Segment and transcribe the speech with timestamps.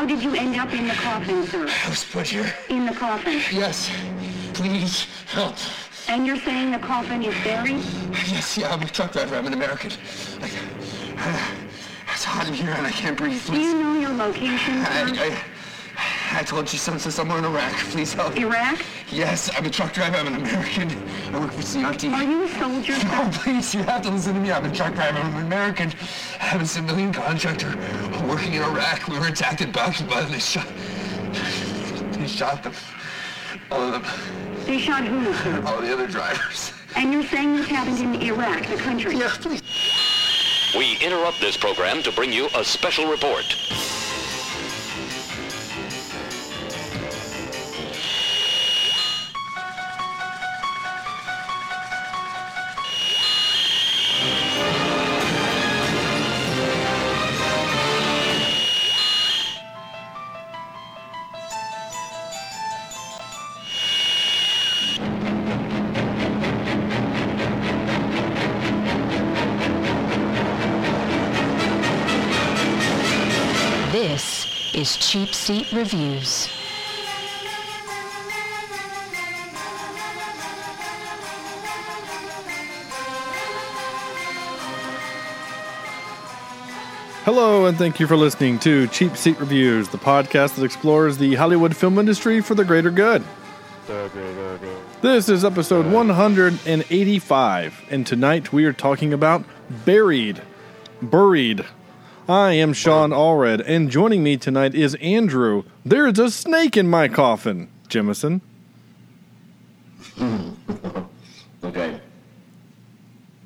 [0.00, 1.68] How did you end up in the coffin, sir?
[1.68, 2.50] I was put here.
[2.70, 3.38] In the coffin.
[3.52, 3.90] Yes.
[4.54, 5.56] Please help.
[6.08, 7.84] And you're saying the coffin is buried?
[8.26, 9.36] Yes, yeah, I'm a truck driver.
[9.36, 9.92] I'm an American.
[10.40, 10.50] I,
[11.18, 11.52] I,
[12.14, 13.44] it's hot in here and I can't breathe.
[13.44, 14.88] Do you know your location, sir?
[14.88, 15.38] I,
[16.30, 17.72] I, I told you something somewhere in Iraq.
[17.90, 18.36] Please help.
[18.36, 18.84] Iraq?
[19.10, 20.16] Yes, I'm a truck driver.
[20.16, 20.90] I'm an American.
[21.32, 22.12] I work for CRT.
[22.12, 22.96] Are you a soldier.
[23.04, 24.52] No, please, you have to listen to me.
[24.52, 25.18] I'm a truck driver.
[25.18, 25.92] I'm an American.
[26.40, 27.76] I'm a civilian contractor.
[28.26, 29.08] Working in Iraq.
[29.08, 30.66] We were attacked at Bakhmut and they shot...
[32.18, 32.74] They shot them.
[33.70, 34.66] All of them.
[34.66, 35.62] They shot who, sir?
[35.66, 36.72] All the other drivers.
[36.96, 39.16] And you're saying this happened in Iraq, the country?
[39.16, 39.62] Yeah, please.
[40.76, 43.44] We interrupt this program to bring you a special report.
[75.10, 76.46] Cheap Seat Reviews.
[87.24, 91.34] Hello, and thank you for listening to Cheap Seat Reviews, the podcast that explores the
[91.34, 93.24] Hollywood film industry for the greater good.
[95.02, 99.44] This is episode 185, and tonight we are talking about
[99.84, 100.40] Buried.
[101.02, 101.66] Buried.
[102.30, 105.64] I am Sean Allred, and joining me tonight is Andrew.
[105.84, 108.40] There is a snake in my coffin, Jemison.
[111.64, 112.00] Okay.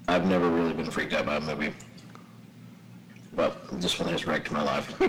[0.07, 1.75] I've never really been freaked out by a movie.
[3.35, 4.95] But this one has wrecked my life.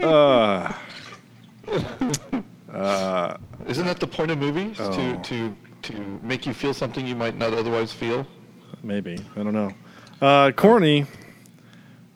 [0.00, 0.72] Uh.
[2.72, 3.36] Uh.
[3.66, 4.76] Isn't that the point of movies?
[4.78, 4.92] Oh.
[4.92, 8.26] To, to, to make you feel something you might not otherwise feel?
[8.84, 9.18] Maybe.
[9.34, 9.72] I don't know.
[10.20, 11.06] Uh, corny.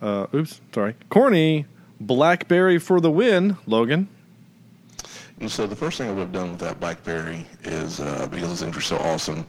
[0.01, 0.95] Uh, oops, sorry.
[1.09, 1.67] Corny.
[2.01, 4.07] Blackberry for the win, Logan.
[5.41, 8.49] And so the first thing I would have done with that BlackBerry is uh, because
[8.49, 9.47] those things were so awesome,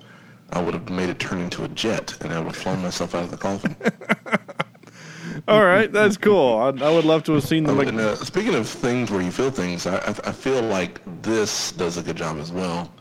[0.51, 3.13] I would have made it turn into a jet, and I would have flown myself
[3.13, 3.75] out of the coffin.
[5.47, 6.57] All right, that's cool.
[6.57, 7.77] I, I would love to have seen the.
[7.79, 11.71] And, uh, speaking of things where you feel things, I, I, I feel like this
[11.73, 12.91] does a good job as well.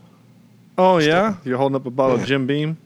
[0.77, 2.77] oh yeah, you're holding up a bottle of Jim Beam.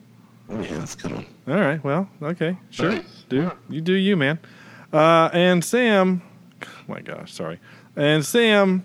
[0.60, 1.26] Yeah, that's good one.
[1.48, 3.00] All right, well, okay, sure.
[3.28, 4.38] Do you do you, man?
[4.92, 6.22] Uh, and Sam.
[6.62, 7.58] Oh my gosh, sorry.
[7.96, 8.84] And Sam.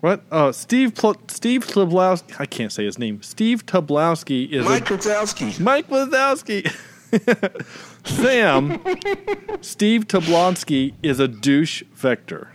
[0.00, 0.22] What?
[0.30, 2.38] Oh, Steve Pl- Steve Tobolowsky.
[2.38, 3.22] I can't say his name.
[3.22, 5.60] Steve Tobolowsky is Mike a, Krzyzewski.
[5.60, 6.70] Mike Wazowski.
[8.04, 8.80] Sam.
[9.62, 12.50] Steve Tobolowsky is a douche vector.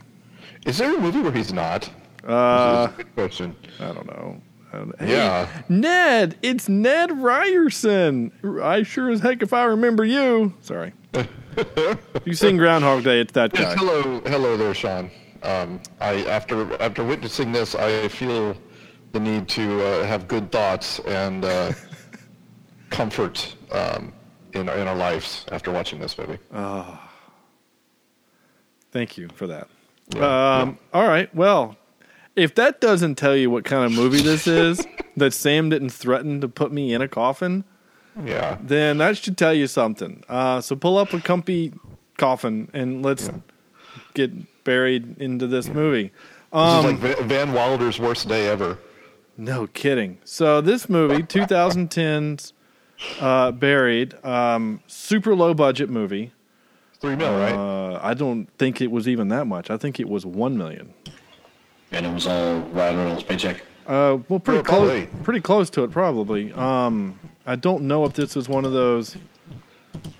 [0.65, 1.89] Is there a movie where he's not?
[2.27, 3.55] Uh, a good question.
[3.79, 4.41] I don't know.
[4.71, 5.47] Hey, Yeah.
[5.67, 8.31] Ned, it's Ned Ryerson.
[8.61, 10.53] I sure as heck if I remember you.
[10.61, 10.93] Sorry.
[12.25, 13.79] you sing Groundhog Day, it's that Yes, guy.
[13.79, 15.09] hello, hello there, Sean.
[15.41, 18.55] Um, I after after witnessing this, I feel
[19.13, 21.71] the need to uh, have good thoughts and uh,
[22.89, 24.13] comfort um,
[24.53, 26.37] in in our lives after watching this movie.
[28.91, 29.67] Thank you for that.
[30.19, 31.33] Um, All right.
[31.35, 31.75] Well,
[32.39, 34.85] if that doesn't tell you what kind of movie this is,
[35.17, 37.63] that Sam didn't threaten to put me in a coffin,
[38.23, 38.57] Yeah.
[38.61, 40.23] then that should tell you something.
[40.29, 41.73] Uh, so pull up a comfy
[42.17, 43.29] coffin and let's
[44.13, 46.11] get buried into this movie.
[46.51, 48.77] This is like Van Wilder's worst day ever.
[49.37, 50.17] No kidding.
[50.25, 52.53] So this movie, 2010's
[53.21, 56.33] uh, Buried, um, super low budget movie.
[56.99, 57.53] Three mil, right?
[57.53, 59.69] Uh, I don't think it was even that much.
[59.69, 60.93] I think it was one million.
[61.91, 63.61] And it was all right on his paycheck.
[63.87, 65.07] Uh, well, pretty close.
[65.23, 66.53] Pretty close to it, probably.
[66.53, 69.15] Um, I don't know if this is one of those,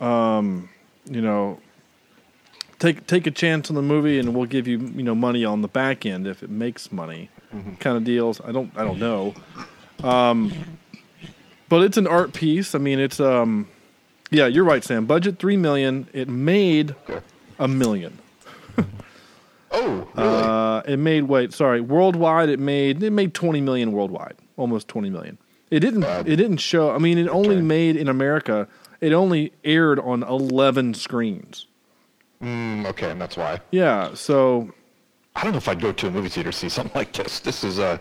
[0.02, 0.70] um,
[1.06, 1.60] you know,
[2.80, 5.62] take take a chance on the movie and we'll give you you know money on
[5.62, 7.30] the back end if it makes money,
[7.80, 8.42] kind of deals.
[8.42, 9.36] I don't I don't know.
[10.04, 10.52] Um,
[11.68, 12.74] but it's an art piece.
[12.74, 13.68] I mean, it's um,
[14.32, 15.06] yeah, you're right, Sam.
[15.06, 16.08] Budget three million.
[16.14, 17.20] It made Okay.
[17.60, 18.18] a million.
[19.72, 20.44] Oh, really?
[20.44, 25.10] Uh, it made wait, sorry, worldwide it made it made 20 million worldwide, almost 20
[25.10, 25.38] million.
[25.70, 26.28] It didn't Bad.
[26.28, 26.92] it didn't show.
[26.92, 27.62] I mean, it only Okay.
[27.62, 28.68] made in America.
[29.02, 31.68] It only aired on 11 screens.
[32.44, 33.62] Mm, okay, and that's why.
[33.72, 34.72] Yeah, so
[35.36, 37.40] I don't know if I'd go to a movie theater to see something like this.
[37.40, 37.98] This is uh,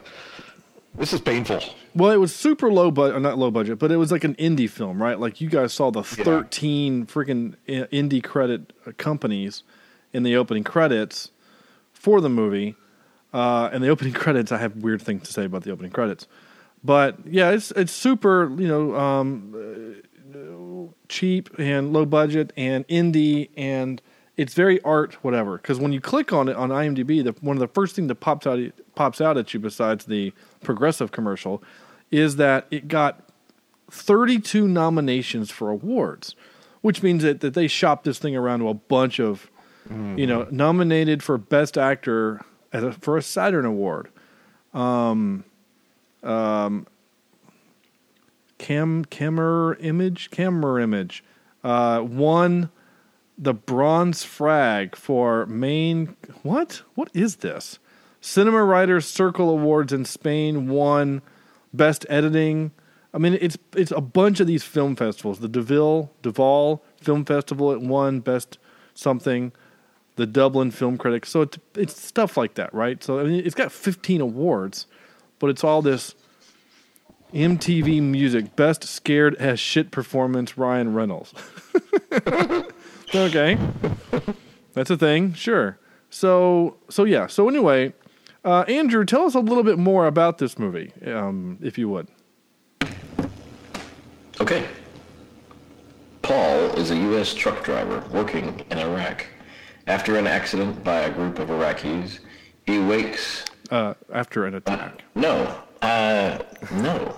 [0.95, 1.61] This is painful.
[1.95, 4.71] Well, it was super low budget, not low budget, but it was like an indie
[4.71, 5.19] film, right?
[5.21, 6.25] Like you guys saw the Yeah.
[6.25, 9.63] 13 freaking indie credit uh, companies
[10.13, 11.31] in the opening credits
[12.09, 12.75] for the movie.
[13.35, 16.27] Uh, and the opening credits, I have weird things to say about the opening credits.
[16.83, 23.51] But yeah, it's it's super, you know, um, uh, cheap and low budget and indie
[23.57, 24.01] and
[24.37, 27.61] it's very art whatever because when you click on it on IMDb the one of
[27.61, 28.61] the first thing that pops out
[28.95, 30.33] pops out at you besides the
[30.63, 31.63] progressive commercial
[32.11, 33.29] is that it got
[33.91, 36.35] 32 nominations for awards
[36.83, 39.51] which means that, that they shopped this thing around to a bunch of
[39.91, 42.41] you know nominated for best actor
[42.73, 44.09] a, for a Saturn award
[44.75, 45.45] Um,
[46.23, 46.87] um,
[48.59, 51.23] Cam Camera Image Camerimage
[51.65, 52.71] uh, won
[53.37, 57.79] the bronze frog for main what what is this
[58.21, 61.23] Cinema Writers Circle Awards in Spain won
[61.73, 62.73] best editing.
[63.15, 65.39] I mean it's it's a bunch of these film festivals.
[65.39, 68.59] The Deville Deval Film Festival it won best
[68.95, 69.53] something.
[70.19, 71.31] The Dublin Film Critics.
[71.31, 73.03] So it's it's stuff like that, right?
[73.03, 74.87] So I mean it's got 15 awards,
[75.39, 76.17] but it's all this
[77.33, 81.33] MTV Music Best Scared as Shit Performance Ryan Reynolds.
[83.15, 83.57] okay.
[84.75, 85.79] That's a thing, sure.
[86.11, 87.29] So so yeah.
[87.29, 87.95] So anyway,
[88.45, 92.09] uh, Andrew, tell us a little bit more about this movie, um, if you would.
[94.41, 94.67] Okay.
[96.23, 97.35] Paul is a U.S.
[97.35, 99.25] truck driver working in Iraq.
[99.89, 102.19] After an accident by a group of Iraqis,
[102.67, 103.47] he wakes.
[103.71, 105.03] Uh, after an attack.
[105.15, 106.39] No, uh,
[106.73, 107.17] no.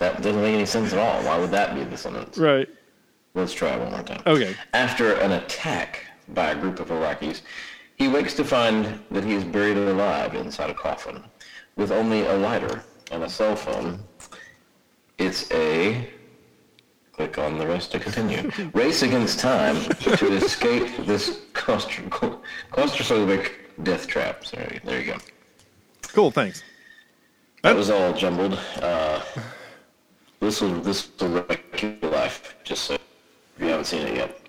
[0.00, 1.22] That doesn't make any sense at all.
[1.22, 2.36] Why would that be the sentence?
[2.36, 2.68] Right.
[3.34, 4.22] Let's try it one more time.
[4.26, 4.56] Okay.
[4.74, 7.42] After an attack by a group of Iraqis,
[7.94, 11.22] he wakes to find that he is buried alive inside a coffin
[11.76, 12.82] with only a lighter
[13.12, 14.00] and a cell phone.
[15.18, 16.10] It's a
[17.20, 18.50] click on the rest to continue.
[18.72, 22.40] Race against time to escape this claustro-
[22.72, 23.52] claustrophobic
[23.82, 24.46] death trap.
[24.46, 25.18] Sorry, there you go.
[26.14, 26.30] Cool.
[26.30, 26.62] Thanks.
[27.62, 28.58] That was all jumbled.
[28.80, 29.20] Uh,
[30.40, 32.56] this will this will wreck your life.
[32.64, 33.00] Just so if
[33.58, 34.40] you haven't seen it yet.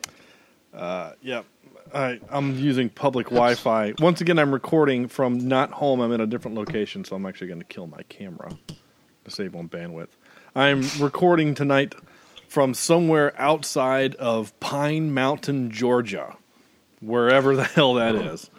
[1.21, 1.45] Yep.
[1.94, 3.95] I, I'm using public Wi-Fi.
[4.00, 6.00] Once again, I'm recording from not home.
[6.00, 8.57] I'm in a different location, so I'm actually going to kill my camera
[9.25, 10.07] to save on bandwidth.
[10.56, 11.95] I'm recording tonight
[12.51, 16.36] from somewhere outside of Pine Mountain, Georgia,
[17.00, 18.50] wherever the hell that is.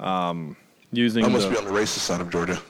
[0.00, 0.56] Um,
[0.90, 2.54] using I must the, be on the racist side of Georgia.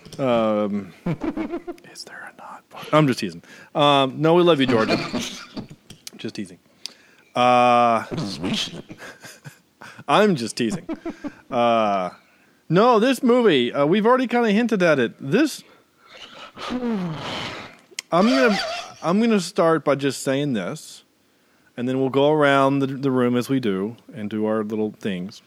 [1.91, 2.63] Is there a not?
[2.93, 3.43] I'm just teasing.
[3.75, 4.99] Um, no, we love you, Georgia.
[6.19, 6.59] just teasing.
[7.35, 8.85] This is we should.
[10.07, 10.87] I'm just teasing.
[11.51, 12.11] Uh,
[12.69, 15.15] no, this movie, uh, we've already kind of hinted at it.
[15.19, 15.65] This,
[18.13, 18.59] I'm gonna,
[19.03, 21.05] I'm gonna start by just saying this,
[21.77, 24.93] and then we'll go around the, the room as we do and do our little
[24.99, 25.43] things.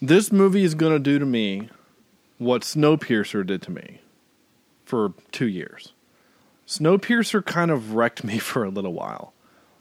[0.00, 1.68] This movie is gonna do to me
[2.38, 4.00] what Snowpiercer did to me
[4.84, 5.92] for two years.
[6.66, 9.34] Snowpiercer kind of wrecked me for a little while.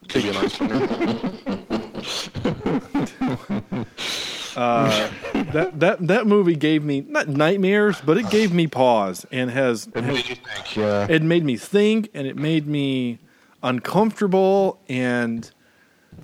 [0.10, 0.34] Could be a
[4.58, 5.10] winner.
[5.52, 9.88] that that that movie gave me not nightmares, but it gave me pause and has
[9.94, 11.08] It made you think, yeah.
[11.10, 13.20] it made me think and it made me
[13.64, 15.52] uncomfortable and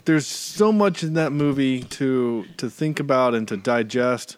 [0.06, 4.37] there's so much in that movie to to think about and to digest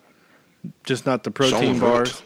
[0.83, 2.23] just not the protein bars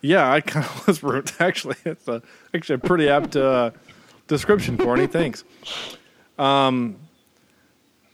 [0.00, 2.22] yeah i kind of was root actually it's a,
[2.54, 3.70] actually a pretty apt uh,
[4.28, 5.44] description corny thanks
[6.38, 6.96] um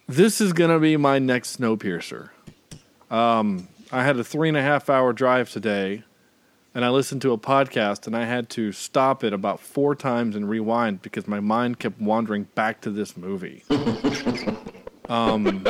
[0.09, 2.31] this is gonna be my next snowpiercer
[3.15, 6.03] um i had a three and a half hour drive today
[6.75, 10.35] and I listened to a podcast and I had to stop it about four times
[10.35, 13.63] and rewind because my mind kept wandering back to this movie.
[15.09, 15.65] um,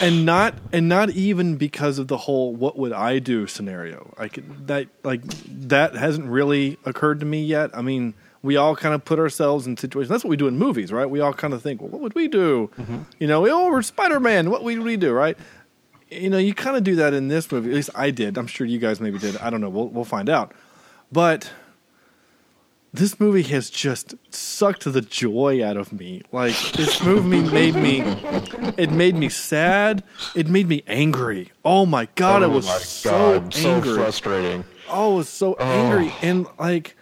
[0.00, 4.14] and not and not even because of the whole "what would I do" scenario.
[4.18, 7.70] Like that, like that hasn't really occurred to me yet.
[7.74, 10.08] I mean, we all kind of put ourselves in situations.
[10.08, 11.08] That's what we do in movies, right?
[11.08, 12.70] We all kind of think, well, "What would we do?"
[13.18, 14.50] You know, oh, we're Spider Man.
[14.50, 15.36] What would we do, right?
[16.16, 17.70] You know, you kind of do that in this movie.
[17.70, 18.36] At least I did.
[18.38, 19.36] I'm sure you guys maybe did.
[19.38, 19.68] I don't know.
[19.68, 20.52] We'll we'll find out.
[21.12, 21.50] But
[22.92, 26.22] this movie has just sucked the joy out of me.
[26.32, 28.00] Like this movie made me
[28.76, 30.02] it made me sad.
[30.34, 31.52] It made me angry.
[31.64, 33.90] Oh my god, oh it was so God, angry.
[33.90, 34.64] so frustrating.
[34.88, 36.96] Oh, I was so angry and like.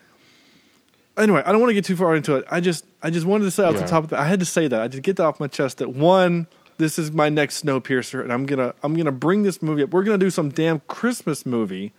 [1.17, 2.45] Anyway, I don't want to get too far into it.
[2.51, 4.45] I just, I just wanted to say off the top of the, I had to
[4.45, 4.81] say that.
[4.81, 5.79] I just get that off my chest.
[5.79, 9.83] That one, this is my next Snowpiercer, and I'm gonna, I'm gonna bring this movie
[9.83, 9.91] up.
[9.91, 11.93] We're gonna do some damn Christmas movie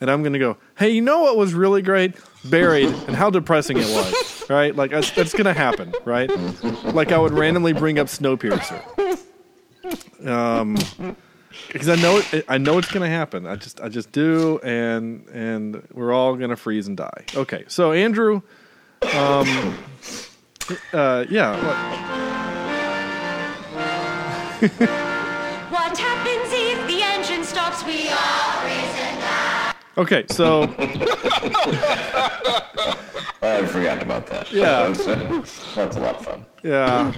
[0.00, 2.14] and I'm to go, hey, you know what was really great?
[2.44, 4.74] Buried, and how depressing it was, right?
[4.74, 6.30] Like that's, that's to happen, right?
[6.94, 8.80] Like I would randomly bring up Snowpiercer,
[10.26, 10.76] um,
[11.66, 13.46] because I know it, I know it's to happen.
[13.46, 17.24] I just I just do, and and we're all to freeze and die.
[17.34, 18.42] Okay, so Andrew,
[19.14, 19.76] um,
[20.92, 21.56] uh, yeah.
[22.46, 22.57] what-
[25.70, 27.84] What happens if the engine stops?
[27.84, 29.74] We all freeze die.
[29.98, 30.62] Okay, so
[33.42, 34.50] I forgot about that.
[34.50, 34.88] Yeah.
[34.88, 36.46] That's, uh, that's a lot of fun.
[36.62, 37.12] Yeah.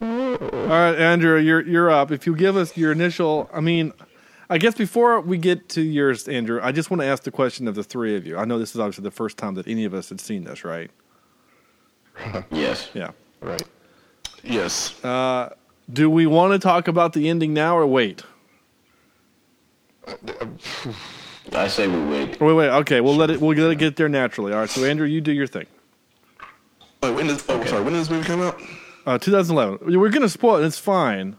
[0.00, 2.10] All right, Andrew, you're you're up.
[2.10, 3.92] If you give us your initial, I mean,
[4.50, 7.66] I guess before we get to yours, Andrew, I just want to ask the question
[7.66, 8.36] of the three of you.
[8.36, 10.64] I know this is obviously the first time that any of us had seen this,
[10.64, 10.90] right?
[12.50, 12.90] Yes.
[12.94, 13.10] Yeah.
[13.40, 13.62] Right.
[14.42, 15.02] Yes.
[15.04, 15.50] Uh,
[15.92, 18.22] do we want to talk about the ending now or wait?
[21.52, 22.40] I say we wait.
[22.40, 22.68] Wait, wait.
[22.68, 23.40] Okay, we'll let it.
[23.40, 24.52] We'll let it get there naturally.
[24.52, 24.70] All right.
[24.70, 25.66] So, Andrew, you do your thing.
[27.02, 28.60] Wait, when did, oh, sorry, when did this movie come out?
[29.04, 29.98] Uh, 2011.
[29.98, 30.66] We're gonna spoil it.
[30.66, 31.36] It's fine.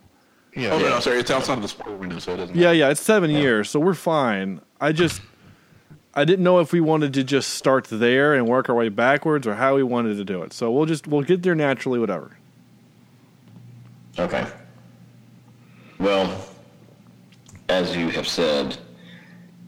[0.56, 0.72] Yeah.
[0.72, 2.90] Oh, no, no, sorry, it's outside of the spoiler window, so it doesn't Yeah, yeah.
[2.90, 4.60] It's seven years, so we're fine.
[4.82, 5.22] I just,
[6.18, 9.46] I didn't know if we wanted to just start there and work our way backwards,
[9.46, 10.52] or how we wanted to do it.
[10.52, 12.36] So we'll just we'll get there naturally, whatever.
[14.18, 14.48] Okay.
[16.00, 16.44] Well,
[17.70, 18.80] as you have said,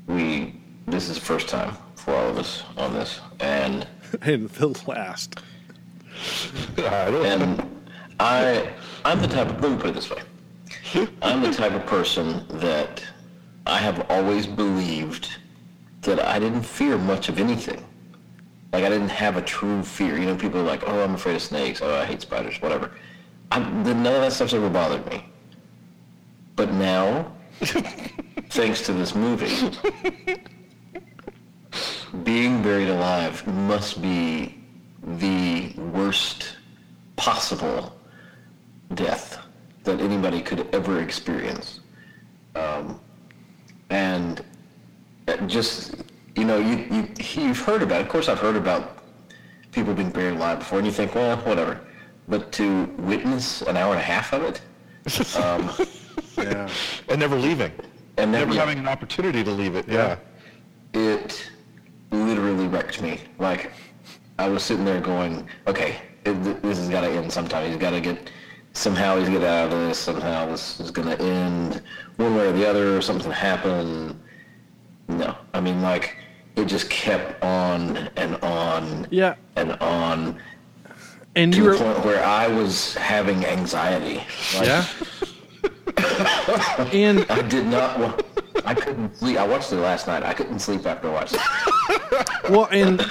[0.08, 0.56] we
[0.88, 3.88] this is the first time for all of us on this, and
[4.24, 5.39] And the last.
[6.75, 7.79] And
[8.20, 8.74] I
[9.06, 10.24] I'm the type of let me put it this way.
[11.22, 13.03] I'm the type of person that
[13.68, 15.29] I have always believed
[16.01, 17.86] that I didn't fear much of anything.
[18.72, 20.18] Like I didn't have a true fear.
[20.18, 21.82] You know, people are like, "Oh, I'm afraid of snakes.
[21.82, 22.62] Oh, I hate spiders.
[22.62, 22.91] Whatever."
[23.51, 25.25] I, the, none of that stuff's ever bothered me.
[26.56, 27.32] But now,
[28.50, 29.72] thanks to this movie,
[32.24, 34.60] being buried alive must be
[35.03, 36.58] the worst
[37.15, 37.96] possible
[38.94, 39.39] death
[39.84, 41.79] that anybody could ever experience.
[42.56, 43.00] Um,
[43.89, 44.44] and
[45.38, 45.95] just,
[46.36, 47.09] you know, you, you,
[47.41, 48.98] you've heard about, of course I've heard about
[49.71, 51.79] people being buried alive before, and you think, well, whatever.
[52.27, 55.69] But to witness an hour and a half of it, um,
[56.38, 56.69] Yeah.
[57.09, 57.71] and never leaving.
[58.17, 59.88] and Never never, yeah, having an opportunity to leave it.
[59.88, 60.17] Yeah.
[60.93, 61.50] it
[62.12, 63.19] literally wrecked me.
[63.39, 63.71] Like,
[64.38, 67.67] I was sitting there going, okay, it, this has got to end sometime.
[67.67, 68.31] He's got to get,
[68.74, 69.98] somehow he's gonna get out of this.
[70.00, 71.81] Somehow this is going to end
[72.17, 72.95] one way or the other.
[72.98, 74.19] Or something happen.
[75.10, 76.16] No, I mean, like,
[76.56, 79.36] it just kept on and on Yeah.
[79.56, 80.39] and on
[81.36, 81.78] And to you the were.
[81.78, 84.24] point where I was having anxiety.
[84.58, 84.86] Like, Yeah.
[86.94, 88.22] and I did not want.
[88.66, 89.38] I couldn't sleep.
[89.38, 90.22] I watched it last night.
[90.24, 91.39] I couldn't sleep after watching.
[91.89, 92.30] it.
[92.50, 93.01] well, and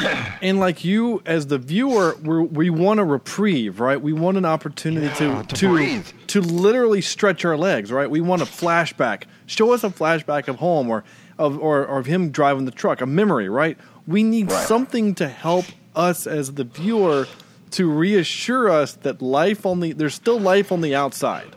[0.40, 4.00] and like you as the viewer, we're, we want a reprieve, right?
[4.00, 8.09] We want an opportunity Yeah, to to to to literally stretch our legs, right?
[8.11, 9.25] We want a flashback.
[9.47, 11.02] Show us a flashback of home or
[11.38, 13.76] of or, or of him driving the truck, a memory, right?
[14.07, 14.66] We need Right.
[14.66, 17.26] something to help us as the viewer
[17.73, 21.54] to reassure us that life on the there's still life on the outside.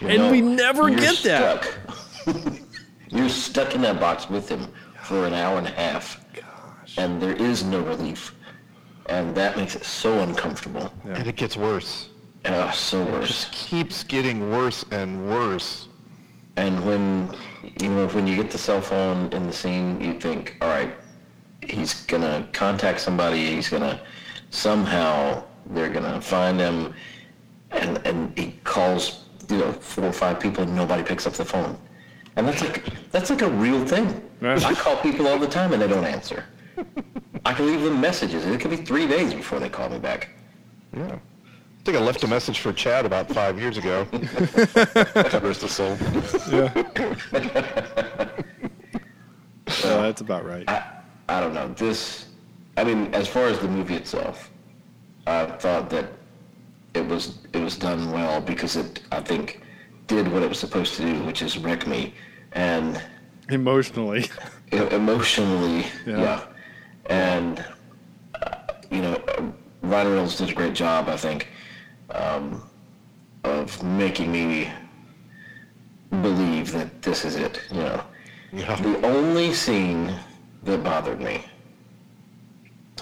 [0.00, 1.68] and No, we never you're get that.
[3.10, 4.66] you're stuck in that box with him
[5.04, 6.24] for an hour and a half,
[6.96, 8.34] and there is no relief,
[9.06, 10.92] and that makes it so uncomfortable.
[11.04, 12.08] And it gets worse.
[12.44, 13.26] Uh, so It worse.
[13.28, 15.88] just keeps getting worse and worse.
[16.56, 17.28] And when
[17.80, 20.92] you know when you get the cell phone in the scene, you think, all right,
[21.62, 23.54] he's gonna contact somebody.
[23.54, 24.00] He's gonna
[24.50, 26.94] somehow they're gonna find him,
[27.70, 31.44] and and he calls you know four or five people and nobody picks up the
[31.44, 31.78] phone.
[32.36, 34.22] And that's like that's like a real thing.
[34.42, 36.44] I call people all the time and they don't answer.
[37.46, 38.44] I can leave them messages.
[38.44, 40.28] and It could be three days before they call me back.
[40.94, 41.16] Yeah.
[41.86, 44.08] I think I left a message for Chad about five years ago.
[45.40, 45.96] Rest his soul.
[45.96, 46.68] So
[50.02, 50.68] that's about right.
[51.28, 51.68] I don't know.
[51.74, 52.26] This,
[52.76, 54.50] I mean, as far as the movie itself,
[55.28, 56.06] I thought that
[56.94, 59.62] it was it was done well because it, I think,
[60.08, 62.14] did what it was supposed to do, which is wreck me
[62.50, 63.00] and
[63.48, 64.28] Emotionally.
[64.72, 66.18] emotionally, Yeah.
[66.18, 66.42] yeah.
[67.06, 67.64] And
[68.42, 68.56] uh,
[68.90, 69.42] you know, uh,
[69.82, 71.46] Ryan Reynolds did a great job, I think,
[72.10, 72.62] um,
[73.44, 74.70] of making me
[76.22, 77.60] believe that this is it.
[77.70, 78.02] You know.
[78.52, 78.76] Yeah.
[78.76, 80.14] The only scene
[80.62, 81.44] that bothered me,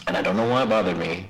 [0.06, 1.28] and I don't know why it bothered me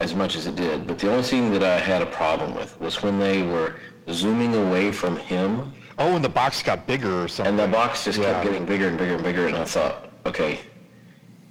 [0.00, 2.78] as much as it did, but the only scene that I had a problem with
[2.80, 3.74] was when they were
[4.10, 7.58] zooming away from him Oh, and the box got bigger or something.
[7.58, 8.32] And the box just Yeah.
[8.34, 10.60] kept getting bigger and bigger and bigger, and I thought, okay,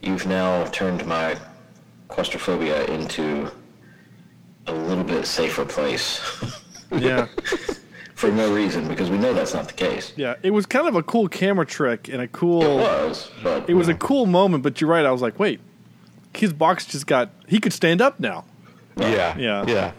[0.01, 1.36] you've now turned my
[2.07, 3.51] claustrophobia into
[4.67, 6.21] a little bit safer place
[6.91, 7.27] Yeah.
[8.15, 10.13] for no reason, because we know that's not the case.
[10.15, 10.36] Yeah.
[10.41, 12.63] It was kind of a cool camera trick and a cool.
[12.63, 15.05] It was, but It was a cool moment, but you're right.
[15.05, 15.59] I was like, wait,
[16.33, 17.29] his box just got.
[17.47, 18.45] He could stand up now.
[18.95, 19.38] Yeah.
[19.38, 19.65] Yeah.
[19.67, 19.91] Yeah.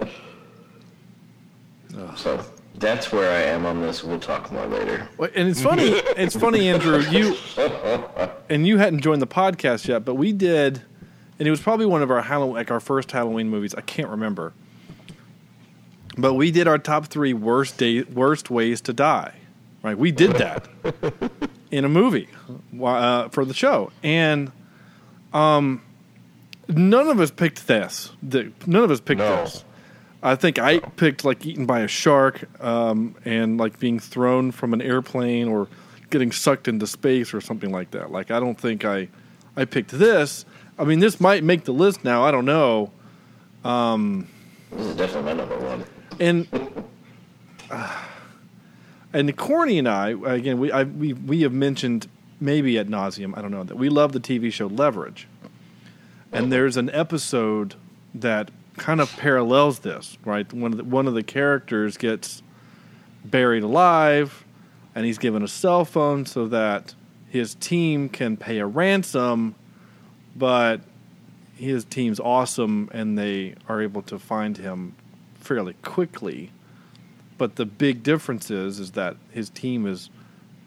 [2.17, 2.45] so
[2.77, 4.03] that's where I am on this.
[4.03, 5.09] We'll talk more later.
[5.35, 5.85] And it's funny.
[6.17, 7.01] it's funny, Andrew.
[7.01, 7.37] You
[8.49, 10.83] and you hadn't joined the podcast yet, but we did,
[11.39, 13.75] and it was probably one of our Halloween, like our first Halloween movies.
[13.75, 14.53] I can't remember,
[16.17, 19.35] but we did our top three worst day, worst ways to die.
[19.83, 20.67] Right, we did that
[21.71, 22.29] in a movie
[22.83, 24.51] uh, for the show, and
[25.33, 25.83] um,
[26.67, 28.11] none of us picked this.
[28.23, 29.37] The, none of us picked No.
[29.45, 29.65] this.
[30.21, 34.75] I think I picked like eaten by a shark um, and like being thrown from
[34.75, 35.69] an airplane or
[36.11, 38.11] getting sucked into space or something like that.
[38.11, 39.09] Like I don't think I
[39.57, 40.45] I picked this.
[40.79, 42.25] I mean, this might make the list now.
[42.25, 42.93] I don't know.
[44.73, 45.85] This is definitely my number one.
[46.21, 46.47] And
[47.71, 48.05] uh,
[49.13, 52.09] and Corny and I again we I, we we have mentioned
[52.41, 55.27] maybe at nauseum I don't know that we love the TV show Leverage,
[56.33, 57.75] and there's an episode
[58.15, 60.53] that kind of parallels this right.
[60.53, 62.43] One of the, one of the characters gets
[63.25, 64.45] buried alive,
[64.95, 66.95] and he's given a cell phone so that
[67.29, 69.55] his team can pay a ransom,
[70.39, 70.81] but
[71.57, 74.95] his team's awesome and they are able to find him
[75.41, 76.51] fairly quickly.
[77.37, 80.11] But the big difference is is that his team is,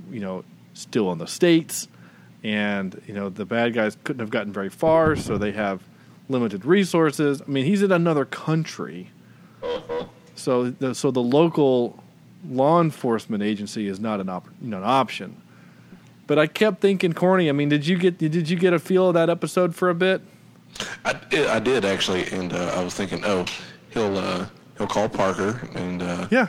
[0.10, 1.88] you know, still in the states,
[2.44, 5.82] and you know the bad guys couldn't have gotten very far, so they have
[6.30, 7.42] limited resources.
[7.42, 9.10] I mean, he's in another country,
[10.36, 12.02] so the, so the local
[12.50, 15.42] law enforcement agency is not an op- you know, an option.
[16.32, 17.50] But I kept thinking, corny.
[17.50, 19.94] I mean, did you get did you get a feel of that episode for a
[19.94, 20.22] bit?
[21.04, 23.44] I, did- I did actually, and uh, I was thinking, oh,
[23.90, 24.46] he'll uh,
[24.78, 26.48] he'll call Parker and uh, Yeah,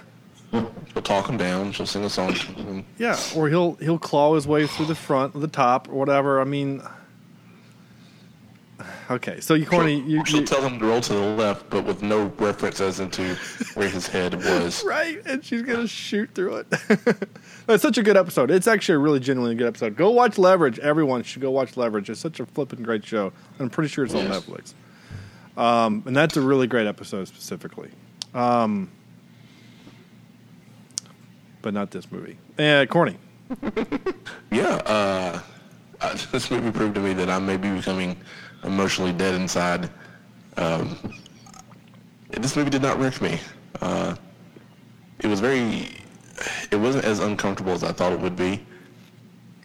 [0.52, 1.73] he'll talk him down.
[1.73, 2.84] She'll sing a song.
[2.97, 6.40] Yeah, or he'll he'll claw his way through the front, or the top, or whatever.
[6.40, 6.80] I mean,
[9.12, 9.40] okay.
[9.40, 12.02] So you corny, you, she'll you tell him to roll to the left, but with
[12.02, 13.34] no reference as into
[13.75, 14.84] where his head was.
[14.86, 16.66] right, and she's gonna shoot through it.
[17.66, 18.50] That's such a good episode.
[18.50, 19.96] It's actually a really genuinely good episode.
[19.96, 20.78] Go watch Leverage.
[20.80, 22.10] Everyone should go watch Leverage.
[22.10, 23.32] It's such a flipping great show.
[23.58, 24.42] I'm pretty sure it's on Yes.
[24.42, 24.75] Netflix.
[25.56, 27.90] Um, and that's a really great episode specifically.
[28.34, 28.90] Um,
[31.60, 32.38] but not this movie.
[32.58, 33.16] Eh, corny.
[34.50, 35.40] Yeah, uh,
[36.02, 38.16] uh, this movie proved to me that I may be becoming
[38.64, 39.90] emotionally dead inside.
[40.56, 40.96] Um,
[42.30, 43.38] this movie did not wreck me.
[43.80, 44.14] Uh,
[45.20, 45.88] it was very,
[46.70, 48.64] it wasn't as uncomfortable as I thought it would be.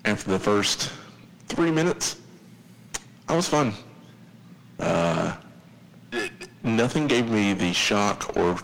[0.06, 0.92] After the first
[1.48, 2.18] three minutes,
[3.28, 3.74] I was fine.
[4.80, 5.36] Uh,
[6.12, 6.32] it-
[6.64, 8.58] nothing gave me the shock or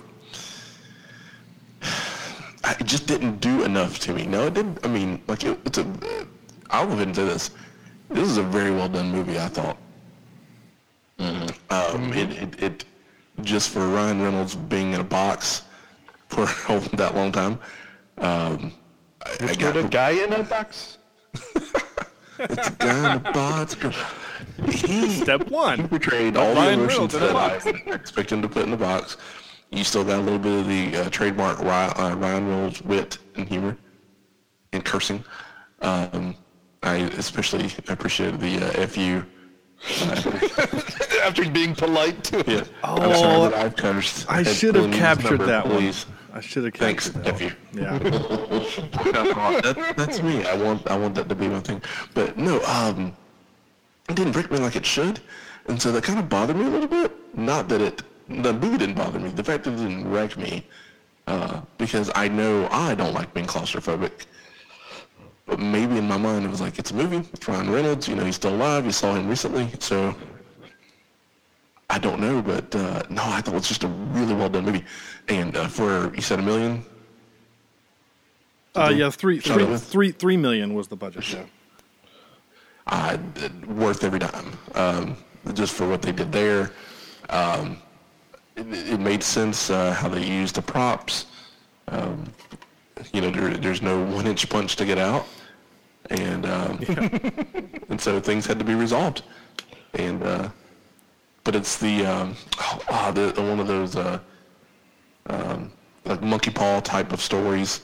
[2.80, 4.26] it just didn't do enough to me.
[4.26, 4.80] No, it didn't.
[4.86, 5.86] I mean, like it, it's a.
[6.70, 7.52] I'll ahead say this.
[8.10, 9.40] This is a very well done movie.
[9.40, 9.78] I thought.
[11.20, 12.86] Um, it, it it
[13.42, 15.64] just for Ryan Reynolds being in a box
[16.28, 16.46] for
[16.96, 17.60] that long time.
[18.18, 18.74] Um,
[19.26, 20.98] I, I got a guy in a box.
[22.40, 23.76] it's a guy in a box.
[24.68, 25.82] He, Step one.
[25.82, 28.72] He portrayed all the emotions Reynolds in a that I expect him to put in
[28.72, 29.18] the box.
[29.72, 33.18] You still got a little bit of the uh, trademark Ryan, uh, Ryan Reynolds wit
[33.36, 33.76] and humor
[34.72, 35.24] and cursing.
[35.82, 36.36] Um,
[36.84, 39.24] I especially appreciated the uh, "fu."
[41.24, 44.30] After being polite to Yeah, Oh, I'm sorry I've cursed.
[44.30, 46.06] I should have captured number, that please.
[46.06, 46.18] one.
[46.34, 47.56] I should have Thanks, captured that "fu." one.
[47.84, 47.98] Yeah.
[49.62, 50.44] that, that's me.
[50.46, 51.82] I want I want that to be my thing.
[52.14, 53.16] But no, um,
[54.10, 55.20] it didn't break me like it should,
[55.68, 57.12] and so that kind of bothered me a little bit.
[57.38, 59.30] Not that it the movie didn't bother me.
[59.30, 60.66] The fact that it didn't wreck me,
[61.28, 64.26] uh, because I know I don't like being claustrophobic.
[65.46, 67.22] But maybe in my mind it was like it's a movie.
[67.34, 68.08] It's Ryan Reynolds.
[68.08, 68.86] You know he's still alive.
[68.86, 70.16] You saw him recently, so
[71.94, 72.42] I don't know.
[72.42, 74.84] But uh, no, I thought it was just a really well done movie.
[75.28, 76.84] And uh, for you said a million.
[78.76, 81.32] Uh, yeah, three, three, three, three million was the budget.
[81.32, 81.46] Yeah.
[82.88, 83.18] uh,
[83.68, 84.58] worth every dime.
[84.74, 85.18] Um,
[85.54, 86.72] just for what they did there,
[87.30, 87.78] um,
[88.56, 91.28] it, it made sense uh, how they used the props.
[91.90, 92.26] Um,
[93.14, 95.28] you know, there, there's no one-inch punch to get out,
[96.10, 96.80] and um,
[97.90, 99.22] and so things had to be resolved.
[99.94, 100.50] And uh,
[101.44, 104.20] but it's the um, oh, ah, the, one of those uh,
[105.28, 105.72] um,
[106.06, 107.82] like monkey paw type of stories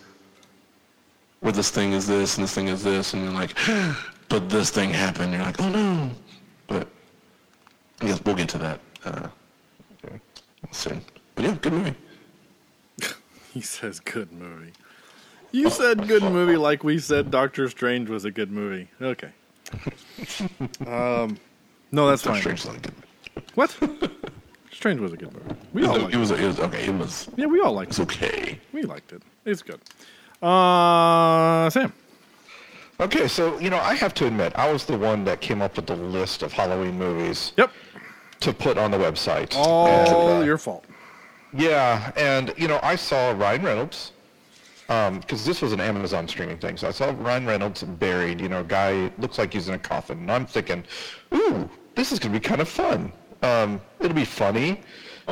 [1.42, 3.58] where this thing is this and this thing is this, and you're like,
[4.30, 5.34] but this thing happened.
[5.34, 6.12] You're like, oh no.
[6.68, 6.88] But
[8.02, 9.28] I guess we'll get to that uh,
[10.72, 11.02] soon.
[11.36, 11.96] But yeah, good movie.
[13.52, 14.74] He says good movie.
[15.52, 18.88] You said good movie like we said Doctor Strange was a good movie.
[19.02, 19.30] Okay.
[20.88, 21.38] Um,
[21.92, 22.58] no, that's Doctor fine.
[22.58, 22.94] Strange is not a good
[23.56, 23.76] What?
[24.72, 25.56] Strange was a good movie.
[25.74, 26.20] We It all was, liked it it.
[26.20, 26.86] was, it was okay.
[26.86, 28.00] It was Yeah, we all liked it.
[28.00, 28.60] it's okay.
[28.72, 29.22] We liked it.
[29.46, 29.80] It's good.
[30.42, 31.92] Uh, Sam.
[33.02, 35.76] Okay, so you know, I have to admit, I was the one that came up
[35.76, 37.72] with the list of Halloween movies Yep.
[38.42, 39.54] to put on the website.
[39.56, 40.86] All And, uh, your fault.
[41.54, 44.12] Yeah, and you know, I saw Ryan Reynolds
[44.88, 46.76] because this was an Amazon streaming thing.
[46.78, 48.40] So I saw Ryan Reynolds buried.
[48.42, 50.84] You know, guy looks like he's in a coffin, and I'm thinking,
[51.34, 53.12] ooh, this is gonna be kind of fun.
[53.42, 54.82] Um, it'll be funny.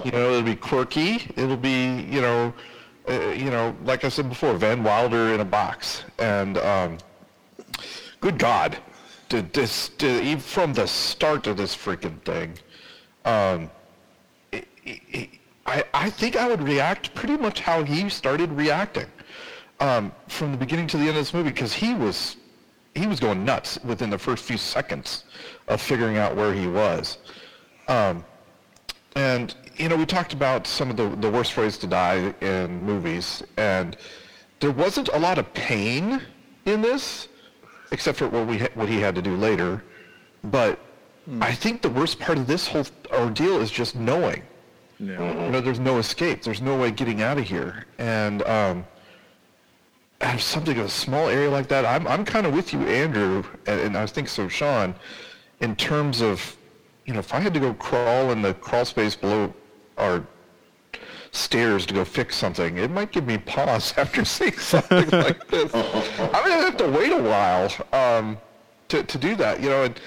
[0.06, 1.28] You know, it'll be quirky.
[1.36, 2.54] It'll be, you know,
[3.10, 6.98] uh, you know, like I said before, Van Wilder in a box, and um,
[8.20, 8.78] good God,
[9.30, 12.58] did this did, even from the start of this freaking thing.
[13.26, 13.70] Um,
[15.66, 19.08] I, I think I would react pretty much how he started reacting
[19.80, 22.38] um, from the beginning to the end of this movie because he was
[22.96, 25.26] he was going nuts within the first few seconds
[25.68, 27.20] of figuring out where he was.
[27.88, 28.26] Um,
[29.16, 32.84] and you know, we talked about some of the, the worst ways to die in
[32.84, 33.96] movies, and
[34.60, 36.22] there wasn't a lot of pain
[36.66, 37.28] in this,
[37.92, 39.84] except for what we ha- what he had to do later.
[40.44, 40.80] But
[41.42, 44.44] I think the worst part of this whole ordeal is just knowing.
[45.00, 45.46] Yeah.
[45.46, 46.42] You know, there's no escape.
[46.42, 47.86] There's no way getting out of here.
[48.00, 48.86] And um,
[50.22, 52.80] out of something, of a small area like that, I'm, I'm kind of with you,
[52.88, 54.96] Andrew, and, and I think so, Sean,
[55.60, 56.57] in terms of,
[57.08, 59.52] you know, if I had to go crawl in the crawl space below
[59.98, 60.28] our
[61.32, 65.74] stairs to go fix something, it might give me pause after seeing something like this.
[65.74, 68.38] I'm to have to wait a while um,
[68.90, 70.00] to, to do that, you know, and,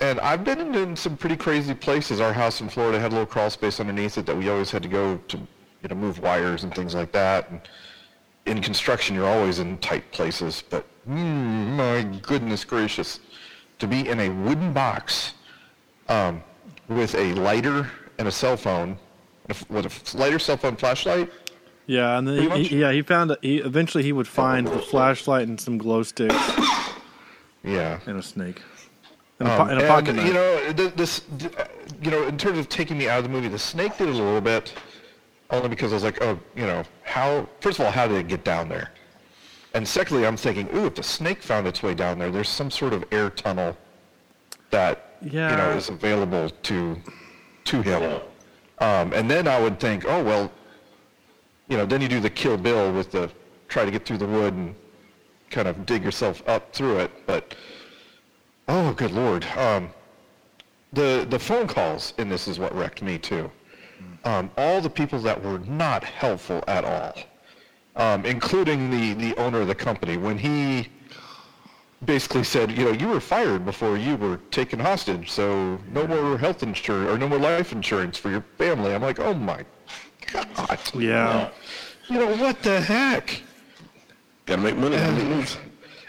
[0.00, 2.20] and I've been in, in some pretty crazy places.
[2.20, 4.84] Our house in Florida had a little crawl space underneath it that we always had
[4.84, 7.50] to go to, you know, move wires and things like that.
[7.50, 7.60] And
[8.46, 10.62] in construction, you're always in tight places.
[10.70, 13.18] But mm, my goodness gracious,
[13.80, 15.34] to be in a wooden box
[16.08, 16.42] um,
[16.88, 18.96] with a lighter and a cell phone,
[19.68, 21.30] with a lighter, cell phone, flashlight.
[21.86, 25.48] Yeah, and then Pretty he, yeah, he found he eventually he would find the flashlight
[25.48, 26.34] and some glow sticks
[27.64, 28.00] Yeah.
[28.06, 28.60] and a snake.
[29.38, 30.26] And a, Um, and a and, pocket knife.
[30.26, 31.22] you know, this,
[32.02, 34.14] you know, in terms of taking me out of the movie, the snake did it
[34.14, 34.74] a little bit,
[35.50, 37.48] only because I was like, oh, you know, how?
[37.60, 38.90] First of all, how did it get down there?
[39.74, 42.70] And secondly, I'm thinking, ooh, if the snake found its way down there, there's some
[42.70, 43.76] sort of air tunnel
[44.70, 45.74] that you know Yeah.
[45.74, 46.96] is available to
[47.64, 48.20] to him.
[48.80, 50.50] Um, and then I would think, oh well,
[51.68, 53.30] you know, then you do the Kill Bill with the
[53.68, 54.74] try to get through the wood and
[55.50, 57.54] kind of dig yourself up through it, but.
[58.70, 59.46] Oh, good lord.
[59.56, 59.88] Um,
[60.92, 63.50] the the phone calls in this is what wrecked me too.
[64.24, 67.14] Um, all the people that were not helpful at all,
[67.96, 70.88] um, including the the owner of the company when he
[72.04, 76.38] basically said, you know, you were fired before you were taken hostage, so no more
[76.38, 78.94] health insurance or no more life insurance for your family.
[78.94, 79.64] I'm like, oh my
[80.32, 80.78] god.
[80.94, 81.48] yeah,
[82.08, 83.42] You know what the heck?
[84.46, 84.96] Gotta make money.
[85.24, 85.58] moves.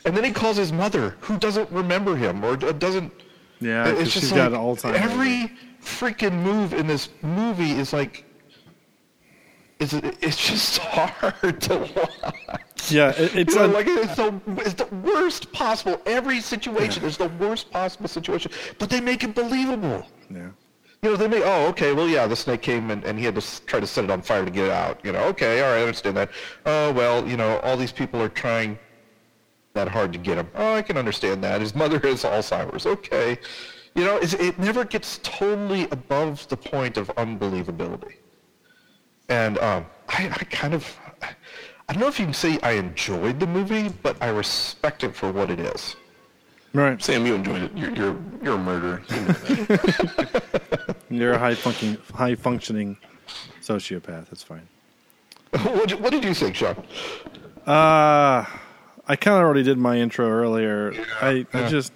[0.05, 3.11] And then he calls his mother, who doesn't remember him or doesn't
[3.59, 3.87] yeah.
[3.89, 4.95] It- 'cause she's got time.
[4.95, 5.51] Every
[5.83, 8.23] freaking move in this movie is like,
[9.79, 12.91] it's it's just hard to watch.
[12.91, 16.01] yeah, it, it's You know, a, like it's the it's the worst possible.
[16.05, 20.05] Every situation is the worst possible situation, but they make it believable.
[20.29, 20.49] yeah.
[21.01, 23.33] You know, they make, oh, okay, well, yeah, the snake came and, and he had
[23.35, 24.99] to try to set it on fire to get it out.
[25.01, 26.29] You know, okay, all right, I understand that.
[26.65, 28.77] Oh, well, you know, all these people are trying
[29.75, 30.49] that hard to get him.
[30.55, 31.61] Oh, I can understand that.
[31.61, 32.85] His mother has Alzheimer's.
[32.85, 33.37] Okay.
[33.95, 38.15] You know, it's, it never gets totally above the point of unbelievability.
[39.29, 43.39] And um, I, I kind of, I don't know if you can say I enjoyed
[43.39, 45.95] the movie, but I respect it for what it is.
[46.73, 47.01] Right.
[47.01, 47.75] Sam, you enjoyed it.
[47.75, 49.01] You're you're you're a murderer.
[49.09, 52.95] you know you're a high functioning high functioning
[53.59, 54.29] sociopath.
[54.29, 54.67] That's fine.
[55.63, 56.75] what, did- what did you think, Sean?
[57.65, 58.45] Uh
[59.07, 60.93] I kind of already did my intro earlier.
[61.19, 61.91] I, I just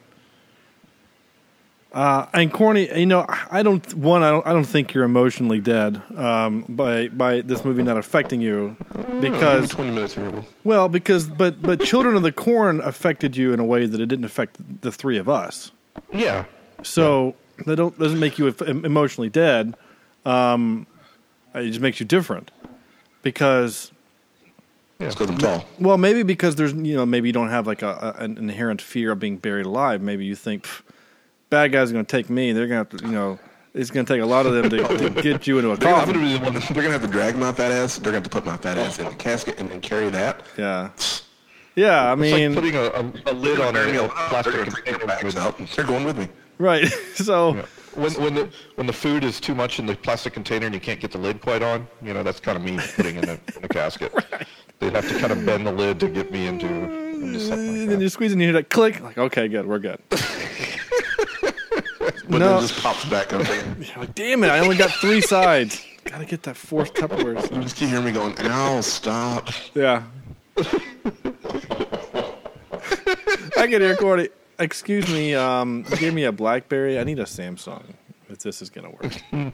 [1.94, 2.90] uh, and corny.
[3.00, 4.24] You know, I don't one.
[4.24, 4.48] I don't.
[4.48, 8.76] I don't think you're emotionally dead um, by by this movie not affecting you
[9.22, 10.18] because twenty minutes
[10.64, 14.08] well because but but Children of the Corn affected you in a way that it
[14.08, 15.72] didn't affect the three of us.
[16.12, 16.46] Yeah.
[16.82, 19.76] So that don't doesn't make you emotionally dead.
[20.26, 20.88] Um,
[21.54, 22.50] it just makes you different
[23.22, 23.92] because
[25.00, 25.08] Yeah.
[25.08, 25.66] It's tall.
[25.80, 28.82] Well, maybe because there's you know maybe you don't have like a, a an inherent
[28.82, 30.02] fear of being buried alive.
[30.02, 30.82] Maybe you think "Pff,
[31.54, 32.52] bad guys are going to take me.
[32.52, 33.40] They're going to have to you know
[33.74, 35.92] it's going to take a lot of them to, to get you into a They're
[35.92, 36.54] gonna, have to coffin.
[36.54, 37.98] the they're gonna have to drag my fat ass.
[37.98, 40.42] They're have to put my fat ass in a casket and then carry that.
[40.58, 40.90] Yeah,
[41.76, 42.10] yeah.
[42.10, 44.76] I It's mean, like putting a, a, a lid on a, a plastic they're gonna
[44.76, 45.40] take their container.
[45.40, 45.58] out.
[45.76, 46.28] They're going with me.
[46.60, 46.88] right.
[47.16, 47.54] So
[47.96, 50.82] When, when the when the food is too much in the plastic container and you
[50.82, 53.34] can't get the lid quite on, you know that's kind of me putting in a,
[53.56, 54.12] in a casket.
[54.80, 57.90] They'd have to kind of bend the lid to get me into, into something and
[57.90, 58.02] then that.
[58.04, 59.00] you squeeze and you hear that click.
[59.02, 60.00] Like okay, good, we're good.
[62.30, 62.48] But No.
[62.50, 63.46] then it just pops back up.
[63.48, 64.50] You're like, damn it!
[64.50, 65.86] I only got three sides.
[66.06, 67.42] Got to get that fourth Tupperware.
[67.56, 69.50] You just keep hearing me going, ow, stop.
[69.74, 70.04] Yeah.
[73.58, 74.30] I can hear Cordy.
[74.60, 75.34] Excuse me.
[75.36, 77.00] Um, give me a BlackBerry.
[77.00, 77.84] I need a Samsung.
[78.30, 79.14] If this is gonna work.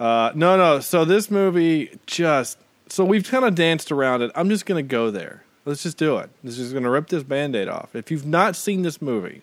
[0.00, 0.80] uh, no, no.
[0.80, 2.58] So this movie just.
[2.88, 4.30] So we've kind of danced around it.
[4.34, 5.44] I'm just gonna go there.
[5.64, 6.30] Let's just do it.
[6.42, 7.94] This is gonna rip this Band-Aid off.
[7.94, 9.42] If you've not seen this movie,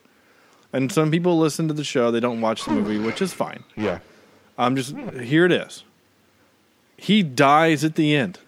[0.75, 3.63] and some people listen to the show, they don't watch the movie, which is fine.
[3.77, 3.99] Yeah.
[4.57, 5.45] I'm just here.
[5.45, 5.85] It is.
[6.97, 8.39] He dies at the end.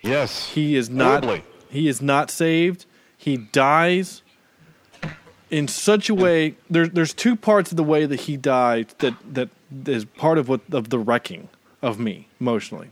[0.00, 0.50] Yes.
[0.50, 1.42] He is not.
[1.68, 2.86] He is not saved.
[3.16, 4.22] He dies
[5.50, 6.54] in such a way.
[6.70, 9.48] There's there's two parts of the way that he died that that
[9.86, 11.48] is part of what of the wrecking
[11.80, 12.90] of me emotionally.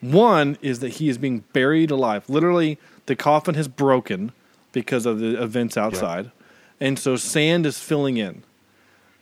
[0.00, 2.28] One is that he is being buried alive.
[2.28, 4.32] Literally, the coffin has broken
[4.72, 6.30] because of the events outside,
[6.80, 8.42] and so sand is filling in,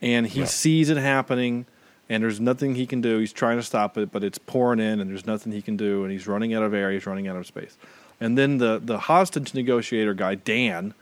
[0.02, 0.46] and he Yeah.
[0.46, 1.66] sees it happening.
[2.08, 3.18] And there's nothing he can do.
[3.18, 6.04] He's trying to stop it, but it's pouring in, and there's nothing he can do.
[6.04, 6.92] And he's running out of air.
[6.92, 7.76] He's running out of space.
[8.20, 10.94] And then the the hostage negotiator guy, Dan,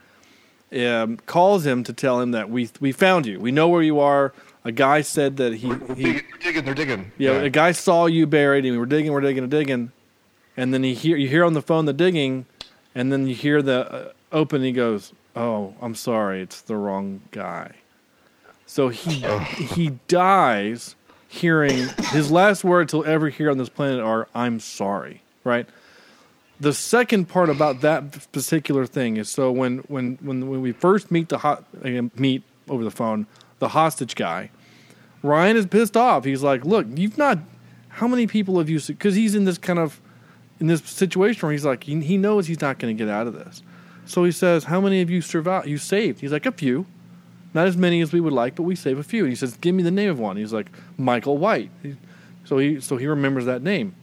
[0.75, 3.39] um, calls him to tell him that we we found you.
[3.39, 4.33] We know where you are.
[4.63, 7.11] A guy said that he, We're he digging, we're digging, they're digging.
[7.19, 9.91] yeah, a guy saw you buried, and we're digging, we're digging, we're digging,
[10.57, 12.47] and then he hear you hear on the phone the digging,
[12.95, 14.63] and then you hear the uh, open.
[14.63, 17.71] He goes, "Oh, I'm sorry, it's the wrong guy."
[18.65, 19.25] So he
[19.75, 20.95] he dies
[21.27, 25.67] hearing his last words he'll ever hear on this planet are "I'm sorry." Right.
[26.59, 31.11] The second part about that particular thing is so when when when, when we first
[31.11, 33.27] meet the hot uh, meet over the phone
[33.59, 34.49] the hostage guy,
[35.21, 36.23] Ryan is pissed off.
[36.25, 37.39] He's like, "Look, you've not.
[37.89, 38.79] How many people have you?
[38.79, 40.01] Because he's in this kind of
[40.59, 43.27] in this situation where he's like, he, he knows he's not going to get out
[43.27, 43.61] of this.
[44.05, 45.67] So he says, "How many of you survived?
[45.67, 46.85] You saved?" He's like, "A few,
[47.53, 49.57] not as many as we would like, but we save a few." And he says,
[49.57, 51.95] "Give me the name of one." He's like, "Michael White." He,
[52.43, 53.95] so he so he remembers that name.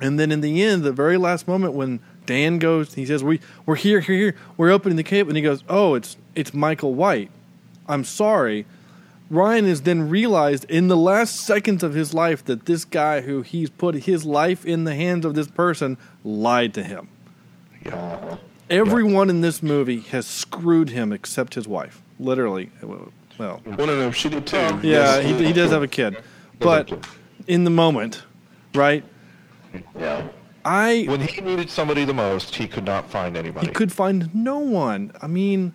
[0.00, 3.40] And then in the end, the very last moment when Dan goes, he says, "We
[3.66, 4.36] we're here, here, here.
[4.56, 7.30] We're opening the cave," and he goes, "Oh, it's it's Michael White.
[7.88, 8.66] I'm sorry."
[9.30, 13.42] Ryan has then realized in the last seconds of his life that this guy who
[13.42, 17.08] he's put his life in the hands of this person lied to him.
[18.70, 22.02] Everyone in this movie has screwed him except his wife.
[22.18, 22.70] Literally.
[22.82, 24.56] Well, Well, no, no, she did too.
[24.56, 25.24] yeah, Yes.
[25.24, 26.16] he, he does have a kid.
[26.58, 27.06] But
[27.46, 28.22] in the moment,
[28.74, 29.04] right?
[29.98, 30.28] Yeah.
[30.64, 33.66] I When he needed somebody the most, he could not find anybody.
[33.66, 35.12] He could find no one.
[35.20, 35.74] I mean,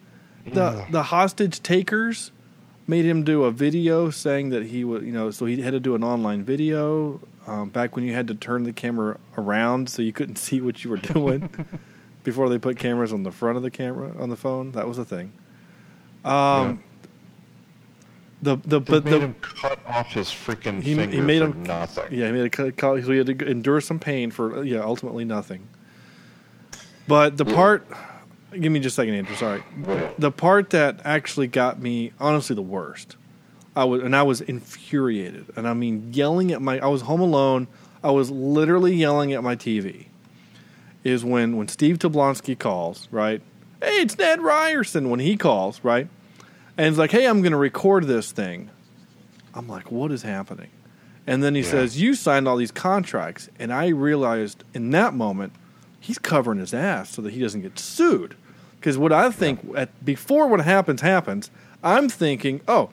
[0.51, 2.31] the the hostage takers
[2.87, 5.79] made him do a video saying that he was, you know, so he had to
[5.79, 10.01] do an online video um, back when you had to turn the camera around so
[10.01, 11.47] you couldn't see what you were doing
[12.29, 14.71] before they put cameras on the front of the camera on the phone.
[14.71, 15.33] That was a thing.
[16.23, 16.83] Um,
[18.41, 21.63] the the They but made the him cut off his freaking he, he made him
[21.63, 22.05] nothing.
[22.11, 24.79] Yeah, he made a cut, cut- so he had to endure some pain for yeah,
[24.79, 25.67] ultimately nothing.
[27.07, 27.87] But the part,
[28.51, 29.35] give me just a second, Andrew.
[29.35, 29.63] Sorry,
[30.17, 33.15] the part that actually got me honestly the worst.
[33.75, 36.79] I was and I was infuriated, and I mean yelling at my.
[36.79, 37.67] I was home alone.
[38.03, 40.05] I was literally yelling at my TV.
[41.03, 43.41] Is when when Steve Tobolowsky calls, right?
[43.81, 45.09] Hey, it's Ned Ryerson.
[45.09, 46.07] When he calls, right,
[46.77, 48.69] and he's like, "Hey, I'm going to record this thing."
[49.53, 50.69] I'm like, what is happening?
[51.27, 53.49] And then he says, You signed all these contracts.
[53.59, 55.53] And I realized in that moment,
[55.99, 58.35] he's covering his ass so that he doesn't get sued.
[58.77, 61.51] Because what I think, at, before what happens, happens,
[61.83, 62.89] I'm thinking, oh,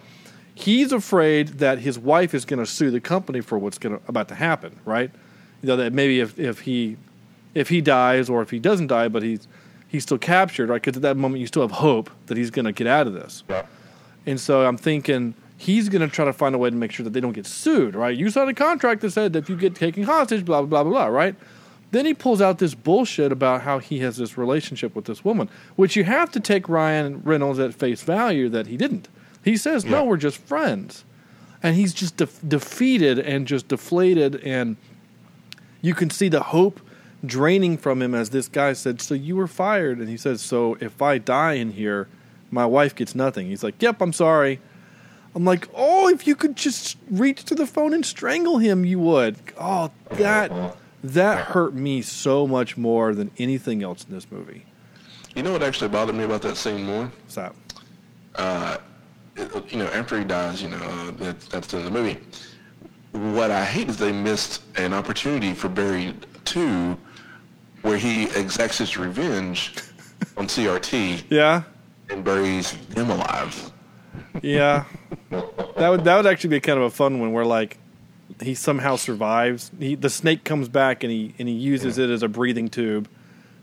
[0.54, 4.28] he's afraid that his wife is going to sue the company for what's going about
[4.28, 5.10] to happen, right?
[5.62, 6.96] You know, that maybe if, if he
[7.56, 9.48] if he dies or if he doesn't die, but he's
[9.88, 10.80] he's still captured, right?
[10.80, 13.14] Because at that moment you still have hope that he's going to get out of
[13.14, 13.44] this.
[13.48, 13.64] Yeah.
[14.26, 17.04] And so I'm thinking he's going to try to find a way to make sure
[17.04, 18.14] that they don't get sued, right?
[18.14, 20.82] You signed a contract that said that if you get taken hostage, blah, blah, blah,
[20.82, 21.34] blah, blah, right?
[21.92, 25.48] Then he pulls out this bullshit about how he has this relationship with this woman,
[25.76, 29.08] which you have to take Ryan Reynolds at face value that he didn't.
[29.42, 31.04] He says, no, we're just friends.
[31.62, 34.42] And he's just def- defeated and just deflated.
[34.42, 34.76] And
[35.80, 36.80] you can see the hope
[37.26, 40.76] draining from him as this guy said, "So you were fired," and he says, "So
[40.80, 42.08] if I die in here,
[42.50, 44.60] my wife gets nothing." He's like, "Yep, I'm sorry."
[45.34, 48.98] I'm like, "Oh, if you could just reach to the phone and strangle him, you
[48.98, 50.50] would." Oh, that
[51.04, 54.64] that hurt me so much more than anything else in this movie.
[55.34, 57.04] You know what actually bothered me about that scene more?
[57.22, 57.54] What's that?
[58.34, 58.78] Uh,
[59.36, 62.16] it- you know, after he dies, you know, uh, that, that's in the movie.
[63.12, 66.14] What I hate is they missed an opportunity for Barry
[66.46, 66.96] 2
[67.87, 69.72] where he exacts his revenge
[70.37, 71.62] on CRT Yeah,
[72.11, 73.70] and buries him alive.
[74.42, 74.85] yeah.
[75.31, 77.79] that would that would actually be kind of a fun one where like
[78.42, 79.70] he somehow survives.
[79.79, 83.09] He the snake comes back and he and he uses it as a breathing tube,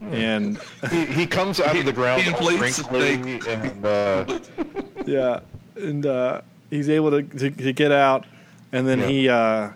[0.02, 0.58] and
[0.92, 4.40] He, he comes out of the ground he all inflates the wrinkly and uh,
[5.06, 5.40] yeah,
[5.76, 8.26] and uh, he's able to, to to get out,
[8.72, 9.08] and then Yeah.
[9.08, 9.30] he.
[9.30, 9.70] Uh,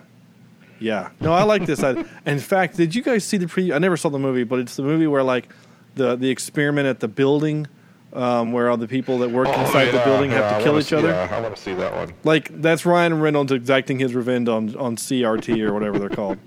[0.80, 1.84] yeah, no, I like this.
[1.84, 3.74] I, in fact, did you guys see the preview?
[3.76, 5.50] I never saw the movie, but it's the movie where like
[5.96, 7.68] the the experiment at the building,
[8.13, 10.63] um, where all the people that work inside the Oh, building yeah, have I to
[10.63, 11.10] kill each see- other.
[11.10, 12.13] Yeah, I want to see that one.
[12.24, 16.38] Like that's Ryan Reynolds exacting his revenge on on CRT or whatever they're called.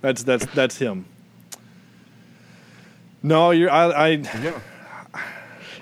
[0.00, 1.06] That's that's that's him.
[3.22, 4.60] No, you're I, I Yeah.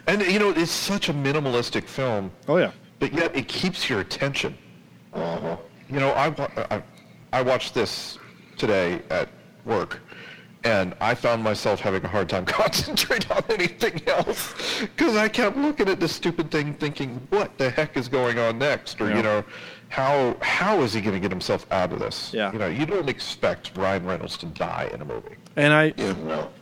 [0.06, 2.72] And you know, it's such a minimalistic film, oh yeah.
[2.98, 4.56] but yet it keeps your attention.
[5.12, 5.56] Uh-huh.
[5.88, 6.28] You know, I,
[6.70, 6.82] I
[7.32, 8.18] I watched this
[8.56, 9.28] today at
[9.64, 10.00] work,
[10.64, 15.56] and I found myself having a hard time concentrating on anything else because I kept
[15.56, 19.16] looking at this stupid thing, thinking, "What the heck is going on next?" Or Yeah.
[19.16, 19.44] you know,
[19.88, 22.32] how how is he going to get himself out of this?
[22.34, 22.52] Yeah.
[22.52, 25.36] You know, you don't expect Ryan Reynolds to die in a movie.
[25.56, 25.92] And I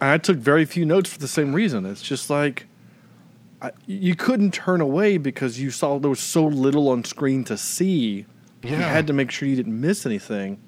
[0.01, 1.85] I took very few notes for the same reason.
[1.87, 2.67] It's just like
[3.61, 7.57] I, you couldn't turn away because you saw there was so little on screen to
[7.59, 8.27] see.
[8.63, 10.59] You had to make sure you didn't miss anything.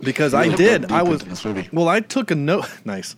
[0.00, 0.90] Because You I did.
[0.90, 1.68] I was into this movie.
[1.72, 1.88] well.
[1.88, 2.66] I took a note.
[2.84, 3.14] Nice.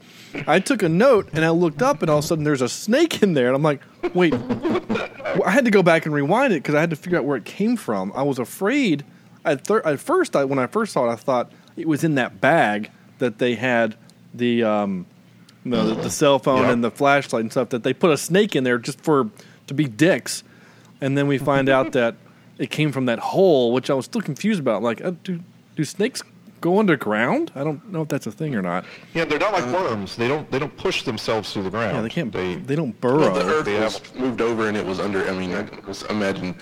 [0.47, 2.69] I took a note and I looked up and all of a sudden there's a
[2.69, 3.81] snake in there and I'm like,
[4.15, 4.35] wait.
[4.35, 7.37] I had to go back and rewind it because I had to figure out where
[7.39, 8.13] it came from.
[8.15, 9.05] I was afraid.
[9.45, 12.15] At, thir- at first, I, when I first saw it, I thought it was in
[12.17, 13.97] that bag that they had
[14.35, 15.07] the um,
[15.65, 16.73] you know, the, the cell phone Yeah.
[16.73, 17.71] and the flashlight and stuff.
[17.71, 19.31] That they put a snake in there just for
[19.67, 20.45] to be dicks,
[21.01, 22.17] and then we find out that
[22.59, 24.83] it came from that hole, which I was still confused about.
[24.83, 25.40] Like, uh, do
[25.77, 26.23] do snakes
[26.61, 27.51] go underground?
[27.55, 28.85] I don't know if that's a thing or not.
[29.12, 30.17] Yeah, they're not like worms.
[30.17, 31.97] They don't they don't push themselves through the ground.
[31.97, 32.33] Yeah, they can't.
[32.33, 33.35] They, They, don't Well, burrow.
[33.35, 35.27] the Earth they was have- moved over and it was under.
[35.29, 36.55] I mean, I just imagine.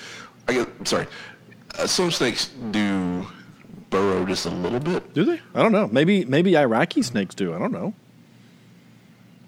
[0.49, 1.07] I guess, sorry.
[1.79, 3.27] Uh, some snakes do
[3.91, 5.15] burrow just a little bit.
[5.15, 5.41] do they?
[5.55, 5.87] I don't know.
[5.89, 7.55] Maybe maybe Iraqi snakes do.
[7.55, 7.95] I don't know.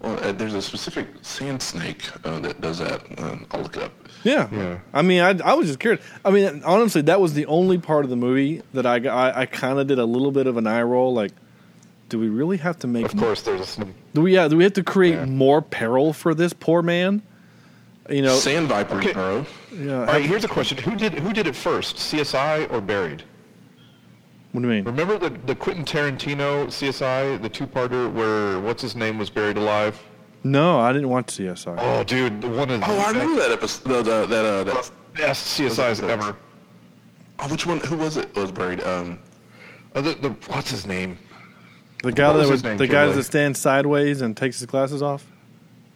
[0.01, 3.01] Well, uh, there's a specific sand snake uh, that does that.
[3.17, 3.91] Uh, I'll look it up.
[4.25, 4.49] Yeah.
[4.51, 4.79] Yeah.
[4.93, 6.03] I mean, I, I was just curious.
[6.25, 9.45] I mean, honestly, that was the only part of the movie that I, I, I
[9.45, 11.13] kind of did a little bit of an eye roll.
[11.13, 11.31] Like,
[12.09, 13.05] do we really have to make?
[13.05, 13.87] of course, there's a.
[14.13, 14.33] Do we?
[14.35, 14.47] Yeah.
[14.47, 15.25] Do we have to create Yeah.
[15.25, 17.21] more peril for this poor man?
[18.09, 18.35] You know.
[18.35, 19.13] Sand vipers Okay.
[19.13, 19.45] burrow.
[19.73, 19.99] yeah.
[20.01, 23.23] All right, here's a question: Who did who did it first, CSI or Buried?
[24.51, 24.83] what do you mean?
[24.85, 30.01] Remember the the Quentin Tarantino CSI, the two-parter where what's his name was buried alive?
[30.45, 31.75] No, I didn't watch CSI.
[31.79, 33.89] Oh, dude, the one of the Oh, I remember that episode.
[33.89, 36.37] The, the, that, uh, that, best CSIs ever.
[37.39, 37.79] oh, which one?
[37.79, 38.33] Who was it?
[38.35, 38.83] Was buried?
[38.83, 39.17] Um,
[39.95, 41.17] Uh, the, the, what's his name?
[42.03, 44.67] the guy what that was was name, the guy that stands sideways and takes his
[44.67, 45.25] glasses off.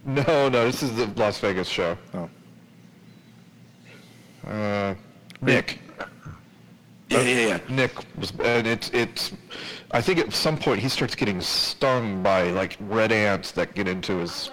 [0.04, 1.96] No, no, this is the Las Vegas show.
[2.16, 2.30] Oh.
[4.50, 4.96] Uh,
[5.42, 5.80] Nick.
[7.10, 7.60] Yeah, yeah, yeah.
[7.70, 9.32] Nick was, and it's it's.
[9.92, 13.88] I think at some point he starts getting stung by like red ants that get
[13.88, 14.52] into his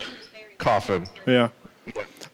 [0.59, 1.07] coffin.
[1.27, 1.49] Yeah.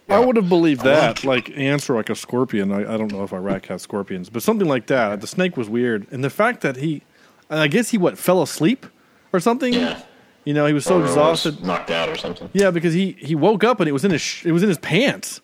[0.09, 2.71] I would have believed that, like ants or like a scorpion.
[2.73, 5.21] I, I don't know if Iraq has scorpions, but something like that.
[5.21, 7.03] The snake was weird, and the fact that he,
[7.51, 8.87] I guess he what fell asleep
[9.33, 9.73] or something.
[9.75, 10.01] Yeah.
[10.45, 11.65] You know, he was so Or was exhausted.
[11.65, 12.51] knocked out or something.
[12.53, 14.69] Yeah, because he he woke up and it was in his sh- it was in
[14.69, 15.41] his pants.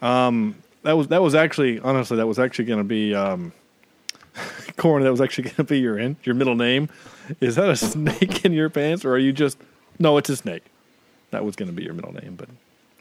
[0.00, 3.52] Um, that was that was actually honestly that was actually going to be um,
[4.76, 5.02] corn.
[5.02, 6.88] That was actually going to be your in, your middle name.
[7.40, 9.58] Is that a snake in your pants, or are you just
[9.98, 10.16] no?
[10.16, 10.64] It's a snake.
[11.30, 12.48] That was going to be your middle name, but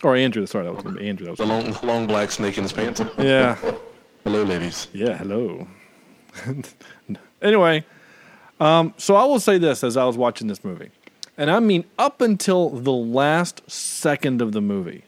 [0.03, 0.45] or Andrew.
[0.45, 1.27] Sorry, that was going to be Andrew.
[1.27, 3.01] That The was long, the long black snake in his pants.
[3.17, 3.55] yeah,
[4.23, 4.87] Hello, ladies.
[4.93, 5.17] yeah.
[5.17, 5.67] Hello.
[7.41, 7.83] anyway,
[8.59, 10.91] um, so I will say this as I was watching this movie,
[11.37, 15.03] and I mean up until the last second of the movie,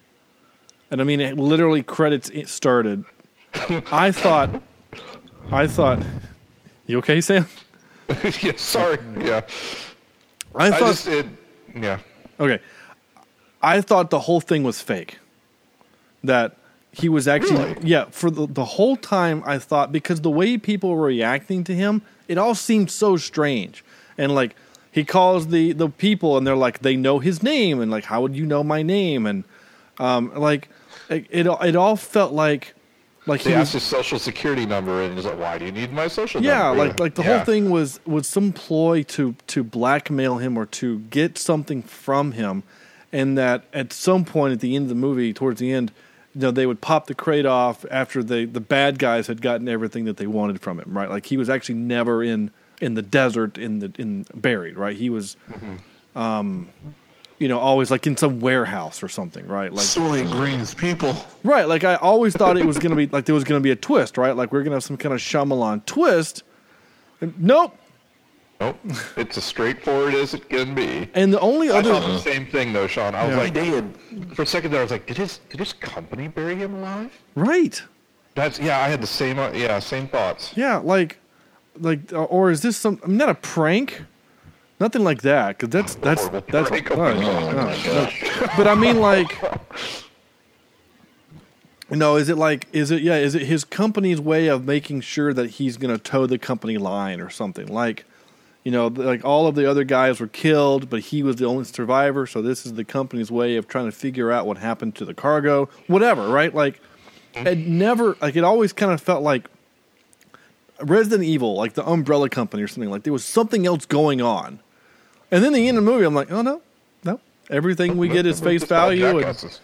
[0.92, 3.06] and I mean it literally credits it started.
[3.92, 4.62] I thought,
[5.52, 6.00] I thought,
[6.88, 7.48] you okay, Sam?
[8.42, 8.98] yeah, sorry.
[9.20, 9.42] Yeah,
[10.56, 11.26] I I thought just it.
[11.76, 12.00] Yeah.
[12.40, 12.60] okay.
[13.62, 15.20] I thought the whole thing was fake.
[16.24, 16.56] That
[16.92, 17.88] he was actually Really?
[17.90, 21.74] yeah for the, the whole time I thought because the way people were reacting to
[21.76, 23.84] him, it all seemed so strange
[24.18, 24.56] and like
[24.92, 28.22] he calls the the people and they're like they know his name and like how
[28.22, 29.44] would you know my name and
[30.00, 30.70] um like
[31.10, 32.76] it it, it all felt like
[33.26, 35.72] like They he was, asked his social security number, and he's like, "Why do you
[35.72, 37.38] need my social yeah number?" Yeah, like like the Yeah.
[37.38, 42.34] whole thing was was some ploy to to blackmail him or to get something from
[42.34, 42.64] him
[43.12, 45.92] and that at some point at the end of the movie towards the end
[46.36, 49.70] you know they would pop the crate off after the the bad guys had gotten
[49.70, 52.50] everything that they wanted from him right like he was actually never in
[52.82, 55.38] in the desert in the in buried right he was
[56.16, 56.68] um
[57.40, 61.16] you know always like in some warehouse or something right like Soylent Green's people.
[61.44, 63.76] Right, like I always thought it was gonna be like there was gonna be a
[63.76, 64.36] twist, right?
[64.36, 66.44] Like we're gonna have some kind of Shyamalan twist.
[67.22, 67.78] And nope.
[68.62, 68.78] Nope.
[69.18, 71.10] It's as straightforward as it can be.
[71.16, 73.14] And the only I other thought the same thing though, Sean.
[73.16, 73.42] I was Yeah.
[73.42, 73.94] like, They had
[74.36, 77.12] for a second there, I was like, did his did his company bury him alive?
[77.36, 77.82] right,
[78.36, 78.80] That's yeah.
[78.80, 80.54] I had the same uh, yeah same thoughts.
[80.56, 81.18] yeah, like,
[81.80, 83.00] like, or is this some?
[83.04, 84.04] I mean, not a prank,
[84.84, 86.70] nothing like that, because that's that's Horrible that's.
[86.70, 86.92] prank.
[86.92, 88.10] oh, no, no.
[88.58, 89.42] But I mean, like,
[91.90, 95.34] no, is it like, is it yeah, is it his company's way of making sure
[95.34, 98.06] that he's gonna toe the company line or something like?
[98.66, 101.66] you know, like all of the other guys were killed, but he was the only
[101.66, 102.26] survivor.
[102.26, 105.14] So this is the company's way of trying to figure out what happened to the
[105.14, 106.56] cargo, whatever, right?
[106.56, 106.80] Like,
[107.34, 107.46] mm-hmm.
[107.46, 109.50] it never, like, it always kind of felt like
[110.82, 112.90] Resident Evil, like the Umbrella Company or something.
[112.90, 114.60] Like there was something else going on,
[115.34, 116.62] and then the end of the movie, I'm like, oh no,
[117.04, 117.20] no,
[117.50, 119.60] everything we get is face value, and,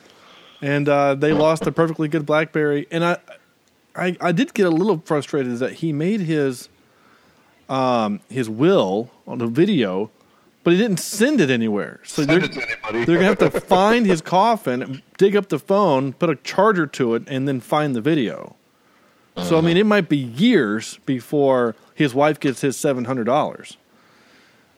[0.61, 3.17] and uh, they lost a perfectly good BlackBerry, and I,
[3.95, 6.69] I, I did get a little frustrated that he made his
[7.69, 10.09] um, his will on the video,
[10.63, 11.99] but he didn't send it anywhere.
[12.03, 13.05] So Send they're, it to anybody.
[13.05, 17.13] they're gonna have to find his coffin, dig up the phone, put a charger to
[17.13, 18.55] it, and then find the video.
[19.43, 23.77] So I mean, it might be years before his wife gets his seven hundred dollars.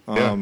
[0.07, 0.35] Yeah.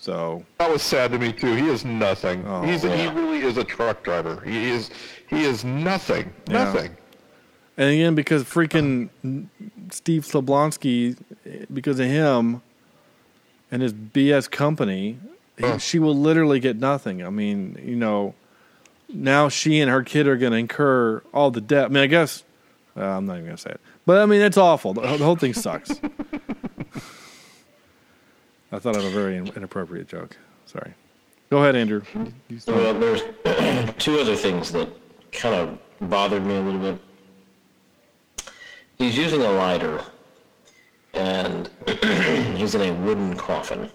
[0.00, 1.54] So That was sad to me too.
[1.54, 2.42] He is nothing.
[2.46, 4.40] Oh, He's he really is a truck driver.
[4.40, 4.90] He is
[5.28, 6.32] he is nothing.
[6.48, 6.64] Yeah.
[6.64, 6.96] Nothing.
[7.76, 9.10] And again, because freaking
[9.90, 11.16] Steve Tobolowsky,
[11.72, 12.62] because of him
[13.70, 15.18] and his BS company,
[15.58, 15.78] he, Huh.
[15.78, 17.22] she will literally get nothing.
[17.24, 18.34] I mean, you know,
[19.12, 21.86] now she and her kid are going to incur all the debt.
[21.86, 22.42] I mean, I guess
[22.96, 24.94] uh, I'm not even going to say it, but I mean, it's awful.
[24.94, 25.90] The, the whole thing sucks.
[28.72, 30.36] I thought of a very inappropriate joke.
[30.66, 30.92] Sorry.
[31.50, 32.02] Go ahead, Andrew.
[32.66, 33.22] Well, there's
[33.98, 34.88] two other things that
[35.32, 36.98] kind of bothered me a little bit.
[38.98, 40.00] He's using a lighter,
[41.14, 41.68] and
[42.56, 43.90] he's in a wooden coffin.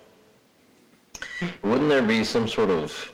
[1.64, 3.12] Wouldn't there be some sort of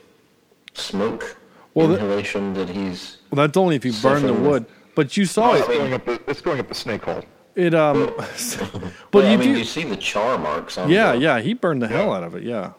[0.74, 1.36] smoke
[1.74, 3.18] Well, inhalation that he's?
[3.30, 4.44] well, that's only if you burn the Suffering.
[4.46, 4.66] wood.
[4.94, 5.78] But you saw it's it.
[5.78, 7.24] going up the it's going up the snake hole.
[7.54, 8.72] It um, But
[9.10, 9.58] but I you mean, do.
[9.58, 10.88] you see the char marks on.
[10.90, 12.42] Yeah, the, yeah, he burned the hell out of it.
[12.44, 12.72] Yeah,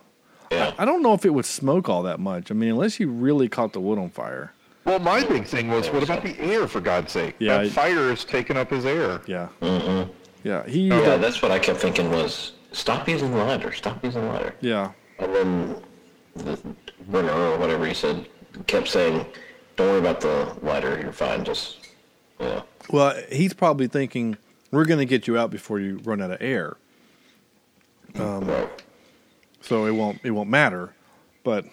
[0.52, 0.74] yeah.
[0.78, 2.50] I don't know if it would smoke all that much.
[2.50, 4.52] I mean, unless you really caught the wood on fire.
[4.86, 6.68] Well, my big thing was, what about the air?
[6.68, 9.22] For God's sake, Yeah, that fire is taking up his air.
[9.28, 10.10] Yeah, Mm-mm.
[10.44, 10.88] yeah, he.
[10.88, 14.56] Yeah, uh, that's what I kept thinking was stop using lighter, stop using lighter.
[14.60, 15.76] yeah, And then
[16.36, 16.60] the
[17.08, 18.28] Brenner or whatever he said
[18.68, 19.26] kept saying,
[19.78, 21.00] "Don't worry about the lighter.
[21.00, 21.46] You're fine.
[21.46, 21.78] Just
[22.40, 24.36] yeah." Well, he's probably thinking
[24.74, 26.78] we're going to get you out before you run out of air,
[28.16, 28.50] Um,
[29.62, 30.94] so it won't it won't matter.
[31.44, 31.66] But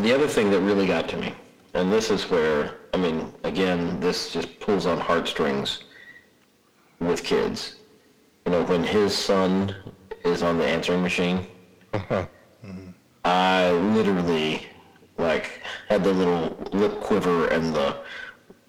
[0.00, 1.34] The other thing that really got to me,
[1.72, 5.84] and this is where I mean, again, this just pulls on heartstrings
[7.00, 7.76] with kids.
[8.44, 9.74] You know, when his son
[10.22, 11.46] is on the answering machine,
[13.24, 14.66] I literally
[15.16, 17.96] like had the little lip quiver and the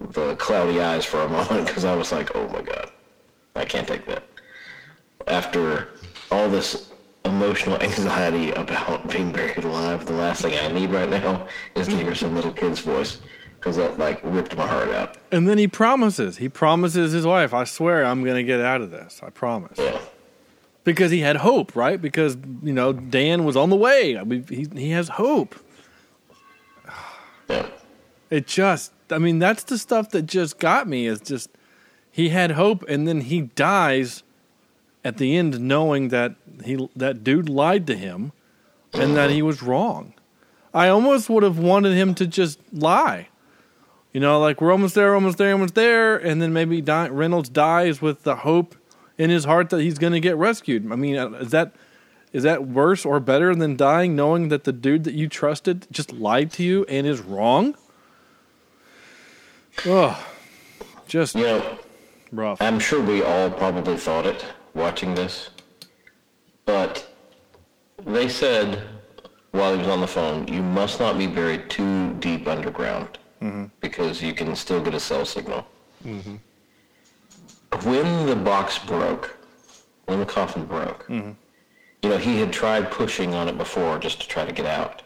[0.00, 2.90] the cloudy eyes for a moment because I was like, oh my god,
[3.54, 4.24] I can't take that.
[5.26, 5.88] After
[6.30, 6.92] all this
[7.24, 11.96] emotional anxiety about being buried alive, the last thing I need right now is to
[11.96, 13.20] hear some little kid's voice
[13.58, 15.16] because that like ripped my heart out.
[15.32, 16.36] and then he promises.
[16.36, 19.20] He promises his wife, "I swear, I'm going to get out of this.
[19.22, 19.98] I promise." Yeah.
[20.84, 22.00] Because he had hope, right?
[22.00, 24.16] Because you know Dan was on the way.
[24.16, 25.56] I mean, he he has hope.
[27.48, 27.66] Yeah.
[28.30, 31.06] It just, I mean, that's the stuff that just got me.
[31.06, 31.50] Is just
[32.10, 34.22] he had hope, and then he dies
[35.04, 36.34] at the end, knowing that
[36.64, 38.32] he that dude lied to him,
[38.92, 40.14] and that he was wrong.
[40.74, 43.28] I almost would have wanted him to just lie.
[44.12, 47.48] You know, like we're almost there, almost there, almost there, and then maybe Di- Reynolds
[47.48, 48.74] dies with the hope
[49.18, 50.90] in his heart that he's going to get rescued.
[50.90, 51.74] I mean, uh, is that
[52.32, 56.12] is that worse or better than dying knowing that the dude that you trusted just
[56.12, 57.74] lied to you and is wrong?
[59.84, 60.26] Oh,
[61.06, 61.78] just You know,
[62.32, 62.60] rough.
[62.60, 65.50] I'm sure we all probably thought it watching this,
[66.64, 67.06] but
[68.04, 68.82] they said
[69.56, 73.66] while he was on the phone, you must not be buried too deep underground mm-hmm.
[73.80, 75.66] because you can still get a cell signal.
[76.04, 76.36] Mm-hmm.
[77.88, 79.36] When the box broke,
[80.04, 81.32] when the coffin broke, mm-hmm.
[82.02, 85.02] you know, he had tried pushing on it before just to try to get out.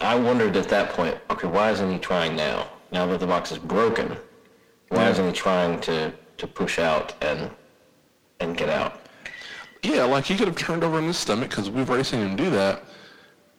[0.00, 2.68] I wondered at that point, okay, why isn't he trying now?
[2.92, 4.16] Now that the box is broken,
[4.88, 5.10] why Yeah.
[5.10, 7.50] isn't he trying to, to push out and
[8.40, 9.00] and get out?
[9.82, 12.36] Yeah, like he could have turned over in his stomach because we've already seen him
[12.36, 12.82] do that.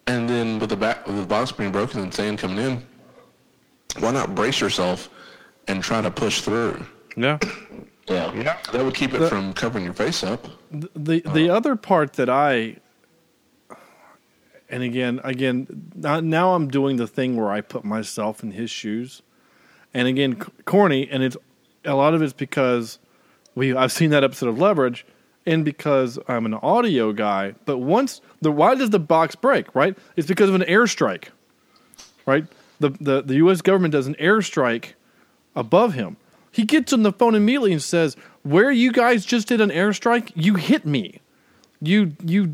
[0.07, 2.83] And then with the back, with the box being broken and sand coming in,
[3.99, 5.09] why not brace yourself
[5.67, 6.85] and try to push through?
[7.15, 7.37] Yeah.
[8.07, 8.33] Yeah.
[8.33, 8.57] Yeah.
[8.71, 10.47] That would keep it The- from covering your face up.
[10.71, 11.57] the the uh-huh.
[11.57, 12.77] other part that I
[14.69, 19.21] and again again now, I'm doing the thing where I put myself in his shoes,
[19.93, 21.37] and again corny, and it's
[21.85, 22.99] a lot of it's because
[23.55, 25.05] we I've seen that episode of Leverage,
[25.45, 27.55] and because I'm an audio guy.
[27.65, 29.73] But once the why does the box break?
[29.75, 31.29] Right, it's because of an airstrike.
[32.25, 32.45] Right,
[32.79, 33.61] the the the U.S.
[33.61, 34.93] government does an airstrike
[35.55, 36.17] above him.
[36.51, 40.31] He gets on the phone immediately and says, "Where you guys just did an airstrike,
[40.35, 41.21] you hit me.
[41.81, 42.53] You you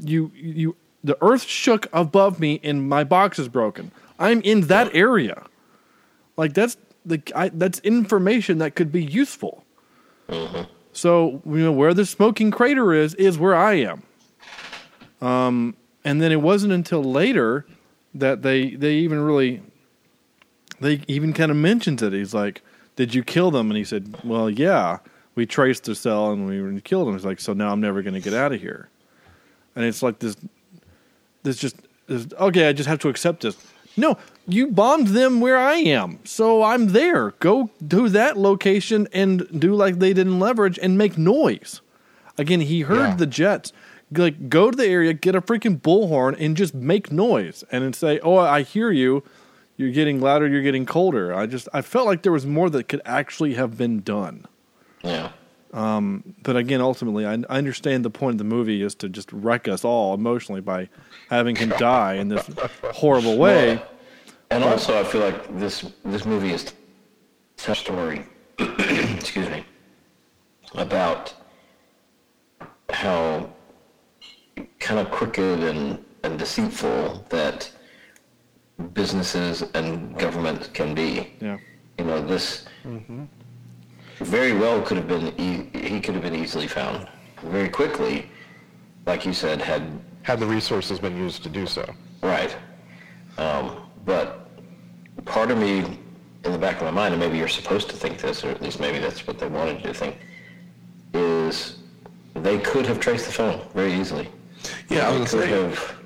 [0.00, 3.90] you you the earth shook above me and my box is broken.
[4.18, 5.44] I'm in that area.
[6.36, 9.64] Like that's the I, that's information that could be useful.
[10.92, 14.02] So you know where the smoking crater is is where I am.
[15.20, 17.66] Um, and then it wasn't until later
[18.14, 19.62] that they they even really
[20.80, 22.12] they even kind of mentions it.
[22.12, 22.62] He's like,
[22.96, 24.98] "Did you kill them?" And he said, "Well, yeah,
[25.34, 28.14] we traced the cell and we killed them." He's like, "So now I'm never going
[28.14, 28.88] to get out of here."
[29.76, 30.36] And it's like this,
[31.42, 31.76] this just
[32.10, 32.68] okay.
[32.68, 33.56] I just have to accept this.
[33.96, 34.16] No,
[34.46, 37.32] you bombed them where I am, so I'm there.
[37.40, 41.80] Go to that location and do like they did in leverage and make noise.
[42.38, 43.14] Again, he heard Yeah.
[43.16, 43.72] the jets.
[44.12, 47.92] Like, go to the area, get a freaking bullhorn, and just make noise, and then
[47.92, 49.22] say, "Oh, I hear you.
[49.76, 50.48] You're getting louder.
[50.48, 53.76] You're getting colder." I just, I felt like there was more that could actually have
[53.78, 54.46] been done.
[55.04, 55.30] Yeah.
[55.72, 59.32] Um, but again, ultimately, I, I understand the point of the movie is to just
[59.32, 60.88] wreck us all emotionally by
[61.28, 62.48] having him die in this
[62.92, 63.76] horrible way.
[63.76, 63.88] Well,
[64.50, 66.72] and also, I feel like this this movie is
[67.68, 68.24] a story.
[68.58, 69.64] excuse me.
[70.74, 71.34] About
[72.90, 73.50] how
[74.78, 77.70] kind of crooked and, and deceitful that
[78.92, 81.32] businesses and government can be.
[81.40, 81.58] Yeah.
[81.98, 83.24] You know, this mm-hmm.
[84.20, 87.08] Very well could have been e- he could have been easily found
[87.44, 88.28] very quickly,
[89.06, 89.82] like you said, had
[90.22, 91.84] Had the resources been used to do so.
[92.22, 92.54] Right.
[93.38, 94.48] Um, but
[95.24, 95.78] part of me,
[96.44, 98.60] in the back of my mind, and maybe you're supposed to think this, or at
[98.62, 100.16] least maybe that's what they wanted you to think,
[101.14, 101.78] is
[102.34, 104.28] they could have traced the phone very easily.
[104.88, 105.80] Yeah, I they was could gonna say.
[105.82, 105.96] have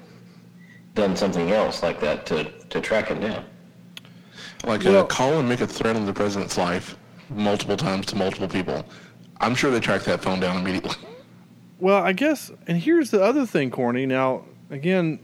[0.95, 3.45] done something else like that to, to track him down.
[4.65, 6.97] Like Well- uh, call and make a threat on the president's life
[7.31, 8.85] multiple times to multiple people.
[9.41, 10.95] I'm sure they tracked that phone down immediately.
[11.81, 14.07] Well, I guess, and here's the other thing, Corny.
[14.07, 15.19] Now, again,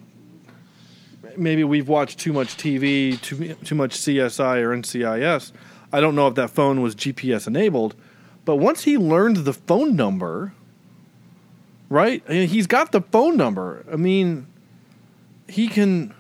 [1.37, 5.53] maybe we've watched too much TV, too too much CSI or NCIS.
[5.93, 7.95] I don't know if that phone was GPS enabled,
[8.45, 10.53] but once he learned the phone number,
[11.89, 12.23] right?
[12.29, 13.85] I mean, he's got the phone number.
[13.91, 14.47] I mean,
[15.49, 16.15] he can,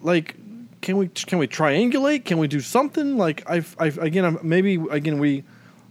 [0.00, 0.36] like,
[0.84, 2.26] can we can we triangulate?
[2.26, 3.16] Can we do something?
[3.16, 5.42] Like, I, I again, I'm, maybe again we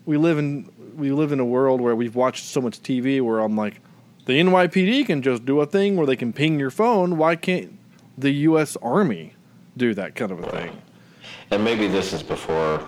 [0.06, 3.40] we live in we live in a world where we've watched so much TV where
[3.40, 3.82] I'm like,
[4.26, 7.18] the NYPD can just do a thing where they can ping your phone.
[7.18, 7.78] Why can't
[8.20, 8.78] the U.S.
[8.84, 9.34] Army
[9.76, 10.80] do that kind of a thing?
[11.50, 12.88] And maybe this is before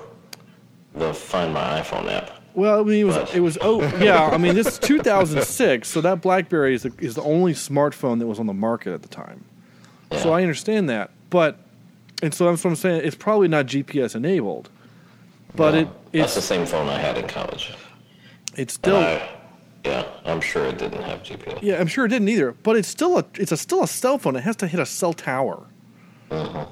[0.94, 2.40] the Find My iPhone app.
[2.54, 4.30] Well, I mean, it was But- it was oh yeah.
[4.32, 8.28] I mean, this is 2006, so that BlackBerry is the, is the only smartphone that
[8.28, 9.44] was on the market at the time.
[10.22, 11.65] So I understand that, but
[12.22, 13.02] and so that's what I'm saying.
[13.04, 14.70] It's probably not GPS enabled,
[15.56, 17.74] but No, it that's the same phone I had in college.
[18.52, 19.30] it's And still I-
[19.84, 21.60] yeah, I'm sure it didn't have GPS.
[21.62, 21.80] yeah.
[21.80, 24.36] I'm sure it didn't either, but it's still a it's a still a cell phone.
[24.36, 25.68] It has to hit a cell tower,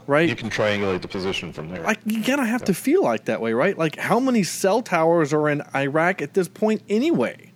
[0.07, 0.27] right?
[0.27, 1.83] You can triangulate the position from there.
[1.83, 3.77] like you gotta have to feel like that way, right?
[3.77, 7.51] Like how many cell towers are in Iraq at this point anyway?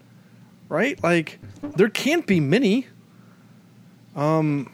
[0.70, 1.02] Right?
[1.02, 1.40] Like
[1.76, 2.86] there can't be many.
[4.16, 4.72] Um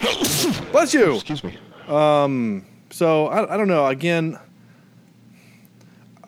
[0.72, 1.14] Bless you.
[1.14, 1.56] Excuse me.
[1.92, 3.86] Um, so I, I don't know.
[3.86, 4.38] Again,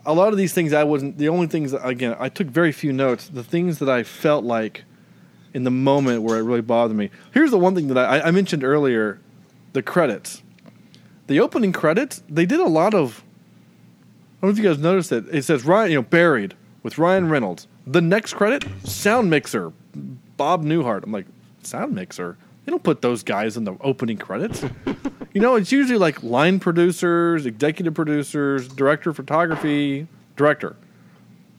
[0.04, 2.92] a lot of these things I wasn't the only things again I took very few
[2.92, 3.28] notes.
[3.28, 4.84] The things that I felt like
[5.54, 7.10] in the moment where it really bothered me.
[7.32, 9.20] Here's the one thing that I, I mentioned earlier:
[9.72, 10.42] the credits.
[11.26, 12.22] The opening credits.
[12.28, 13.24] They did a lot of.
[14.42, 15.24] I don't know if you guys noticed it.
[15.32, 17.66] It says Ryan, you know, buried with Ryan Reynolds.
[17.86, 19.72] The next credit, sound mixer,
[20.36, 21.04] Bob Newhart.
[21.04, 21.26] I'm like,
[21.62, 22.36] sound mixer?
[22.64, 24.64] They don't put those guys in the opening credits.
[25.34, 30.06] you know, it's usually like line producers, executive producers, director of photography,
[30.36, 30.76] director.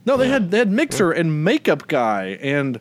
[0.05, 2.79] No, they had they had mixer and makeup guy and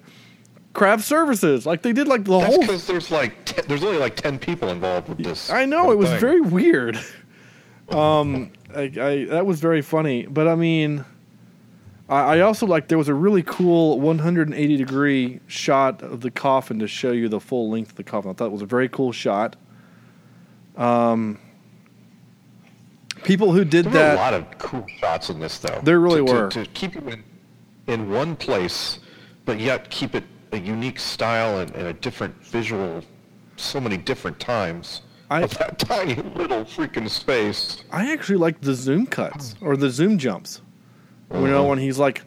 [0.73, 1.65] craft services.
[1.67, 2.61] Like they did like the That's whole.
[2.61, 5.51] because there's like te- there's only like ten people involved with this.
[5.51, 6.21] I know it was thing.
[6.21, 6.99] very weird.
[7.91, 11.05] Um, I, I that was very funny, but I mean,
[12.09, 16.79] I, I also like there was a really cool 180 degree shot of the coffin
[16.81, 18.31] to show you the full length of the coffin.
[18.31, 19.57] I thought it was a very cool shot.
[20.77, 21.39] Um,
[23.23, 25.81] people who did There were that, a lot of cool shots in this, though.
[25.83, 26.49] There really to, were.
[26.51, 27.25] To, to keep you in,
[27.87, 28.99] in one place,
[29.45, 33.03] but yet keep it a unique style and, and a different visual,
[33.57, 37.85] so many different times I- of that tiny little freaking space.
[37.91, 40.61] I actually like the zoom cuts or the zoom jumps.
[41.35, 41.69] You know, uh-huh.
[41.71, 42.23] when he's like,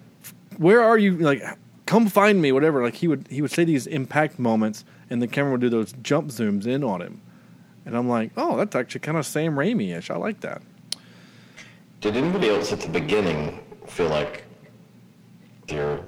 [0.58, 1.42] "Where are you?" Like,
[1.86, 2.84] "Come find me," whatever.
[2.84, 5.94] Like he would he would say these impact moments, and the camera would do those
[6.04, 7.22] jump zooms in on him,
[7.86, 10.10] and I'm like, "Oh, that's actually kind of Sam Raimi-ish.
[10.12, 10.62] I like that."
[12.02, 14.44] Did anybody else at the beginning feel like
[15.70, 16.02] your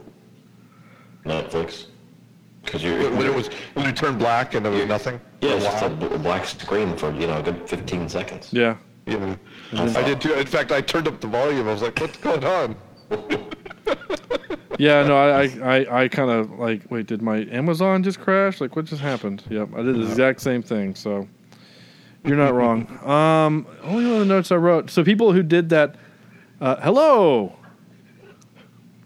[1.26, 1.86] Netflix?
[2.64, 5.20] Because you're When it was when it turned black and there was nothing.
[5.42, 6.10] yeah, for a it's just a while.
[6.10, 8.50] b- black screen for you know a good 15 seconds.
[8.52, 8.76] Yeah,
[9.08, 9.36] Yeah.
[9.74, 10.34] I did too.
[10.34, 11.68] In fact, I turned up the volume.
[11.68, 12.76] I was like, "What's going on?"
[14.78, 15.04] yeah.
[15.04, 16.90] No, I I, I, kind of like.
[16.90, 18.62] Wait, did my Amazon just crash?
[18.62, 19.44] Like, what just happened?
[19.50, 20.96] Yep, I did the exact same thing.
[20.96, 21.28] So
[22.24, 22.88] you're not wrong.
[23.10, 24.90] Um, only one of the notes I wrote.
[24.90, 25.96] So people who did that.
[26.62, 27.56] Uh, hello.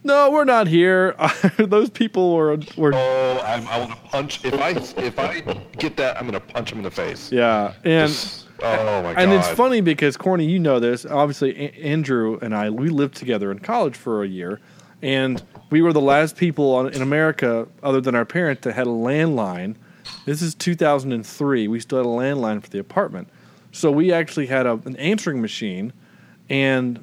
[0.03, 1.15] No, we're not here.
[1.57, 4.43] Those people were were Oh, I'm, I want to punch.
[4.43, 4.69] If I
[5.01, 5.39] if I
[5.77, 7.31] get that, I'm going to punch him in the face.
[7.31, 9.21] yeah, and Just- oh my god.
[9.23, 11.05] and it's funny because Corny, you know this.
[11.05, 14.59] Obviously, A- Andrew and I we lived together in college for a year,
[15.01, 18.87] and we were the last people on, in America, other than our parents, that had
[18.87, 19.75] a landline.
[20.25, 21.67] This is 2003.
[21.69, 23.29] We still had a landline for the apartment,
[23.71, 25.93] so we actually had a, an answering machine,
[26.49, 27.01] and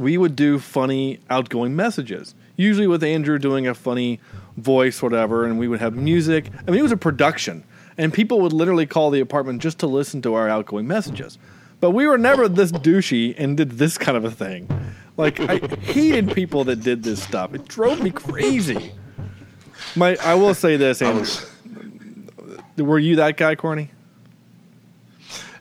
[0.00, 2.34] we would do funny outgoing messages.
[2.56, 4.18] Usually with Andrew doing a funny
[4.56, 6.50] voice, whatever, and we would have music.
[6.66, 7.64] I mean, it was a production,
[7.98, 11.38] and people would literally call the apartment just to listen to our outgoing messages.
[11.80, 14.68] But we were never this douchey and did this kind of a thing.
[15.18, 17.54] Like I hated people that did this stuff.
[17.54, 18.92] It drove me crazy.
[19.96, 21.26] My, I will say this, Andrew.
[22.78, 23.90] Were you that guy, Corny?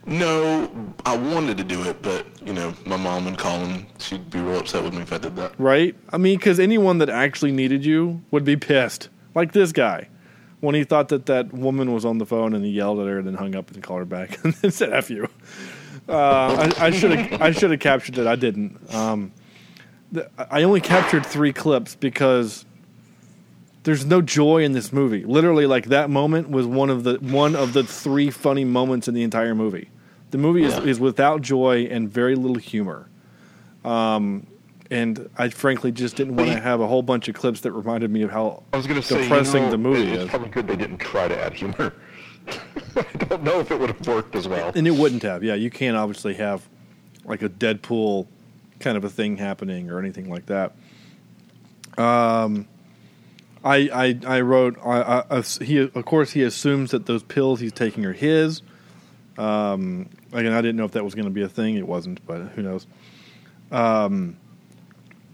[0.10, 0.70] No,
[1.05, 4.39] I wanted to do it, but you know, my mom would call and she'd be
[4.39, 5.53] real upset with me if I did that.
[5.60, 5.95] right?
[6.12, 9.10] I mean, because anyone that actually needed you would be pissed.
[9.36, 10.10] Like this guy,
[10.60, 13.20] when he thought that that woman was on the phone and he yelled at her
[13.20, 15.28] and then hung up and called her back and then said "f you."
[16.07, 18.26] Uh, I should have I should have captured it.
[18.26, 18.93] I didn't.
[18.93, 19.32] Um,
[20.38, 22.66] I only captured three clips because
[23.84, 25.24] there's no joy in this movie.
[25.24, 29.14] Literally, like that moment was one of the one of the three funny moments in
[29.14, 29.89] the entire movie.
[30.32, 30.84] The movie is, Yeah.
[30.84, 33.07] is without joy and very little humor.
[33.84, 34.45] Um,
[34.91, 38.11] and I frankly just didn't want to have a whole bunch of clips that reminded
[38.11, 40.30] me of how I was going to say, you depressing know, the movie It's is.
[40.30, 41.93] probably good they didn't try to add humor.
[42.95, 44.71] I don't know if it would have worked as well.
[44.75, 45.43] and it wouldn't have.
[45.43, 46.67] Yeah, you can't obviously have
[47.25, 48.27] like a Deadpool
[48.80, 50.73] kind of a thing happening or anything like that.
[51.97, 52.67] Um,
[53.63, 53.89] I
[54.25, 57.73] I I wrote I, I, I- he of course he assumes that those pills he's
[57.73, 58.61] taking are his.
[59.39, 61.75] Um, again, I didn't know if that was going to be a thing.
[61.75, 62.85] It wasn't, but who knows?
[63.71, 64.37] Um,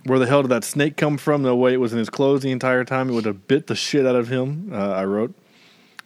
[0.04, 1.42] where the hell did that snake come from?
[1.42, 3.10] No way it was in his clothes the entire time.
[3.10, 4.70] It would have bit the shit out of him.
[4.72, 5.34] Uh, I wrote.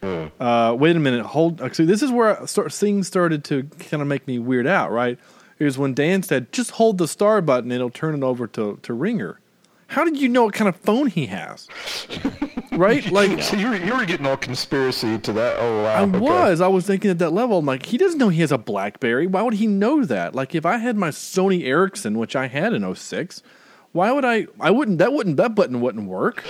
[0.02, 1.26] Uh, wait a minute.
[1.26, 1.62] Hold.
[1.62, 4.92] Actually, this is where start, things started to kind of make me weird out.
[4.92, 5.20] Right?
[5.58, 8.48] It was when Dan said, "Just hold the star button, and it'll turn it over
[8.48, 9.42] to to Ringer."
[9.90, 11.68] How did you know what kind of phone he has?
[12.72, 13.12] right?
[13.12, 15.58] Like So you were, you were getting all conspiracy to that.
[15.60, 15.94] Oh wow!
[15.94, 16.20] I okay.
[16.20, 16.62] was.
[16.62, 17.58] I was thinking at that level.
[17.58, 19.28] I'm like, he doesn't know he has a BlackBerry.
[19.28, 20.36] Why would he know that?
[20.36, 23.42] Like, if I had my Sony Ericsson, which I had in 06,
[23.92, 24.48] why would I?
[24.60, 25.00] I wouldn't.
[25.00, 25.38] That wouldn't.
[25.38, 26.44] That button wouldn't work.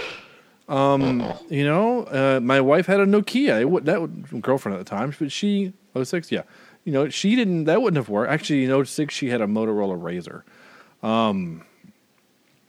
[0.68, 3.60] Um, you know, uh, my wife had a Nokia.
[3.60, 6.44] It would, that would, girlfriend at the time, but she 06, yeah.
[6.84, 7.66] You know, she didn't.
[7.66, 8.32] That wouldn't have worked.
[8.32, 11.08] Actually, in 06, she had a Motorola RAZR.
[11.08, 11.64] Um,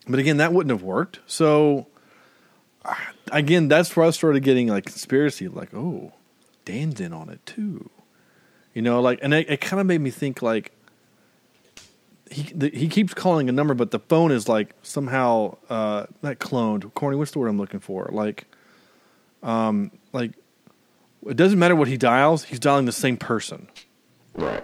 [0.09, 1.21] but again, that wouldn't have worked.
[1.27, 1.87] So
[3.33, 6.13] again, that's where I started getting like conspiracy, like, oh,
[6.65, 7.91] Dan's in on it too.
[8.75, 10.73] You know, like, and it, it kind of made me think like
[12.31, 16.39] he the, he keeps calling a number, but the phone is like somehow uh, not
[16.39, 16.95] cloned.
[16.95, 18.09] Corny, what's the word I'm looking for?
[18.13, 18.47] Like,
[19.43, 20.33] um, like
[21.27, 23.69] it doesn't matter what he dials; he's dialing the same person.
[24.35, 24.63] Right.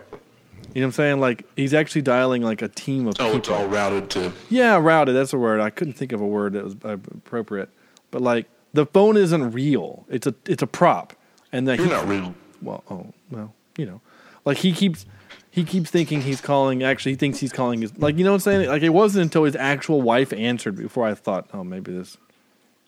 [0.76, 1.20] You know what I'm saying?
[1.20, 3.62] Like he's actually dialing like a team of Oh, it's people.
[3.62, 4.30] all routed to.
[4.50, 5.16] Yeah, routed.
[5.16, 5.58] That's a word.
[5.58, 7.70] I couldn't think of a word that was uh, appropriate.
[8.10, 10.04] But like the phone isn't real.
[10.10, 11.14] It's a it's a prop.
[11.50, 12.34] And that You're he, not real.
[12.60, 14.02] well, oh well, you know,
[14.44, 15.06] like he keeps
[15.50, 16.82] he keeps thinking he's calling.
[16.82, 18.68] Actually, he thinks he's calling his like you know what I'm saying.
[18.68, 22.18] Like it wasn't until his actual wife answered before I thought, oh, maybe this.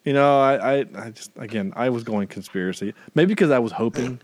[0.04, 2.92] You know, I I, I just again I was going conspiracy.
[3.14, 4.20] Maybe because I was hoping,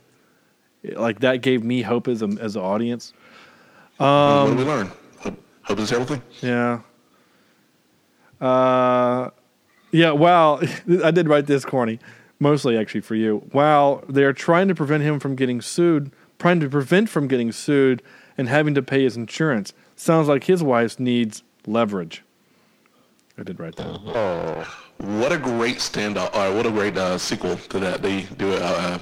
[0.97, 3.15] like that gave me hope as a as an audience.
[3.99, 4.91] What did we learn?
[5.21, 6.23] Hope, hope is everything.
[6.41, 6.81] Yeah.
[8.41, 9.31] Uh,
[9.91, 10.11] yeah.
[10.11, 10.61] Wow.
[11.05, 11.99] I did write this corny,
[12.41, 13.49] mostly actually for you.
[13.53, 14.03] Wow.
[14.09, 18.03] They are trying to prevent him from getting sued, trying to prevent from getting sued
[18.37, 19.73] and having to pay his insurance.
[19.97, 22.23] Sounds like his wife needs leverage.
[23.39, 23.87] I did write that.
[23.87, 24.65] Oh,
[24.99, 26.31] What a great standout!
[26.35, 28.01] Uh, what a great uh, sequel to that.
[28.03, 28.99] They do a uh,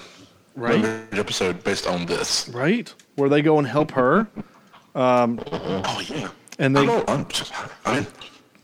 [0.55, 0.85] Right.
[1.13, 2.49] episode based on this.
[2.51, 2.93] Right?
[3.17, 4.27] Where they go and help her.
[4.95, 6.29] Oh yeah.
[6.59, 7.27] And they all, I'm,
[7.85, 8.07] I'm in.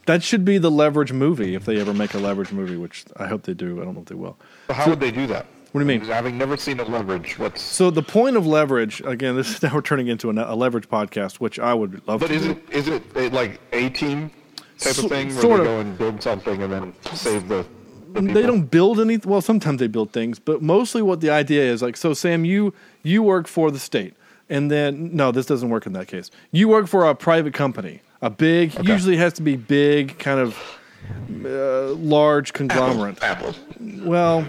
[0.07, 3.27] that should be the leverage movie if they ever make a leverage movie, which I
[3.27, 3.81] hope they do.
[3.81, 4.37] I don't know if they will.
[4.69, 5.47] so how would they do that?
[5.73, 6.09] What do you mean?
[6.09, 9.75] Having never seen a leverage, what's So the point of leverage, again, this is now
[9.75, 12.51] we're turning into a, a leverage podcast, which I would love But to is do.
[12.53, 14.31] it is it like a team
[14.79, 17.67] type So- of thing where sort they go and build something and then save the?
[18.15, 21.63] the they don't build any well sometimes they build things but mostly what the idea
[21.71, 22.73] is like so sam you
[23.03, 24.15] you work for the state
[24.51, 26.31] and then no this doesn't work in that case.
[26.53, 30.59] You work for a private company a big usually has to be big kind of
[31.45, 33.23] uh, large conglomerate.
[33.23, 33.55] Apple.
[34.03, 34.47] well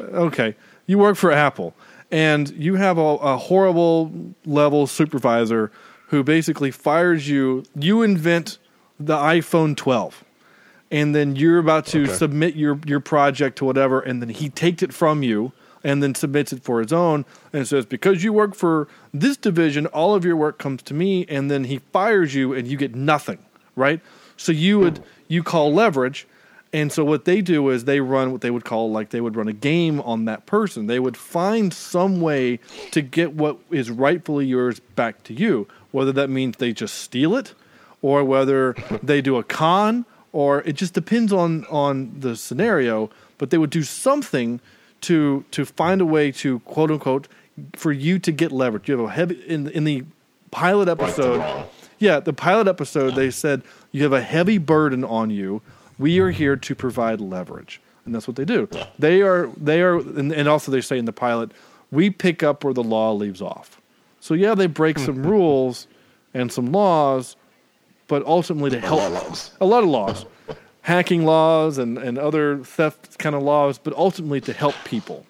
[0.00, 0.56] okay.
[0.86, 1.74] You work for apple
[2.10, 4.12] and you have a, a horrible
[4.44, 5.70] level supervisor
[6.08, 7.64] who basically fires you.
[7.76, 8.58] You invent
[8.98, 10.24] the iphone 12
[10.90, 12.12] and then you're about to Okay.
[12.12, 15.52] submit your your project to whatever, and then he takes it from you
[15.82, 19.86] and then submits it for his own, and says because you work for this division,
[19.86, 22.94] all of your work comes to me, and then he fires you and you get
[22.94, 23.38] nothing,
[23.76, 24.00] right?
[24.36, 26.26] So you would you call leverage,
[26.72, 29.36] and so what they do is they run what they would call like they would
[29.36, 30.86] run a game on that person.
[30.86, 32.60] They would find some way
[32.92, 37.34] to get what is rightfully yours back to you, whether that means they just steal
[37.34, 37.54] it
[38.02, 43.50] or whether they do a con or it just depends on on the scenario but
[43.50, 44.60] they would do something
[45.02, 47.28] to to find a way to quote unquote
[47.74, 48.88] for you to get leverage.
[48.88, 50.04] You have a heavy in in the
[50.50, 51.66] pilot episode
[52.00, 55.62] yeah the pilot episode they said you have a heavy burden on you.
[55.98, 57.80] We are here to provide leverage.
[58.06, 58.68] And that's what they do.
[58.98, 61.52] They are they are and, and also they say in the pilot
[61.90, 63.80] we pick up where the law leaves off.
[64.20, 65.28] So yeah they break some mm-hmm.
[65.28, 65.86] rules
[66.34, 67.36] and some laws
[68.10, 69.50] but ultimately to help lot of laws.
[69.60, 70.26] a lot of laws,
[70.82, 75.26] hacking laws and, and other theft kind of laws, but ultimately to help people.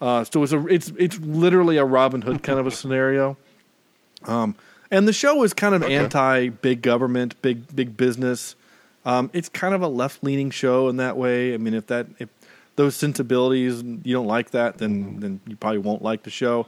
[0.00, 3.36] Uh, so it's a it's it's literally a Robin Hood kind of a scenario.
[4.24, 4.56] Um,
[4.90, 8.56] and the show is kind of anti big government, big big business.
[9.04, 11.54] Um, it's kind of a left leaning show in that way.
[11.54, 12.28] I mean, if that if
[12.76, 16.66] those sensibilities you don't like that, then then you probably won't like the show.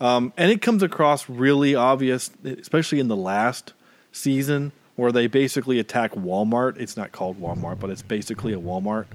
[0.00, 3.72] Um, and it comes across really obvious, especially in the last
[4.12, 6.76] season where they basically attack Walmart.
[6.80, 9.06] It's not called Walmart, but it's basically a Walmart.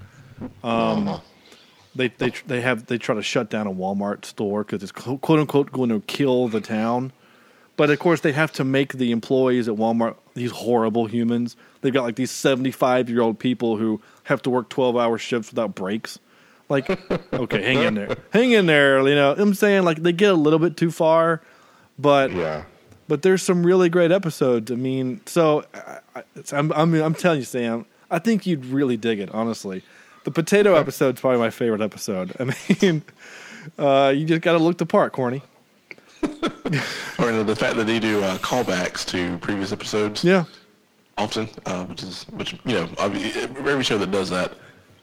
[0.64, 1.20] Um,
[1.94, 5.20] they they they have they try to shut down a Walmart store because it's quote
[5.20, 7.12] quote unquote going to kill the town.
[7.76, 11.58] But of course, they have to make the employees at Walmart these horrible humans.
[11.82, 16.18] They've got like these seventy-five-year-old people who have to work twelve-hour shifts without breaks.
[16.70, 16.90] Like,
[17.34, 19.06] okay, hang in there, hang in there.
[19.06, 21.42] You know, I'm saying like they get a little bit too far,
[22.00, 22.64] but Yeah.
[23.14, 24.72] But there's some really great episodes.
[24.72, 25.64] I mean, so
[26.16, 29.30] I, it's- I'm, I'm I'm telling you, Sam, I think you'd really dig it.
[29.32, 29.84] Honestly,
[30.24, 32.36] the potato episode's probably my favorite episode.
[32.40, 32.46] I
[32.82, 33.04] mean,
[33.78, 35.44] uh, you just got to look the part, corny.
[37.20, 40.46] Or the fact that they do uh, callbacks to previous episodes Yeah,
[41.20, 44.54] often, uh, which is which you know every show that does that,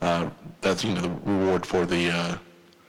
[0.01, 0.29] uh,
[0.63, 2.11] that's you know the reward for the.
[2.11, 2.39] Uh,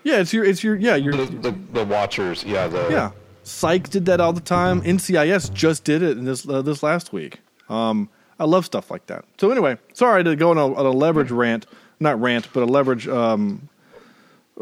[0.03, 0.17] yeah.
[0.17, 3.11] It's your it's your yeah your The, the, the watchers, yeah, the yeah.
[3.43, 4.81] Psych did that all the time.
[4.81, 7.39] NCIS just did it in this uh, this last week.
[7.69, 9.25] Um, I love stuff like that.
[9.39, 11.65] So anyway, sorry to go on a, on a leverage rant,
[11.99, 13.67] not rant, but a leverage um,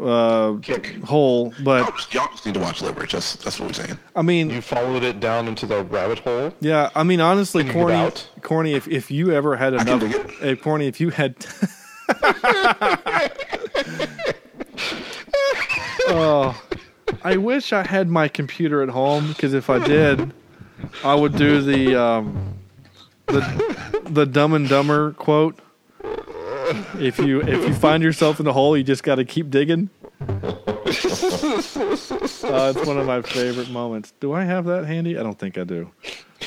[0.00, 0.96] uh, Kick.
[1.04, 1.52] hole.
[1.62, 3.12] But y'all, just, y'all just need to watch Leverage.
[3.12, 3.98] That's that's what we're saying.
[4.16, 6.54] I mean, You followed it down into the rabbit hole.
[6.60, 8.28] Yeah, I mean, honestly, Can corny, out?
[8.42, 8.72] corny.
[8.74, 10.30] If if you ever had can enough, dig it.
[10.40, 11.34] hey, corny, if you had,
[16.08, 16.60] oh,
[17.24, 20.32] I wish I had my computer at home because if I did,
[21.04, 22.54] I would do the um,
[23.26, 25.58] the the Dumb and Dumber quote.
[26.98, 29.90] If you if you find yourself in a hole, you just got to keep digging.
[32.42, 34.12] Uh, it's one of my favorite moments.
[34.18, 35.16] Do I have that handy?
[35.16, 35.90] I don't think I do.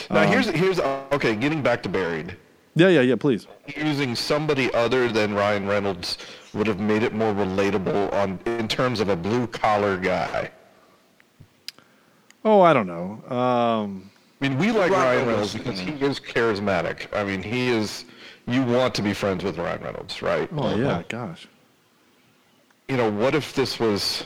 [0.09, 0.79] Now Um, here's here's
[1.13, 1.33] okay.
[1.35, 2.35] Getting back to Buried,
[2.75, 3.15] Yeah, yeah, yeah.
[3.15, 3.47] Please.
[3.77, 6.17] using somebody other than Ryan Reynolds
[6.53, 10.51] would have made it more relatable on in terms of a blue collar guy.
[12.45, 13.23] Oh, I don't know.
[13.35, 17.07] Um, I mean, we like Ryan Ryan Reynolds Reynolds, because he is charismatic.
[17.13, 18.05] I mean, he is.
[18.45, 20.49] You want to be friends with Ryan Reynolds, right?
[20.55, 21.47] oh yeah, gosh.
[22.89, 24.25] You know, what if this was,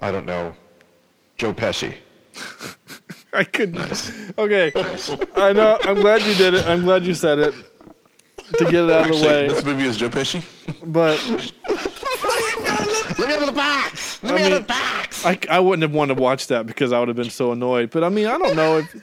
[0.00, 0.54] I don't know,
[1.36, 1.94] Joe Pesci?
[3.32, 4.12] I couldn't.
[4.36, 4.72] Okay,
[5.36, 5.78] I know.
[5.82, 6.66] I'm glad you did it.
[6.66, 7.54] I'm glad you said it
[8.58, 9.48] to get it out of the Actually, way.
[9.48, 10.44] this movie is Joe Pesci.
[10.84, 11.18] But
[13.18, 14.22] Let me out of the box!
[14.22, 15.24] Let I me out mean, of the box!
[15.24, 17.90] I, I wouldn't have wanted to watch that because I would have been so annoyed.
[17.90, 18.94] But I mean, I don't know if.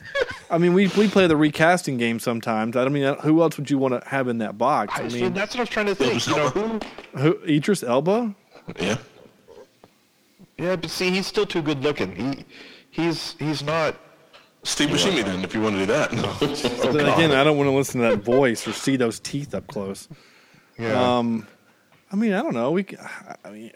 [0.50, 2.76] I mean, we we play the recasting game sometimes.
[2.76, 4.92] I don't mean, who else would you want to have in that box?
[4.96, 6.26] I I mean, that's what I was trying to think.
[6.26, 6.80] You know, who?
[7.18, 8.34] who, Idris Elba.
[8.78, 8.98] Yeah.
[10.58, 12.14] Yeah, but see, he's still too good looking.
[12.14, 12.44] He,
[12.90, 13.96] he's he's not.
[14.64, 16.10] Steve Buscemi then, if you want to do that.
[16.82, 19.54] But then again, I don't want to listen to that voice or see those teeth
[19.54, 20.08] up close.
[20.78, 21.18] Yeah.
[21.18, 21.46] Um,
[22.12, 22.70] I mean, I don't know.
[22.70, 22.96] We, c-
[23.44, 23.72] I mean,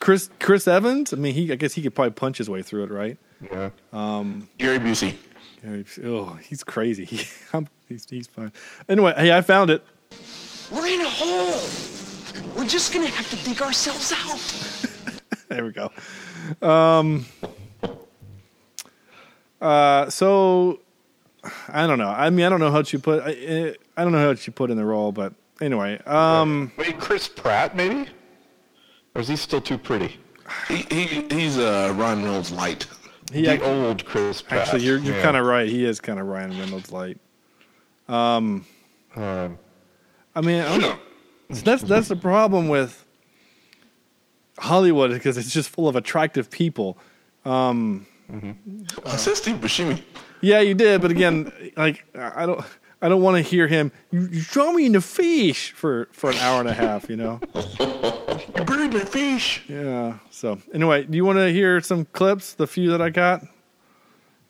[0.00, 1.12] Chris Chris Evans.
[1.12, 1.52] I mean, he.
[1.52, 3.18] I guess he could probably punch his way through it, right?
[3.52, 3.70] yeah.
[4.58, 5.14] Gary Busey.
[5.64, 7.04] Yeah, he's- Oh, he's crazy.
[7.10, 8.52] He, I'm, he's he's fine.
[8.88, 9.84] Anyway, hey, I found it.
[10.72, 11.60] We're in a hole.
[12.56, 14.84] We're just gonna have to dig ourselves out.
[15.48, 15.90] There we go.
[16.60, 17.24] Um.
[19.60, 20.08] Uh.
[20.10, 20.80] So,
[21.68, 22.08] I don't know.
[22.08, 23.22] I mean, I don't know how you put.
[23.24, 25.98] I, I don't know how you put in the role, but anyway.
[26.06, 26.72] Um.
[26.76, 28.08] Wait, Chris Pratt maybe?
[29.14, 30.16] Or is he still too pretty?
[30.68, 32.86] He, he he's uh, Ryan Reynolds light.
[33.32, 34.62] He the act- old Chris Pratt.
[34.62, 35.22] actually, you're you're Yeah.
[35.22, 35.68] kind of right.
[35.68, 37.18] He is kind of Ryan Reynolds light.
[38.08, 38.64] Um,
[39.16, 39.50] I
[40.42, 40.98] mean, I don't know.
[41.50, 43.04] That's that's the problem with
[44.58, 46.98] Hollywood because it's just full of attractive people.
[47.44, 49.06] Um, Mm-hmm.
[49.08, 50.02] I said Steve Buscemi.
[50.40, 52.64] yeah, you did, but again, like I don't,
[53.00, 53.90] I don't want to hear him.
[54.10, 57.08] You, you saw me in the fish for for an hour and a half.
[57.08, 57.40] You know.
[58.56, 59.62] You buried my fish.
[59.68, 60.18] Yeah.
[60.30, 62.54] So anyway, do you want to hear some clips?
[62.54, 63.42] The few that I got.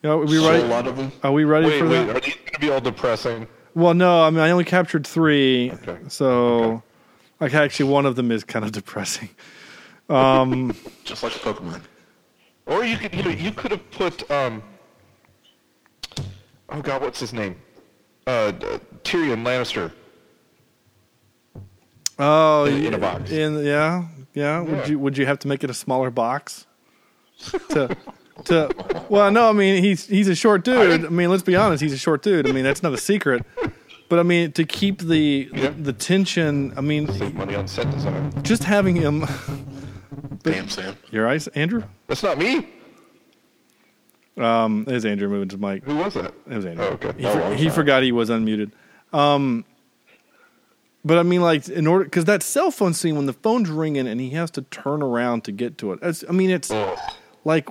[0.03, 0.62] You know, are we So ready?
[0.62, 1.11] a lot of them.
[1.22, 2.05] Are we ready wait, for wait.
[2.07, 2.16] that?
[2.16, 3.47] Are these going to be all depressing?
[3.74, 4.22] Well, no.
[4.22, 5.99] I mean, I only captured three, Okay.
[6.09, 6.83] so
[7.41, 9.29] like actually one of them is kind of depressing.
[10.09, 10.74] Um,
[11.05, 11.81] Just like Pokemon.
[12.68, 14.62] Or you could you, know, you could have put um.
[16.68, 17.56] Oh God, what's his name?
[18.26, 18.52] Uh,
[19.04, 19.90] Tyrion Lannister.
[22.18, 23.30] Oh, In- in a yeah, box.
[23.30, 24.04] In yeah,
[24.34, 24.60] yeah.
[24.60, 26.66] Would you would you have to make it a smaller box?
[27.70, 27.96] to
[28.44, 28.70] to
[29.08, 29.48] well, no.
[29.48, 31.04] I mean, he's he's a short dude.
[31.06, 31.82] I mean, let's be honest.
[31.82, 32.48] He's a short dude.
[32.48, 33.44] I mean, that's not a secret.
[34.08, 35.68] But I mean, to keep the Yeah.
[35.70, 36.72] the, the tension.
[36.76, 38.32] I mean, Save money on set design.
[38.42, 39.24] just having him.
[40.42, 40.96] Damn, Sam.
[41.10, 41.82] Your eyes, Andrew.
[42.06, 42.66] That's not me.
[44.36, 45.84] Um, it was Andrew moving to Mike.
[45.84, 46.32] Who was that?
[46.48, 46.84] It was Andrew.
[46.84, 47.12] Oh, okay.
[47.18, 48.70] He, Oh, for- he forgot he was unmuted.
[49.12, 49.64] Um,
[51.04, 54.06] but I mean, like, in order because that cell phone scene when the phone's ringing
[54.06, 56.00] and he has to turn around to get to it.
[56.28, 56.72] I mean, it's
[57.44, 57.68] like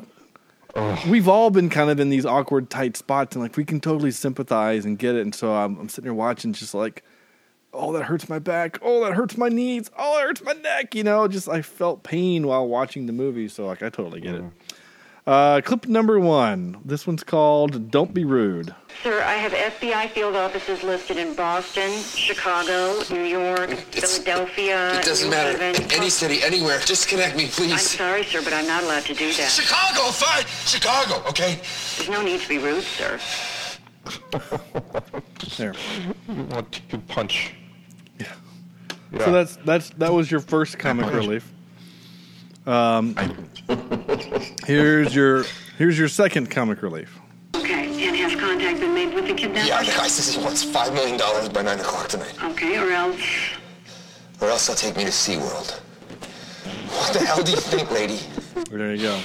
[1.07, 4.11] we've all been kind of in these awkward, tight spots, and like we can totally
[4.11, 5.21] sympathize and get it.
[5.21, 7.03] And so I'm, I'm sitting here watching, just like,
[7.73, 8.79] oh, that hurts my back.
[8.81, 9.89] Oh, that hurts my knees.
[9.97, 10.95] Oh, that hurts my neck.
[10.95, 13.47] You know, just I felt pain while watching the movie.
[13.47, 14.43] So like, I totally get it.
[15.25, 16.77] Uh, clip number one.
[16.85, 21.91] This one's called "Don't Be Rude." Sir, I have FBI field offices listed in Boston,
[22.15, 25.57] Chicago, New York, It's- Philadelphia, It doesn't New matter.
[25.57, 25.91] Haven.
[25.91, 26.79] Any city, anywhere.
[26.85, 27.73] Disconnect me, please.
[27.73, 29.51] I'm sorry, sir, but I'm not allowed to do that.
[29.51, 30.45] Chicago, fine.
[30.65, 31.59] Chicago, okay?
[31.97, 33.19] There's no need to be rude, sir.
[35.57, 35.73] There.
[36.29, 37.53] You want to punch?
[38.19, 38.27] Yeah.
[39.19, 41.51] So that's that's that was your first comic relief.
[42.65, 43.15] Um,
[44.65, 45.45] here's your
[45.77, 47.17] here's your second comic relief.
[47.55, 49.65] Okay, and has contact been made with the kidnapper?
[49.67, 51.17] Yeah, the guy says he wants $5 million
[51.53, 52.33] by 9 o'clock tonight.
[52.43, 53.21] Okay, or else
[54.41, 55.79] Or else he'll take me to SeaWorld.
[56.89, 58.19] What the hell do you think, lady?
[58.69, 59.19] There you go.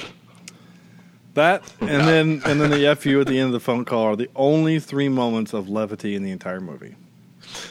[1.35, 4.17] That and then and then the fu at the end of the phone call are
[4.17, 6.95] the only three moments of levity in the entire movie.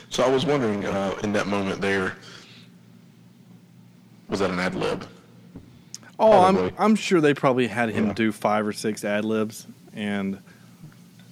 [0.09, 2.16] So I was wondering, uh, in that moment there,
[4.30, 5.07] was that an ad lib?
[6.20, 10.39] Oh, I'm I'm sure they probably had him do five or six ad libs, and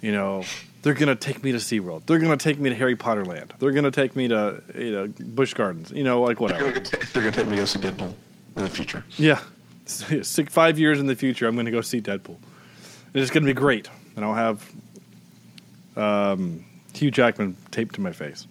[0.02, 0.44] you know
[0.82, 2.06] they're gonna take me to SeaWorld.
[2.06, 3.54] They're gonna take me to Harry Potter Land.
[3.60, 5.92] They're gonna take me to you know Busch Gardens.
[5.92, 6.72] You know, like They're whatever.
[6.72, 8.14] gonna, they're gonna take me to see Deadpool
[8.56, 9.04] in the future.
[9.18, 9.40] Yeah,
[10.24, 12.38] six five years in the future, I'm gonna go see Deadpool.
[13.14, 14.72] And It's gonna be great, and I'll have
[15.96, 16.64] um,
[16.94, 18.48] Hugh Jackman taped to my face.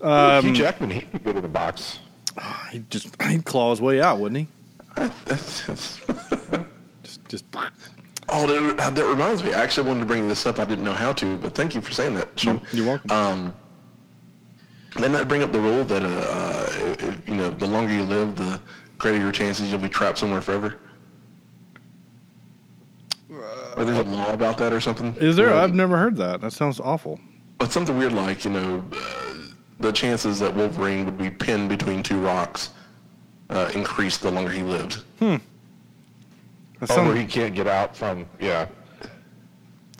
[0.00, 1.98] Hugh Jackman, he'd be good in the box.
[2.70, 4.48] He'd just he'd claw his way out, wouldn't he?
[7.04, 7.44] Just, just
[8.30, 9.54] Oh, that, that reminds me.
[9.54, 10.58] I actually wanted to bring this up.
[10.58, 12.60] I didn't know how to, but thank you for saying that, Sean.
[12.72, 13.10] you're welcome.
[13.10, 13.54] Um,
[14.96, 18.36] didn't that bring up the rule that, uh, uh, you know, the longer you live,
[18.36, 18.60] the
[18.98, 20.76] greater your chances you'll be trapped somewhere forever?
[23.76, 25.14] Or there's a law about that or something?
[25.16, 25.46] is there?
[25.50, 26.40] Where- I've never heard that.
[26.40, 27.20] That sounds awful.
[27.58, 29.34] But something weird like, you know, uh,
[29.80, 32.70] the chances that Wolverine would be pinned between two rocks
[33.50, 35.02] uh, increased the longer he lived.
[35.20, 35.40] That
[36.82, 38.66] Oh, sounds where he can't get out from, yeah.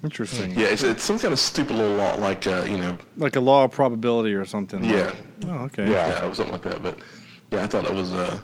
[0.05, 0.53] interesting.
[0.53, 3.41] Yeah, it's, it's some kind of stupid little law, like, uh, you know, Like a
[3.41, 4.83] law of probability or something.
[4.83, 5.13] like- yeah.
[5.49, 5.85] Oh, okay.
[5.91, 6.09] Yeah.
[6.09, 6.83] Yeah, it was something like that.
[6.83, 6.99] But
[7.51, 8.39] yeah, I thought it was, uh,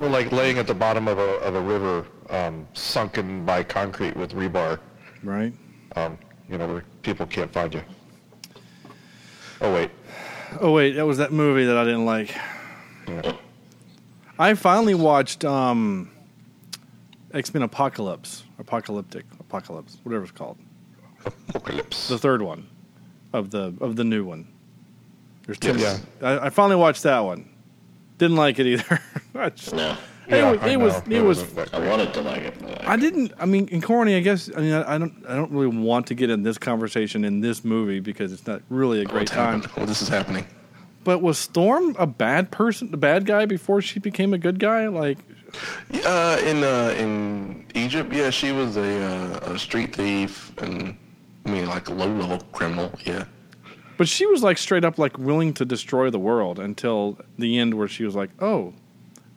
[0.00, 4.16] Or like laying at the bottom of a, of a river, um, sunken by concrete
[4.16, 4.78] with rebar,
[5.22, 5.52] Right.
[5.96, 6.16] um,
[6.48, 7.82] you know, where people can't find you.
[9.60, 9.90] Oh, wait.
[10.60, 12.34] Oh wait, that was that movie that I didn't like.
[13.06, 13.32] Yeah.
[14.38, 16.10] I finally watched um,
[17.34, 20.56] X Men Apocalypse, Apocalyptic, Apocalypse, whatever it's called,
[21.50, 22.08] Apocalypse.
[22.08, 22.66] the third one
[23.34, 24.48] of the of the new one.
[25.46, 25.76] There's two.
[25.76, 26.02] Yes.
[26.22, 27.48] I, I finally watched that one.
[28.20, 29.00] Didn't like it either.
[29.34, 29.90] I just- No.
[30.28, 31.16] it Yeah, was I it was know.
[31.16, 31.38] it was.
[31.42, 32.54] wasn't I wanted to like it.
[32.60, 33.32] but I didn't.
[33.40, 34.48] I mean, in corny, I guess.
[34.56, 35.14] I mean, I, I don't.
[35.28, 38.62] I don't really want to get in this conversation in this movie because it's not
[38.68, 39.62] really a great what's time.
[39.62, 39.76] happened?
[39.76, 40.46] Well, this is happening.
[41.02, 44.86] But was Storm a bad person, a bad guy before she became a good guy?
[44.88, 45.18] Like,
[46.04, 49.02] Uh, in uh, in Egypt, yeah, she was a,
[49.48, 50.94] uh, a street thief and
[51.46, 52.92] I mean like a low level criminal.
[53.04, 53.24] Yeah,
[54.00, 57.74] but she was like straight up like willing to destroy the world until the end,
[57.74, 58.72] where she was like, "Oh,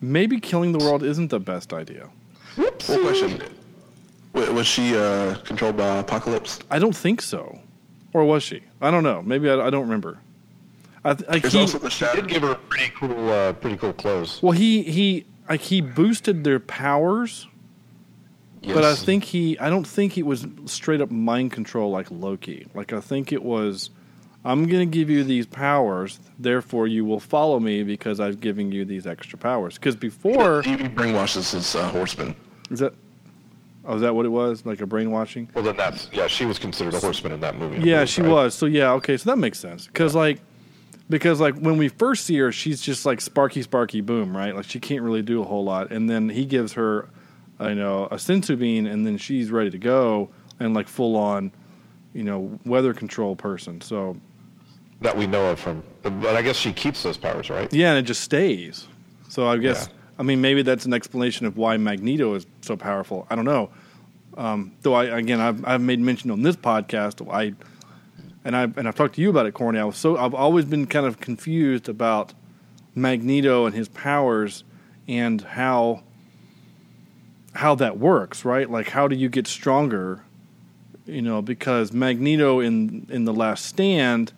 [0.00, 2.08] maybe killing the world isn't the best idea."
[2.56, 3.42] What question?
[4.32, 6.60] Was she uh, controlled by Apocalypse?
[6.70, 7.58] I don't think so,
[8.14, 8.62] or was she?
[8.80, 9.20] I don't know.
[9.20, 10.16] Maybe I, I don't remember.
[11.04, 13.92] I, th- like There's he, also the Did give her pretty cool, uh, pretty cool
[13.92, 14.42] clothes.
[14.42, 17.46] well, he he like he boosted their powers,
[18.62, 18.74] Yes.
[18.74, 22.66] but I think he I don't think it was straight up mind control like Loki.
[22.72, 23.90] Like I think it was.
[24.44, 28.70] I'm going to give you these powers, therefore you will follow me because I've given
[28.70, 29.74] you these extra powers.
[29.74, 32.36] Because before, he, he brainwashes his uh, horseman.
[32.70, 32.92] Is that?
[33.86, 34.64] Oh, is that what it was?
[34.64, 35.48] Like a brainwashing?
[35.54, 37.76] Well, then that's, yeah, she was considered a horseman in that movie.
[37.76, 38.30] Yeah, believe, she right?
[38.30, 38.54] was.
[38.54, 39.86] So yeah, okay, so that makes sense.
[39.86, 40.40] Because like,
[41.10, 44.54] because like when we first see her, she's just like Sparky, Sparky, boom, right?
[44.54, 47.08] Like she can't really do a whole lot, and then he gives her,
[47.60, 50.30] you know, a senzu bean, and then she's ready to go
[50.60, 51.52] and like full on,
[52.14, 53.82] you know, weather control person.
[53.82, 54.16] So
[55.04, 57.70] That we know of from, but I guess she keeps those powers, right?
[57.72, 58.88] yeah, and it just stays.
[59.28, 59.94] So I guess Yeah.
[60.18, 63.26] I mean maybe that's an explanation of why Magneto is so powerful.
[63.28, 63.68] I don't know.
[64.38, 67.52] Um, though I again I've I've made mention on this podcast I
[68.46, 69.78] and I and I've talked to you about it, Corny.
[69.78, 72.32] I was so I've always been kind of confused about
[72.94, 74.64] Magneto and his powers
[75.06, 76.02] and how
[77.52, 78.70] how that works, right?
[78.70, 80.24] Like how do you get stronger?
[81.04, 84.32] You know, because Magneto in in the Last Stand,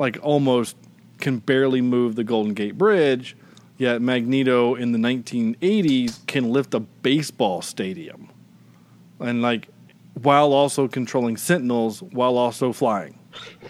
[0.00, 0.76] like almost
[1.18, 3.36] can barely move the Golden Gate Bridge,
[3.76, 8.30] yet Magneto in the 1980s can lift a baseball stadium,
[9.18, 9.68] and like
[10.14, 13.18] while also controlling Sentinels while also flying.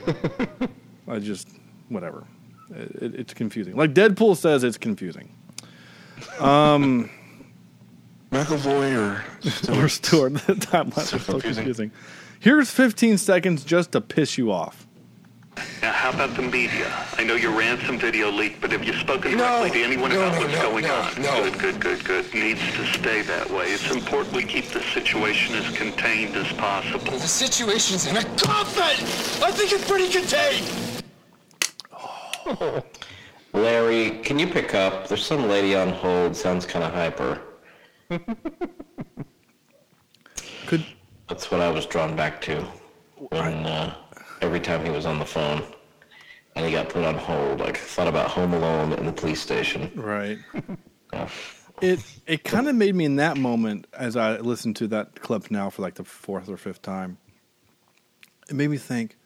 [1.08, 1.48] I just
[1.88, 2.24] whatever.
[2.70, 3.74] It, it's confusing.
[3.76, 5.34] Like Deadpool says, it's confusing.
[6.38, 7.10] Um,
[8.30, 11.54] McAvoy or or Stewart, the timeline is So so confusing.
[11.64, 11.90] confusing.
[12.38, 14.86] Here's 15 seconds just to piss you off.
[15.82, 16.92] Now, how about the media?
[17.16, 20.20] I know your ransom video leaked, but have you spoken No, directly to anyone no,
[20.20, 21.22] about no, what's no, going no, on?
[21.22, 21.42] no.
[21.50, 22.34] Good, good, good, good.
[22.34, 23.66] Needs to stay that way.
[23.66, 27.12] It's important we keep the situation as contained as possible.
[27.12, 29.04] The situation's in a coffin!
[29.42, 30.66] I think it's pretty contained!
[33.52, 35.08] Larry, can you pick up?
[35.08, 36.36] There's some lady on hold.
[36.36, 37.40] Sounds kind of hyper.
[40.66, 40.84] Could
[41.28, 42.64] That's what I was drawn back to
[43.30, 43.94] when uh,
[44.40, 45.62] every time he was on the phone
[46.56, 47.60] and he got put on hold.
[47.60, 49.90] Like thought about Home Alone in the police station.
[49.94, 50.38] right.
[51.12, 51.28] Yeah.
[51.82, 55.50] It it kind of made me in that moment as I listened to that clip
[55.50, 57.18] now for like the fourth or fifth time.
[58.48, 59.16] It made me think.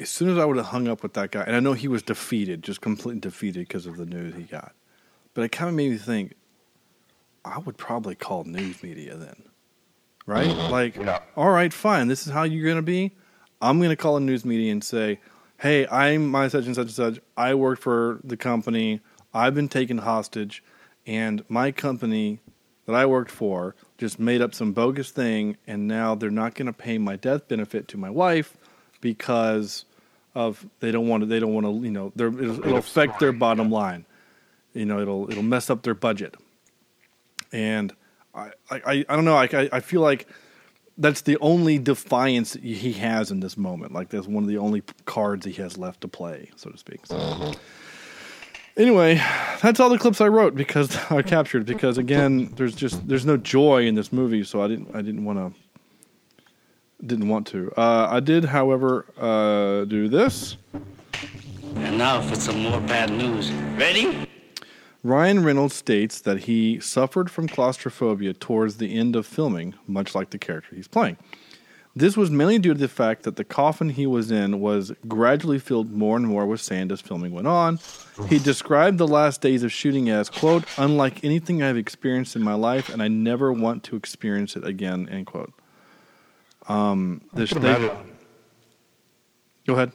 [0.00, 1.86] As soon as I would have hung up with that guy, and I know he
[1.86, 4.72] was defeated, just completely defeated because of the news he got,
[5.34, 6.34] but it kind of made me think.
[7.44, 9.42] I would probably call news media then,
[10.26, 10.48] right?
[10.48, 10.72] Mm-hmm.
[10.72, 11.20] Like, Yeah.
[11.36, 12.08] all right, fine.
[12.08, 13.14] This is how you're going to be.
[13.60, 15.20] I'm going to call a news media and say,
[15.58, 17.20] "Hey, I'm my such and such and such.
[17.36, 19.00] I work for the company.
[19.34, 20.62] I've been taken hostage,
[21.06, 22.40] and my company
[22.86, 26.66] that I worked for just made up some bogus thing, and now they're not going
[26.66, 28.56] to pay my death benefit to my wife
[29.00, 29.84] because
[30.34, 31.26] of they don't want to.
[31.26, 31.72] They don't want to.
[31.84, 34.06] You know, it'll, it'll affect their bottom line.
[34.72, 36.36] You know, it'll it'll mess up their budget.
[37.52, 37.92] and
[38.34, 39.36] I I, I don't know.
[39.36, 40.28] I I feel like
[40.98, 43.92] that's the only defiance he has in this moment.
[43.92, 47.06] Like that's one of the only cards he has left to play, so to speak.
[47.06, 47.52] So.
[48.76, 49.20] Anyway,
[49.62, 53.36] that's all the clips I wrote because I captured because again, there's just there's no
[53.36, 55.60] joy in this movie, so I didn't I didn't want to
[57.06, 57.72] didn't want to.
[57.76, 60.56] Uh, I did, however, uh, do this.
[61.76, 63.52] And now for some more bad news.
[63.76, 64.26] Ready?
[65.02, 70.30] Ryan Reynolds states that he suffered from claustrophobia towards the end of filming, much like
[70.30, 71.16] the character he's playing.
[71.96, 75.58] This was mainly due to the fact that the coffin he was in was gradually
[75.58, 77.80] filled more and more with sand as filming went on.
[78.28, 82.54] He described the last days of shooting as, quote, unlike anything I've experienced in my
[82.54, 85.52] life, and I never want to experience it again, end quote.
[86.68, 87.90] Um, this they-
[89.66, 89.92] Go ahead.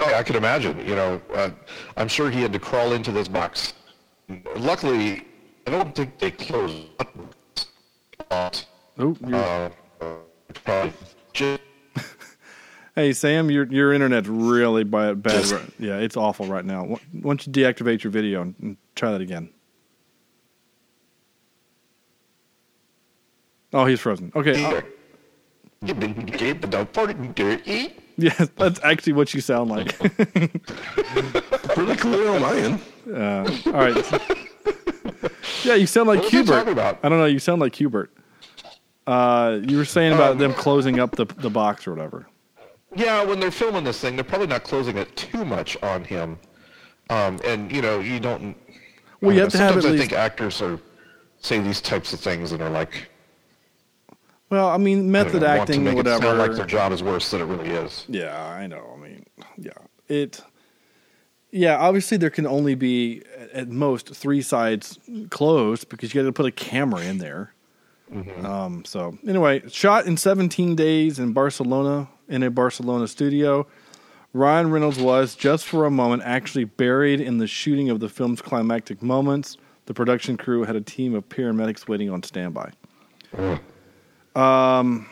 [0.00, 0.78] Oh, I can imagine.
[0.86, 1.50] You know, uh,
[1.96, 3.72] I'm sure he had to crawl into this box.
[4.56, 5.24] Luckily,
[5.66, 6.88] I don't think they closed.
[8.30, 10.90] Oh, uh,
[11.32, 11.60] just
[12.94, 15.22] Hey Sam, your your internet's really bad.
[15.22, 16.84] bad right- yeah, it's awful right now.
[16.84, 19.50] Why don't you deactivate your video and, and try that again?
[23.74, 24.32] Oh, he's frozen.
[24.34, 24.64] Okay.
[24.64, 24.80] uh,
[28.18, 29.98] yes, that's actually what you sound like.
[29.98, 32.80] Pretty clear on my end.
[33.12, 34.20] Uh, all right.
[35.64, 36.52] yeah, you sound like What I Hubert.
[36.52, 36.98] talking about?
[37.02, 37.26] I don't know.
[37.26, 38.10] You sound like Hubert.
[39.06, 42.26] Uh, you were saying about Um, them closing up the the box or whatever.
[42.94, 46.38] Yeah, when they're filming this thing, they're probably not closing it too much on him.
[47.10, 48.56] Um, and you know, you don't.
[49.20, 50.80] Well, you I have to know, have sometimes at I least- think actors are
[51.38, 53.08] say these types of things and are like
[54.48, 56.18] Well, I mean, I method want acting, to make whatever.
[56.24, 58.04] It sound like their job is worse than it really is.
[58.08, 58.92] Yeah, I know.
[58.94, 59.26] I mean,
[59.56, 59.72] yeah,
[60.08, 60.40] it.
[61.50, 63.22] Yeah, obviously there can only be
[63.52, 64.98] at- most three sides
[65.30, 67.52] closed because you got to put a camera in there.
[68.44, 73.66] Um, so anyway, shot in 17 days in Barcelona in a Barcelona studio.
[74.32, 78.42] Ryan Reynolds was just for a moment actually buried in the shooting of the film's
[78.42, 79.56] climactic moments.
[79.86, 82.72] The production crew had a team of paramedics waiting on standby.
[84.36, 85.06] Um,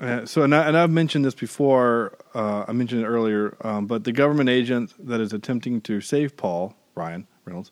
[0.00, 2.16] Uh, so, and, I, and I've mentioned this before.
[2.34, 6.36] Uh, I mentioned it earlier, um, but the government agent that is attempting to save
[6.36, 7.70] Paul Ryan Reynolds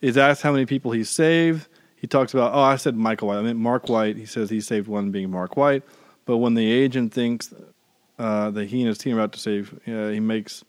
[0.00, 1.68] is asked how many people he saved.
[1.96, 3.38] He talks about, oh, I said Michael White.
[3.38, 4.16] I meant Mark White.
[4.16, 5.82] He says he saved one, being Mark White.
[6.24, 7.52] But when the agent thinks
[8.18, 10.64] uh, that he and his team are about to save, uh, he makes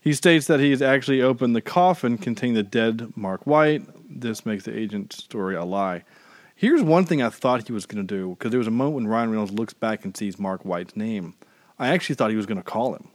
[0.00, 3.82] he states that he has actually opened the coffin containing the dead Mark White.
[4.20, 6.04] This makes the agent story a lie.
[6.54, 8.96] Here's one thing I thought he was going to do because there was a moment
[8.96, 11.34] when Ryan Reynolds looks back and sees Mark White's name.
[11.78, 13.08] I actually thought he was going to call him.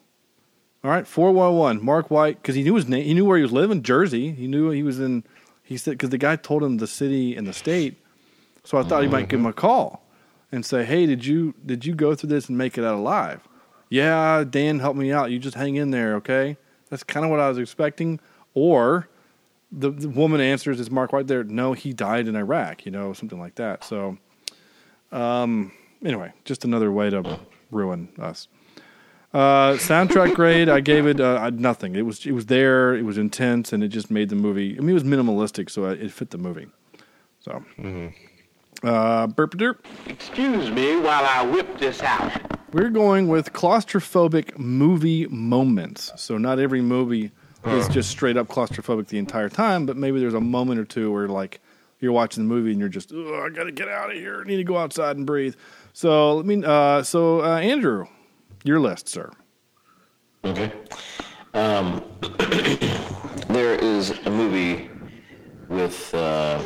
[0.83, 3.03] All right, four one one, Mark White, because he knew his name.
[3.03, 4.31] He knew where he was living, Jersey.
[4.31, 5.23] He knew he was in.
[5.63, 7.97] He said because the guy told him the city and the state,
[8.63, 10.03] so I thought he might give him a call
[10.51, 13.47] and say, "Hey, did you did you go through this and make it out alive?"
[13.89, 15.31] Yeah, Dan help me out.
[15.31, 16.57] You just hang in there, okay?
[16.89, 18.19] That's kind of what I was expecting.
[18.53, 19.07] Or
[19.72, 22.86] the, the woman answers, "Is Mark White there?" No, he died in Iraq.
[22.86, 23.84] You know, something like that.
[23.84, 24.18] So,
[25.11, 25.72] um,
[26.03, 27.39] anyway, just another way to
[27.72, 28.47] ruin us.
[29.34, 31.95] Uh, soundtrack grade, I gave it uh, nothing.
[31.95, 32.95] It was it was there.
[32.95, 34.78] It was intense, and it just made the movie.
[34.78, 36.68] I mean, it was minimalistic, so it fit the movie.
[37.39, 37.63] So,
[38.84, 39.80] uh, burp derp.
[40.07, 42.32] Excuse me while I whip this out.
[42.74, 46.12] We're going with claustrophobic movie moments.
[46.17, 47.32] So not every movie
[47.69, 51.11] is just straight up claustrophobic the entire time, but maybe there's a moment or two
[51.11, 51.59] where like
[51.99, 54.41] you're watching the movie and you're just, oh, I gotta get out of here.
[54.41, 55.55] I need to go outside and breathe.
[55.93, 56.63] So let me.
[56.63, 58.05] Uh, so uh, Andrew,
[58.63, 59.31] your list, sir.
[60.45, 60.71] Okay.
[61.53, 62.03] Um,
[63.49, 64.89] there is a movie
[65.69, 66.61] with uh,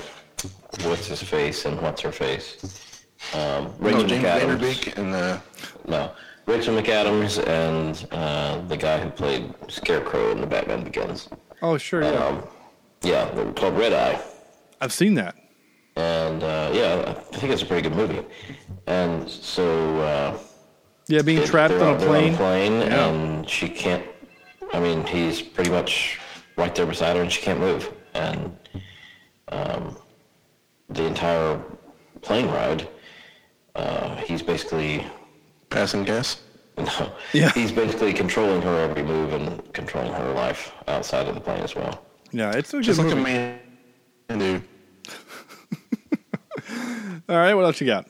[0.83, 3.03] what's his face and what's her face.
[3.33, 4.57] Um, Rachel Oh, James McAdams.
[4.59, 5.39] Vanderbeek and uh,
[5.87, 6.11] No,
[6.51, 11.29] Rachel McAdams and uh, the guy who played Scarecrow in the Batman Begins.
[11.61, 12.09] Oh, sure, yeah.
[12.11, 12.43] Um,
[13.03, 14.21] yeah, they're called Red Eye.
[14.81, 15.35] I've seen that.
[15.95, 18.25] And uh, yeah, I think it's a pretty good movie.
[18.85, 20.37] And so uh,
[21.07, 22.35] Yeah, being they- trapped they're on a plane.
[22.35, 23.07] plane, Yeah.
[23.07, 24.03] and she can't.
[24.73, 26.19] I mean, he's pretty much
[26.57, 27.93] right there beside her, and she can't move.
[28.13, 28.57] And
[29.49, 29.95] um,
[30.89, 31.61] the entire
[32.21, 32.89] plane ride,
[33.75, 35.05] uh, he's basically
[35.71, 36.41] passing gas.
[36.77, 37.51] No, Yeah.
[37.51, 41.75] he's basically controlling her every move and controlling her life outside of the plane as
[41.75, 42.03] well.
[42.31, 43.59] Yeah, it's a good Just like a man,
[44.29, 44.63] dude.
[47.29, 48.07] All right, what else you got?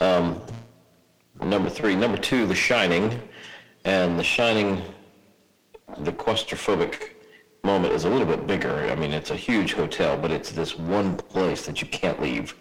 [0.00, 0.40] Um,
[1.42, 3.20] number three, number two, The Shining,
[3.84, 4.82] and The Shining
[5.98, 7.10] the claustrophobic
[7.64, 8.88] moment is a little bit bigger.
[8.90, 12.54] I mean, it's a huge hotel, but it's this one place that you can't leave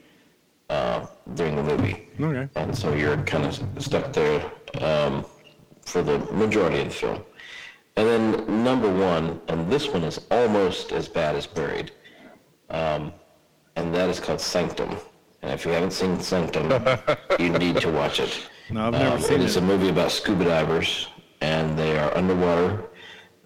[0.69, 1.05] uh,
[1.35, 2.07] during the movie.
[2.19, 2.47] Okay.
[2.55, 4.43] And so you're kind of stuck there
[4.81, 5.25] um,
[5.85, 7.23] for the majority of the film.
[7.95, 11.91] And then number one, and this one is almost as bad as Buried,
[12.69, 13.11] um,
[13.75, 14.95] and that is called Sanctum.
[15.41, 16.69] And if you haven't seen Sanctum,
[17.39, 18.47] you need to watch it.
[18.69, 21.07] No, I've never Um, seen It is a movie about scuba divers,
[21.41, 22.83] and they are underwater.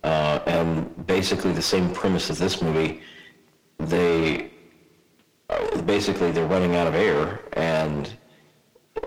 [0.04, 3.02] Uh, and basically the same premise as this movie.
[3.80, 4.52] They
[5.86, 8.10] basically they're running out of air, and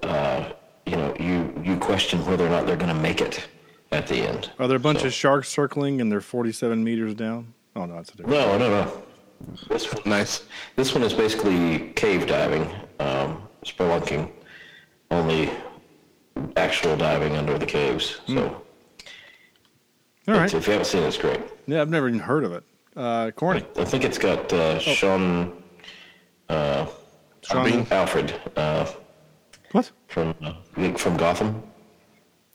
[0.03, 0.51] uh,
[0.87, 3.47] you know you you question whether or not they're going to make it
[3.93, 4.51] at the end.
[4.59, 7.55] Are there a bunch of sharks circling and they're 47 meters down?
[7.77, 8.39] Oh, no, that's a different.
[8.39, 9.03] No, no, no.
[9.69, 10.45] This one, nice.
[10.77, 12.69] This one is basically cave diving,
[13.01, 14.31] um, spelunking,
[15.11, 15.51] only
[16.57, 18.21] actual diving under the caves.
[18.27, 18.63] So,
[20.27, 20.33] Hmm.
[20.33, 20.53] All right.
[20.53, 21.41] if you haven't seen it, it's great.
[21.69, 22.65] Yeah, I've never even heard of it.
[22.97, 23.65] Uh, Corny.
[23.77, 25.63] I think it's got uh, Sean,
[26.49, 26.87] uh,
[27.43, 27.87] Sean Bean?
[27.91, 28.35] Alfred.
[28.57, 28.87] Uh,
[29.73, 29.91] what?
[30.09, 31.63] From uh, from Gotham.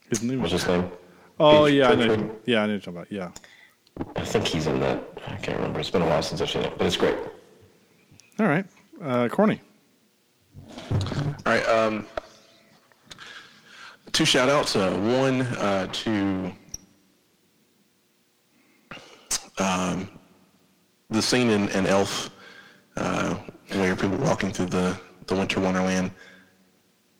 [0.09, 0.91] His name What's his name?
[1.39, 2.07] Oh, Pete yeah, I know.
[2.07, 2.35] Pritchard.
[2.45, 3.11] Yeah, I know what you're talking about.
[3.11, 3.31] Yeah.
[4.15, 5.03] I think he's in that.
[5.27, 5.79] I can't remember.
[5.79, 7.15] It's been a while since I've seen it, but it's great.
[8.39, 8.65] All right.
[9.03, 9.61] Uh, Corny.
[10.91, 11.65] All right.
[11.67, 12.05] Um,
[14.11, 14.75] two shout outs.
[14.75, 16.51] Uh, one uh, to
[19.57, 20.09] um,
[21.09, 22.29] the scene in, in Elf
[22.97, 23.35] uh,
[23.73, 26.11] where people walking through the, the winter wonderland.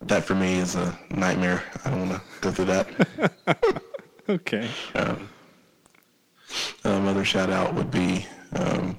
[0.02, 1.62] That for me is a nightmare.
[1.84, 3.82] I don't want to go through that.
[4.28, 4.68] Okay.
[4.94, 5.28] Um,
[6.84, 8.98] another shout out would be um,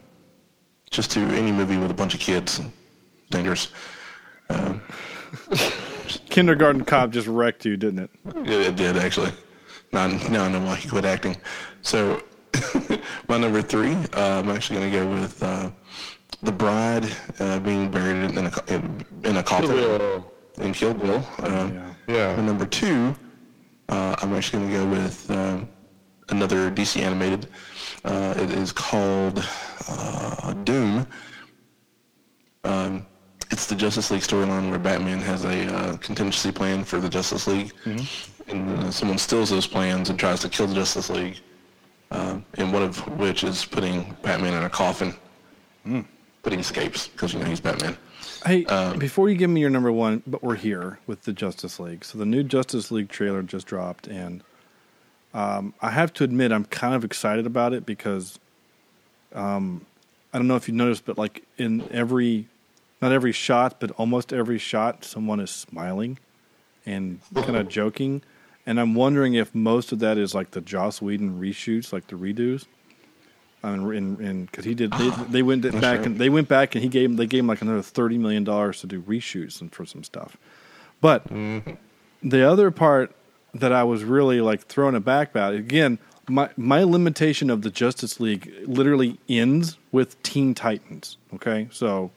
[0.91, 2.61] just to any movie with a bunch of kids.
[3.29, 3.69] Dangerous.
[4.49, 4.81] Um,
[6.29, 8.09] Kindergarten Cop just wrecked you, didn't it?
[8.43, 9.31] Yeah, it did actually.
[9.91, 11.37] Now, now I know why he quit acting.
[11.81, 12.21] So,
[13.27, 15.69] my number three, uh, I'm actually going to go with uh,
[16.43, 17.09] the bride
[17.39, 21.25] uh, being buried in a in, in a coffin Kill in Kill Bill.
[21.39, 21.73] Um,
[22.07, 22.31] Yeah.
[22.37, 23.15] And number two,
[23.89, 25.69] uh, I'm actually going to go with um,
[26.29, 27.47] another DC animated.
[28.03, 29.47] Uh, it is called
[29.89, 31.07] uh, Doom.
[32.65, 33.05] Um,
[33.51, 37.45] it's the Justice League storyline where Batman has a uh, contingency plan for the Justice
[37.47, 37.71] League,
[38.47, 41.39] and uh, someone steals those plans and tries to kill the Justice League.
[42.11, 45.13] Um, and one of which is putting Batman in a coffin,
[46.43, 47.97] but he escapes because you know he's Batman.
[48.45, 48.65] Hey,
[48.97, 52.03] before you give me your number one, but we're here with the Justice League.
[52.03, 54.43] So the new Justice League trailer just dropped, and
[55.33, 58.37] um, I have to admit I'm kind of excited about it because
[59.33, 59.85] um,
[60.33, 62.47] I don't know if you noticed, but like in every,
[63.01, 66.19] not every shot, but almost every shot, someone is smiling
[66.85, 68.21] and kind of joking,
[68.65, 72.15] and I'm wondering if most of that is like the Joss Whedon reshoots, like the
[72.17, 72.65] redos.
[73.64, 76.06] I mean, and because he did, they, they went back right.
[76.06, 78.81] and they went back and he gave they gave him like another thirty million dollars
[78.81, 80.38] to do reshoots and for some stuff.
[81.02, 81.26] But
[82.22, 83.15] the other part
[83.53, 87.69] that I was really like throwing thrown aback about again, my my limitation of the
[87.69, 91.18] Justice League literally ends with Teen Titans.
[91.34, 92.11] Okay, so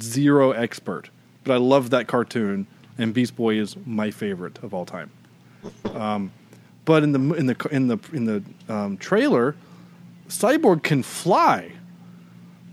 [0.00, 1.10] zero expert,
[1.44, 2.66] but I love that cartoon,
[2.98, 5.10] and Beast Boy is my favorite of all time.
[5.94, 6.32] Um,
[6.84, 9.56] but in the in the in the in the um, trailer,
[10.28, 11.72] Cyborg can fly.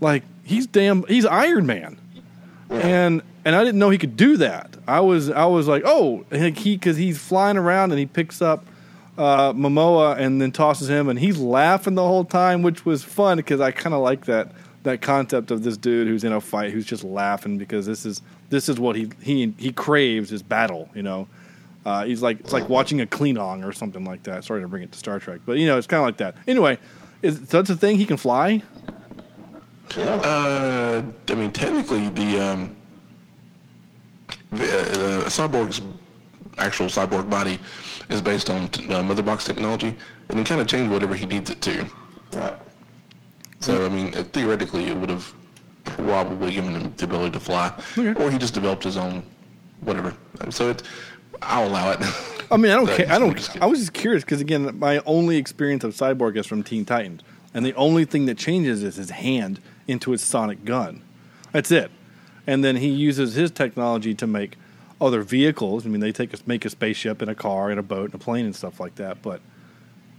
[0.00, 1.98] Like he's damn he's Iron Man.
[2.70, 4.76] And and I didn't know he could do that.
[4.86, 8.66] I was I was like, "Oh, he cuz he's flying around and he picks up
[9.18, 13.36] uh, Momoa and then tosses him and he's laughing the whole time, which was fun
[13.36, 14.52] because I kind of like that
[14.84, 18.20] that concept of this dude who's in a fight who's just laughing because this is
[18.50, 21.28] this is what he he he craves is battle, you know.
[21.84, 24.44] Uh, he's like it's like watching a Klingon or something like that.
[24.44, 26.36] Sorry to bring it to Star Trek, but you know it's kind of like that.
[26.46, 26.78] Anyway,
[27.22, 28.62] is that's a thing he can fly?
[29.96, 32.76] Uh, I mean, technically, the um,
[34.50, 35.82] the, uh, cyborg's
[36.58, 37.58] actual cyborg body
[38.08, 39.96] is based on t- uh, mother box technology,
[40.28, 41.86] and he kind of changed whatever he needs it to.
[42.32, 42.56] Right.
[43.60, 45.32] So, I mean, uh, theoretically, it would have
[45.84, 47.72] probably given him the ability to fly,
[48.16, 49.22] or he just developed his own
[49.80, 50.14] whatever.
[50.50, 50.82] So, it,
[51.42, 52.00] I'll allow it.
[52.52, 53.10] I mean, I don't care.
[53.10, 53.62] I don't.
[53.62, 57.22] I was just curious because again, my only experience of Cyborg is from Teen Titans,
[57.54, 59.58] and the only thing that changes is his hand
[59.88, 61.02] into his sonic gun.
[61.52, 61.90] That's it.
[62.46, 64.56] And then he uses his technology to make
[65.00, 65.86] other vehicles.
[65.86, 68.14] I mean, they take a, make a spaceship and a car and a boat and
[68.14, 69.22] a plane and stuff like that.
[69.22, 69.40] But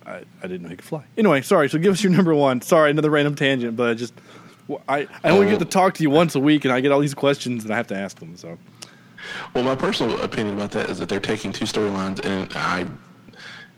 [0.05, 1.03] I, I didn't know he could fly.
[1.17, 1.69] Anyway, sorry.
[1.69, 2.61] So give us your number one.
[2.61, 4.13] Sorry, another random tangent, but I just
[4.87, 6.99] I I only get to talk to you once a week, and I get all
[6.99, 8.35] these questions, and I have to ask them.
[8.37, 8.57] So
[9.53, 12.85] Well, my personal opinion about that is that they're taking two storylines, and I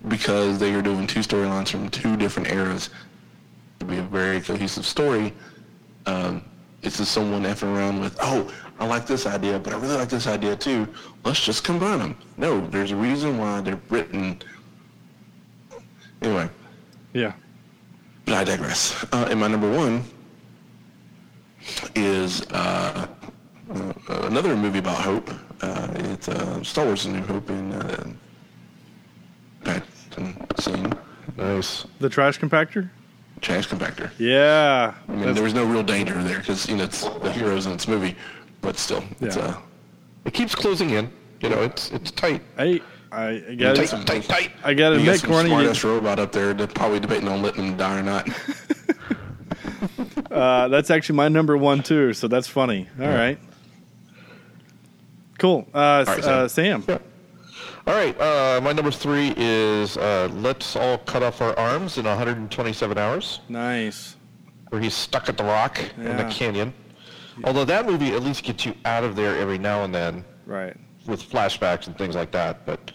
[0.07, 2.89] because they are doing two storylines from two different eras
[3.79, 5.33] to be a very cohesive story.
[6.05, 6.43] Um,
[6.83, 10.09] it's just someone effing around with, oh, I like this idea, but I really like
[10.09, 10.87] this idea too.
[11.23, 12.17] Let's just combine them.
[12.37, 14.39] No, there's a reason why they're written.
[16.21, 16.49] Anyway,
[17.13, 17.33] Yeah.
[18.25, 19.03] but I digress.
[19.11, 20.03] Uh, and my number one
[21.95, 23.07] is uh,
[23.73, 25.31] uh, another movie about hope.
[25.61, 28.13] Uh, it's uh, Star Wars: A New Hope in uh,
[30.59, 30.93] scene.
[31.37, 31.85] Nice.
[31.99, 32.89] The trash compactor?
[33.41, 34.09] Trash compactor.
[34.17, 34.93] Yeah.
[35.07, 37.73] I mean, there was no real danger there because you know it's the heroes in
[37.73, 38.15] this movie,
[38.61, 39.43] but still, it's Yeah.
[39.43, 39.57] uh,
[40.25, 41.11] It keeps closing in.
[41.41, 42.41] You know, it's it's tight.
[42.57, 44.51] I I, I got Tight, tight, tight.
[44.63, 46.73] I got to you got admit, some Corny, smart you- ass robot up there that's
[46.73, 48.29] probably debating on letting them die or not.
[50.31, 52.13] uh, that's actually my number one too.
[52.13, 52.87] So that's funny.
[52.99, 53.37] All right.
[55.45, 55.67] Cool.
[55.75, 56.83] Uh, right, uh, Sam.
[56.89, 62.05] All right, uh, my number three is uh, Let's All Cut Off Our Arms in
[62.05, 64.15] 127 Hours, Nice.
[64.69, 66.29] where he's stuck at the rock in the Yeah.
[66.31, 66.73] canyon.
[67.43, 70.75] Although that movie at least gets you out of there every now and then Right.
[71.05, 72.65] with flashbacks and things like that.
[72.65, 72.91] But,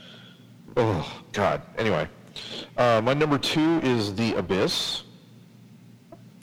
[0.77, 1.63] oh, God.
[1.79, 2.09] Anyway,
[2.77, 5.05] uh, my number two is The Abyss.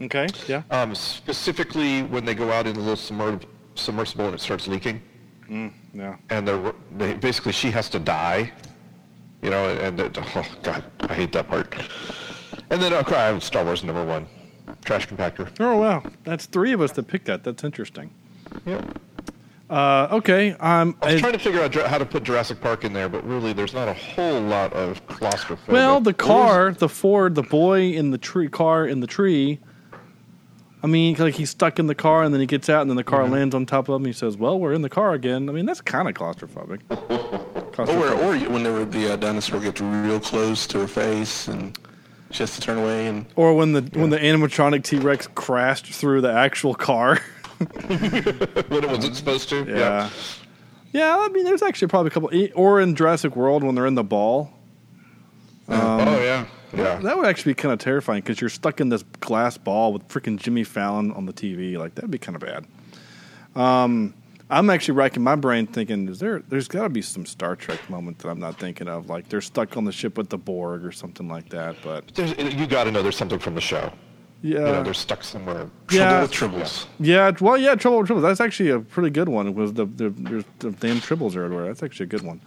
[0.01, 0.27] Okay.
[0.47, 0.61] Yeah.
[0.71, 3.43] Um, specifically when they go out in the little submer-
[3.75, 5.01] submersible and it starts leaking.
[5.49, 6.17] Mm, yeah.
[6.29, 8.51] and they're, they basically she has to die,
[9.41, 11.73] you know, and it, oh god, I hate that part.
[12.69, 14.27] And then okay, I have Star Wars number one,
[14.83, 15.49] trash compactor.
[15.59, 17.43] Oh wow, that's three of us that picked that.
[17.43, 18.11] That's interesting.
[18.65, 18.81] Yeah.
[19.69, 20.53] Uh, okay.
[20.53, 23.25] Um, I was trying to figure out how to put Jurassic Park in there, but
[23.25, 25.67] really, there's not a whole lot of claustrophobic.
[25.67, 29.59] well, the car, the Ford, the boy in the tree, car in the tree.
[30.83, 32.97] I mean, like he's stuck in the car, and then he gets out, and then
[32.97, 34.05] the car lands on top of him.
[34.05, 36.81] He says, "Well, we're in the car again." I mean, that's kind of claustrophobic.
[36.89, 36.97] or,
[37.71, 38.23] Claustrophobic.
[38.23, 41.77] or you- whenever the uh, dinosaur gets real close to her face and
[42.31, 45.87] she has to turn away and Or when the when the animatronic T Rex crashed
[45.87, 47.19] through the actual car.
[47.87, 49.65] when it wasn't supposed to.
[49.65, 50.09] Yeah.
[50.93, 52.29] Yeah, I mean, there's actually probably a couple.
[52.55, 54.53] Or in Jurassic World when they're in the ball.
[55.67, 56.45] Um, oh yeah.
[56.75, 56.99] Yeah.
[56.99, 60.07] That would actually be kind of terrifying because you're stuck in this glass ball with
[60.07, 61.77] freaking Jimmy Fallon on the TV.
[61.77, 62.65] Like that'd be kind of bad.
[63.55, 64.13] Um,
[64.49, 66.39] I'm actually racking my brain thinking, is there?
[66.47, 69.09] There's got to be some Star Trek moment that I'm not thinking of.
[69.09, 71.75] Like they're stuck on the ship with the Borg or something like that.
[71.83, 73.91] But There's, you got to know there's something from the show.
[74.41, 75.69] yeah, You know, they're stuck somewhere.
[75.91, 76.25] Yeah.
[76.27, 76.85] trouble with tribbles.
[76.99, 78.21] Yeah, well, yeah, Trouble with Tribbles.
[78.21, 79.47] That's actually a pretty good one.
[79.47, 81.65] It was the the, there's the damn tribbles are everywhere.
[81.65, 82.39] That's actually a good one.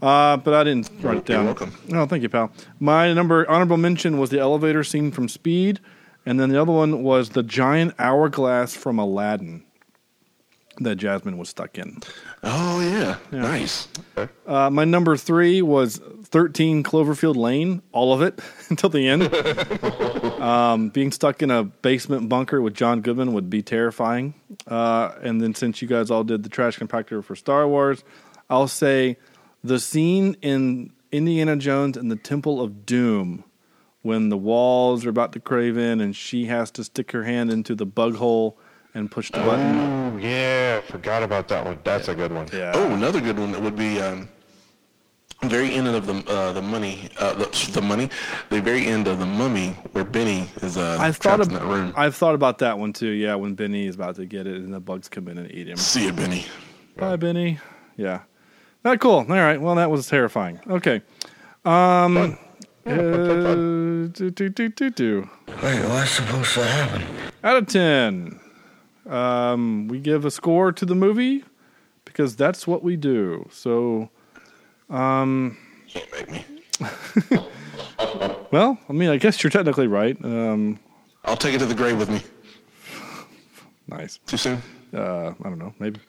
[0.00, 1.46] Uh, but I didn't write it down.
[1.46, 1.76] welcome.
[1.92, 2.52] Oh, thank you, pal.
[2.78, 5.80] My number honorable mention was the elevator scene from Speed,
[6.24, 9.64] and then the other one was the giant hourglass from Aladdin
[10.80, 12.00] that Jasmine was stuck in.
[12.42, 13.88] Oh yeah, nice.
[14.46, 18.38] Uh, my number three was 13 Cloverfield Lane, all of it
[18.68, 19.32] until the end.
[20.40, 24.34] um, being stuck in a basement bunker with John Goodman would be terrifying.
[24.66, 28.04] Uh, and then since you guys all did the trash compactor for Star Wars,
[28.50, 29.16] I'll say
[29.62, 33.44] the scene in Indiana Jones and the Temple of Doom
[34.02, 37.50] when the walls are about to crave in and she has to stick her hand
[37.50, 38.58] into the bug hole
[38.94, 39.76] and push the button.
[39.78, 41.78] Oh yeah, forgot about that one.
[41.84, 42.48] That's a good one.
[42.52, 42.72] Yeah.
[42.74, 44.28] Oh, another good one that would be um,
[45.42, 48.10] very end of the uh, the money, uh, the, the money,
[48.50, 51.54] the very end of the mummy where Benny is uh, I've thought trapped of, in
[51.54, 51.92] that room.
[51.96, 53.10] I've thought about that one too.
[53.10, 55.68] Yeah, when Benny is about to get it and the bugs come in and eat
[55.68, 55.76] him.
[55.76, 56.46] See you, Benny.
[56.96, 57.58] Bye, Benny.
[57.96, 58.22] Yeah.
[58.84, 59.18] Ah, cool.
[59.18, 59.60] All right.
[59.60, 60.60] Well, that was terrifying.
[60.68, 61.02] Okay.
[61.64, 62.38] Um.
[62.86, 65.30] uh, do, do, do, do, do.
[65.62, 67.04] Wait, what's supposed to happen?
[67.44, 68.40] Out of ten,
[69.06, 71.44] um, we give a score to the movie
[72.04, 73.46] because that's what we do.
[73.52, 74.08] So,
[74.88, 75.56] um,
[75.88, 76.44] Can't make me.
[78.50, 80.16] well, I mean, I guess you're technically right.
[80.24, 80.78] Um,
[81.24, 82.22] I'll take it to the grave with me.
[83.88, 84.18] nice.
[84.26, 84.62] Too soon?
[84.94, 85.74] Uh, I don't know.
[85.78, 86.00] Maybe.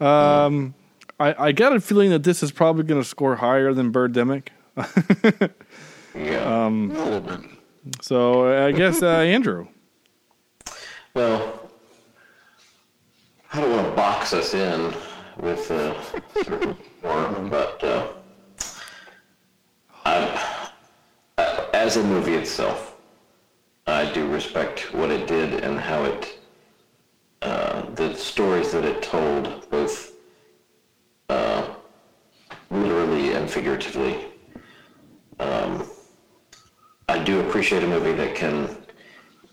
[0.00, 0.74] Um,
[1.18, 4.48] I, I got a feeling that this is probably going to score higher than Birdemic.
[6.14, 6.64] Yeah.
[6.66, 7.40] Um, A little bit.
[8.00, 9.66] so I guess uh, Andrew.
[11.14, 11.70] Well,
[13.52, 14.94] I don't want to box us in
[15.40, 15.94] with uh,
[16.44, 18.06] certain form, but uh,
[20.04, 20.68] I,
[21.74, 22.96] as a movie itself,
[23.86, 26.38] I do respect what it did and how it,
[27.42, 30.12] uh, the stories that it told, both
[33.46, 34.24] and figuratively.
[35.38, 35.88] Um,
[37.08, 38.76] I do appreciate a movie that can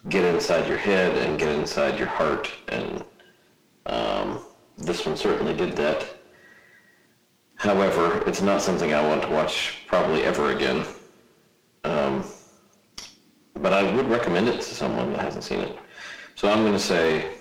[0.09, 3.03] get inside your head and get inside your heart, and
[3.85, 4.39] um,
[4.79, 6.07] this one certainly did that.
[7.55, 10.83] However, it's not something I want to watch probably ever again.
[11.83, 12.23] Um,
[13.61, 15.77] but I would recommend it to someone that hasn't seen it.
[16.33, 17.31] So I'm going to say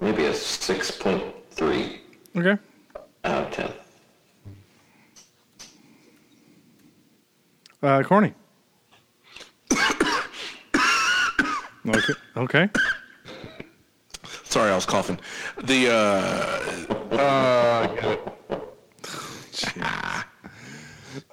[0.00, 1.98] maybe a 6.3
[2.36, 2.56] Okay.
[3.24, 3.72] out of 10.
[7.82, 8.34] Uh, Corny.
[11.86, 12.14] okay.
[12.36, 12.70] Okay.
[14.44, 15.18] Sorry, I was coughing.
[15.62, 18.16] The uh, uh,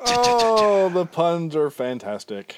[0.05, 2.55] Oh, the puns are fantastic.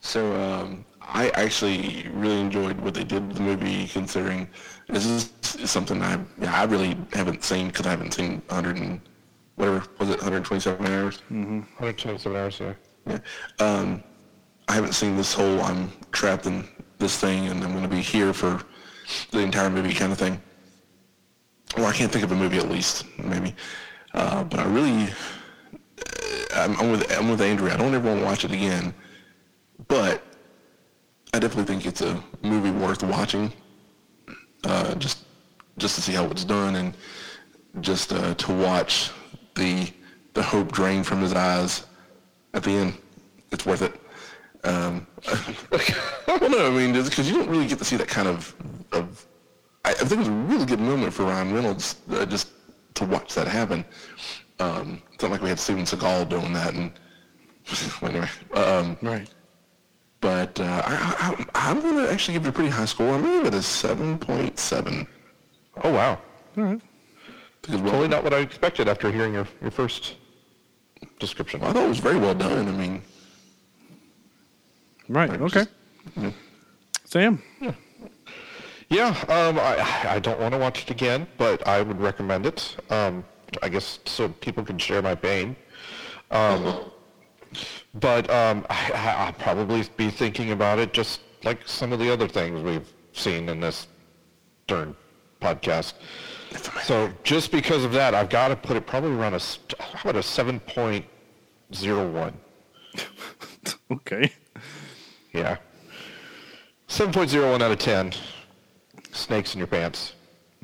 [0.00, 4.48] So um, I actually really enjoyed what they did with the movie, considering
[4.88, 5.30] this is
[5.70, 9.00] something I yeah, I really haven't seen because I haven't seen 100 and
[9.60, 11.16] whatever was it 127 hours.
[11.30, 11.58] Mm-hmm.
[11.78, 12.72] 127 hours, yeah.
[13.06, 13.18] Yeah.
[13.58, 14.02] Um,
[14.68, 16.66] I haven't seen this whole I'm trapped in
[16.98, 18.62] this thing and I'm going to be here for
[19.30, 20.40] the entire movie kind of thing.
[21.76, 23.54] Well, I can't think of a movie at least, maybe.
[24.14, 27.70] Uh, but I really, uh, I'm, I'm with I'm with Andrew.
[27.70, 28.92] I don't ever want to watch it again,
[29.86, 30.22] but
[31.32, 33.52] I definitely think it's a movie worth watching.
[34.64, 35.26] Uh, just
[35.78, 36.94] just to see how it's done and
[37.80, 39.12] just uh, to watch
[39.54, 39.90] the
[40.34, 41.86] the hope drain from his eyes
[42.54, 42.94] at the end.
[43.50, 44.00] It's worth it.
[44.64, 45.06] Um,
[46.26, 48.54] well, no, I mean, because you don't really get to see that kind of.
[48.92, 49.26] of
[49.84, 52.50] I, I think it was a really good moment for Ryan Reynolds uh, just
[52.94, 53.84] to watch that happen.
[54.58, 56.92] Um, it's not like we had Steven Seagal doing that, and
[58.02, 58.28] anyway.
[58.54, 59.28] Um, right.
[60.20, 63.14] But uh, I, I, I'm going to actually give it a pretty high score.
[63.14, 65.06] I'm going to give it a seven point seven.
[65.82, 66.18] Oh wow!
[66.58, 66.80] All right.
[67.62, 70.14] Totally not what I expected after hearing your, your first
[71.18, 71.62] description.
[71.62, 72.68] I thought it was very well done.
[72.68, 73.02] I mean,
[75.08, 75.30] Right.
[75.40, 75.66] Okay.
[77.04, 77.42] Sam.
[77.60, 77.72] Yeah.
[78.88, 79.08] Yeah.
[79.28, 82.76] Um, I I don't want to watch it again, but I would recommend it.
[82.90, 83.24] Um,
[83.62, 85.56] I guess so people can share my pain.
[86.30, 86.90] Um,
[87.94, 92.08] but um, I, I- I'll probably be thinking about it just like some of the
[92.12, 93.88] other things we've seen in this
[94.68, 94.94] darn
[95.40, 95.94] podcast.
[96.82, 99.40] So just because of that, I've got to put it probably around a
[99.82, 101.04] how about a seven point
[101.74, 102.34] zero one.
[103.92, 104.32] Okay.
[105.32, 105.56] Yeah.
[106.86, 108.12] Seven point zero one out of ten.
[109.12, 110.14] Snakes in your pants.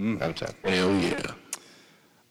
[0.01, 0.55] Out of ten.
[0.65, 1.23] Hell yeah.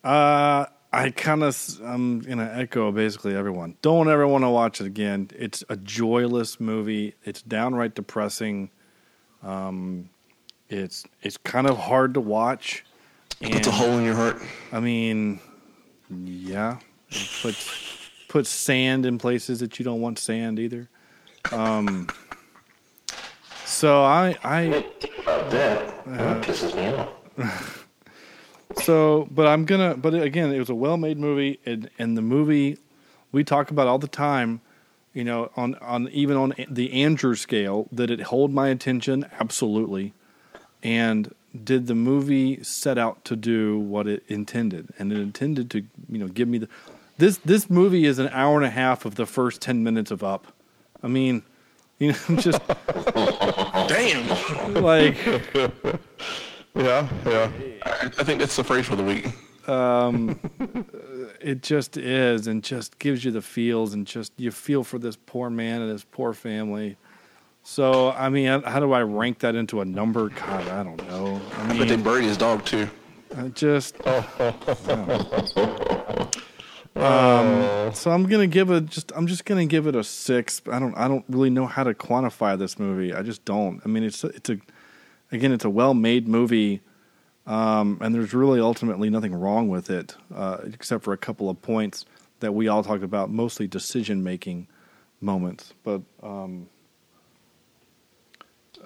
[0.03, 3.75] Uh, I kind of I'm gonna echo basically everyone.
[3.81, 5.29] Don't ever want to watch it again.
[5.35, 7.15] It's a joyless movie.
[7.23, 8.69] It's downright depressing.
[9.43, 10.09] Um,
[10.69, 12.83] it's it's kind of hard to watch.
[13.41, 14.41] It Puts a hole in your heart.
[14.71, 15.39] I mean,
[16.09, 16.79] yeah,
[17.09, 20.89] it puts puts sand in places that you don't want sand either.
[21.51, 22.09] Um,
[23.65, 24.85] so I I
[25.21, 26.87] About that, Uh, that pisses me
[27.39, 27.81] off.
[28.83, 29.95] So, but I'm gonna.
[29.95, 32.77] But again, it was a well-made movie, and and the movie
[33.31, 34.59] we talk about all the time.
[35.13, 40.13] You know, on on even on the Andrew scale, that it hold my attention absolutely.
[40.85, 41.33] And
[41.63, 44.89] did the movie set out to do what it intended?
[44.99, 45.79] And it intended to,
[46.09, 46.69] you know, give me the
[47.17, 50.23] this this movie is an hour and a half of the first ten minutes of
[50.23, 50.47] Up.
[51.01, 51.43] I mean,
[51.97, 52.61] you know, just
[53.87, 54.73] Damn.
[54.75, 55.17] like
[56.75, 57.51] Yeah, yeah.
[57.83, 59.27] I, I think that's the phrase for the week.
[59.69, 60.37] um,
[61.39, 65.15] it just is, and just gives you the feels, and just you feel for this
[65.15, 66.97] poor man and his poor family.
[67.67, 70.29] So, I mean, how do I rank that into a number?
[70.29, 71.41] God, I don't know.
[71.57, 72.87] I I bet they mean, buried his dog too.
[73.35, 73.95] I just.
[76.97, 79.11] Um, so I'm gonna give it just.
[79.13, 80.61] I'm just gonna give it a six.
[80.71, 80.95] I don't.
[80.95, 83.13] I don't really know how to quantify this movie.
[83.13, 83.81] I just don't.
[83.83, 84.57] I mean, it's it's a.
[85.29, 86.79] Again, it's a well-made movie,
[87.45, 91.61] um, and there's really ultimately nothing wrong with it, uh, except for a couple of
[91.61, 92.05] points
[92.39, 94.67] that we all talked about, mostly decision-making
[95.19, 95.73] moments.
[95.83, 96.69] But um,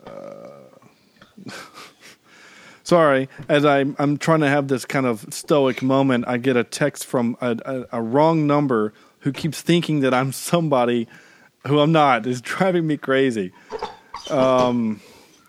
[0.05, 1.51] uh,
[2.83, 6.63] sorry, as I'm I'm trying to have this kind of stoic moment, I get a
[6.63, 11.07] text from a, a, a wrong number who keeps thinking that I'm somebody
[11.67, 12.25] who I'm not.
[12.25, 13.51] It's driving me crazy.
[14.29, 15.01] Um,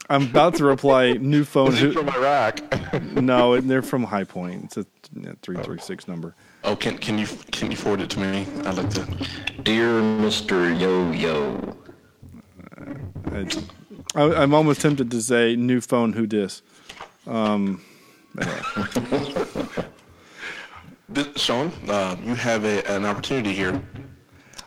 [0.08, 1.72] I'm about to reply new phone.
[1.72, 2.60] Is he from Iraq?
[3.14, 4.64] no, they're from High Point.
[4.64, 4.86] It's a
[5.42, 6.34] three three six number.
[6.64, 8.46] Oh, can can you can you forward it to me?
[8.64, 9.06] I'd like to.
[9.62, 10.78] Dear Mr.
[10.78, 11.76] Yo Yo.
[13.32, 13.46] I,
[14.14, 16.12] I, I'm almost tempted to say new phone.
[16.12, 16.62] Who dis?
[17.26, 17.82] Um,
[18.40, 18.60] anyway.
[21.12, 23.82] This, Sean, uh, you have a, an opportunity here.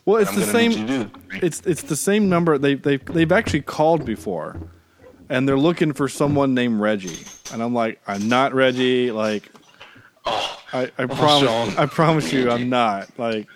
[0.03, 0.71] Well, it's the same.
[0.71, 1.11] you to do
[1.41, 2.57] It's it's the same number.
[2.57, 4.57] They they they've actually called before,
[5.29, 7.25] and they're looking for someone named Reggie.
[7.53, 9.11] And I'm like, I'm not Reggie.
[9.11, 9.49] Like,
[10.25, 11.77] I I oh, promise Sean.
[11.77, 13.07] I promise you, I'm not.
[13.17, 13.47] Like,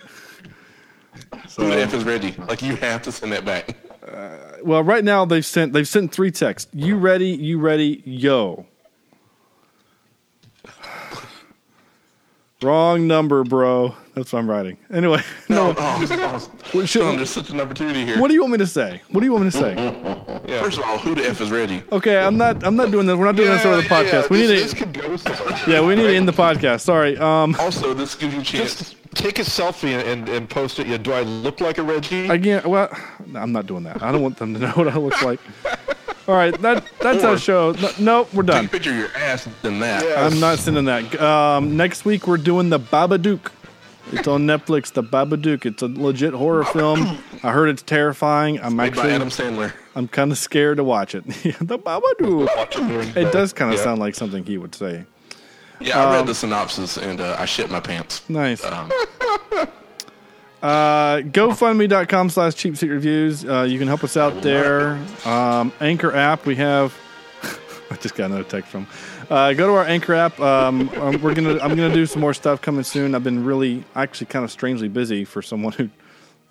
[1.57, 2.35] Who the F is Reggie?
[2.47, 3.75] Like, you have to send that back.
[4.63, 6.69] Well, right now they've sent they've sent three texts.
[6.73, 7.29] You ready?
[7.29, 8.01] You ready?
[8.05, 8.65] Yo.
[12.63, 13.93] Wrong number, bro.
[14.15, 14.77] That's what I'm writing.
[14.91, 15.75] Anyway, No, no.
[15.77, 18.19] oh, oh, Sean, there's such an opportunity here.
[18.19, 18.99] What do you want me to say?
[19.11, 19.75] What do you want me to say?
[20.47, 20.63] yeah.
[20.63, 21.83] First of all, who the f is ready?
[21.91, 22.63] Okay, I'm not.
[22.65, 23.15] I'm not doing this.
[23.15, 24.11] We're not doing this over the Yeah, podcast.
[24.23, 24.53] yeah, we need to.
[24.55, 25.59] this could go somewhere.
[25.67, 26.81] Yeah, we need to end the podcast.
[26.81, 27.15] Sorry.
[27.19, 28.75] Um, Also, this gives you a chance.
[28.75, 30.87] Just take a selfie and, and, and post it.
[30.87, 32.27] Yeah, do I look like a Reggie?
[32.27, 32.89] again, well,
[33.35, 34.01] I'm not doing that.
[34.01, 35.39] I don't want them to know what I look like.
[36.27, 37.71] All right, that that's our show.
[37.73, 38.65] No, nope, we're Take done.
[38.65, 40.03] a picture of your ass than that.
[40.17, 41.19] I'm not sending that.
[41.21, 43.51] Um, next week we're doing the Babadook.
[44.11, 44.91] It's on Netflix.
[44.91, 45.65] The Babadook.
[45.65, 47.17] It's a legit horror film.
[47.43, 48.59] I heard it's terrifying.
[48.61, 49.13] I'm Made by actually.
[49.13, 49.73] Adam Sandler.
[49.95, 51.25] I'm kind of scared to watch it.
[51.27, 52.49] the Babadook.
[52.57, 53.31] It during It bed.
[53.31, 53.83] does kind of Yeah.
[53.85, 55.05] sound like something he would say.
[55.79, 58.21] Yeah, I Um, read the synopsis and uh, I shit my pants.
[58.29, 58.63] Nice.
[58.65, 58.91] Um,
[60.61, 63.45] Uh, GoFundMe.com slash cheap seat reviews.
[63.45, 64.99] Uh, you can help us out there.
[65.25, 66.97] Um, Anchor app, we have.
[67.91, 68.87] I just got another text from.
[69.29, 70.39] Uh, go to our Anchor app.
[70.39, 71.59] Um, um, we're gonna.
[71.59, 73.13] I'm gonna do some more stuff coming soon.
[73.13, 75.89] I've been really, actually, kind of strangely busy for someone who,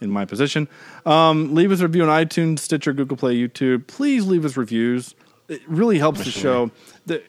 [0.01, 0.69] in my position.
[1.05, 3.87] Um, leave us a review on iTunes, Stitcher, Google Play, YouTube.
[3.89, 5.15] Please leave us reviews.
[5.49, 6.71] It really helps the show.
[7.07, 7.25] That,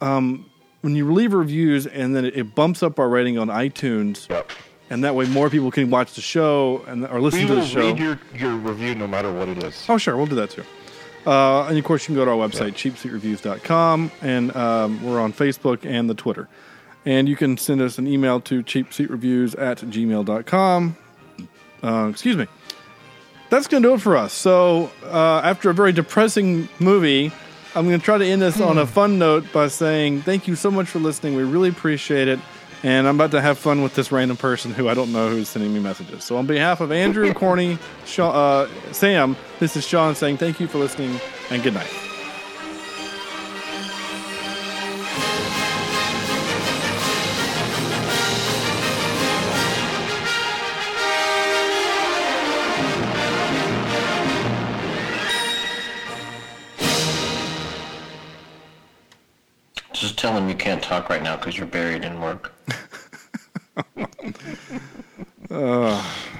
[0.00, 4.28] um, when you leave reviews and then it, it bumps up our rating on iTunes,
[4.28, 4.50] Yep.
[4.92, 7.64] And that way more people can watch the show and or listen We to the
[7.66, 7.80] show.
[7.80, 9.86] read your, your review no matter what it is.
[9.88, 10.64] Oh, sure, we'll do that too.
[11.26, 15.32] Uh, and of course, you can go to our website, cheapseatreviews.com, and um, we're on
[15.32, 16.46] Facebook and the Twitter.
[17.06, 20.96] And you can send us an email to cheapseatreviews at gmail.com.
[21.82, 22.46] Uh, excuse me.
[23.50, 24.32] That's going to do it for us.
[24.32, 27.32] So, uh, after a very depressing movie,
[27.74, 30.54] I'm going to try to end this on a fun note by saying thank you
[30.54, 31.34] so much for listening.
[31.34, 32.38] We really appreciate it.
[32.82, 35.48] And I'm about to have fun with this random person who I don't know who's
[35.48, 36.24] sending me messages.
[36.24, 40.66] So, on behalf of Andrew, Corny, Sha uh, Sam, this is Sean saying thank you
[40.66, 42.11] for listening and good night.
[60.22, 62.52] Tell him you can't talk right now because you're buried in work.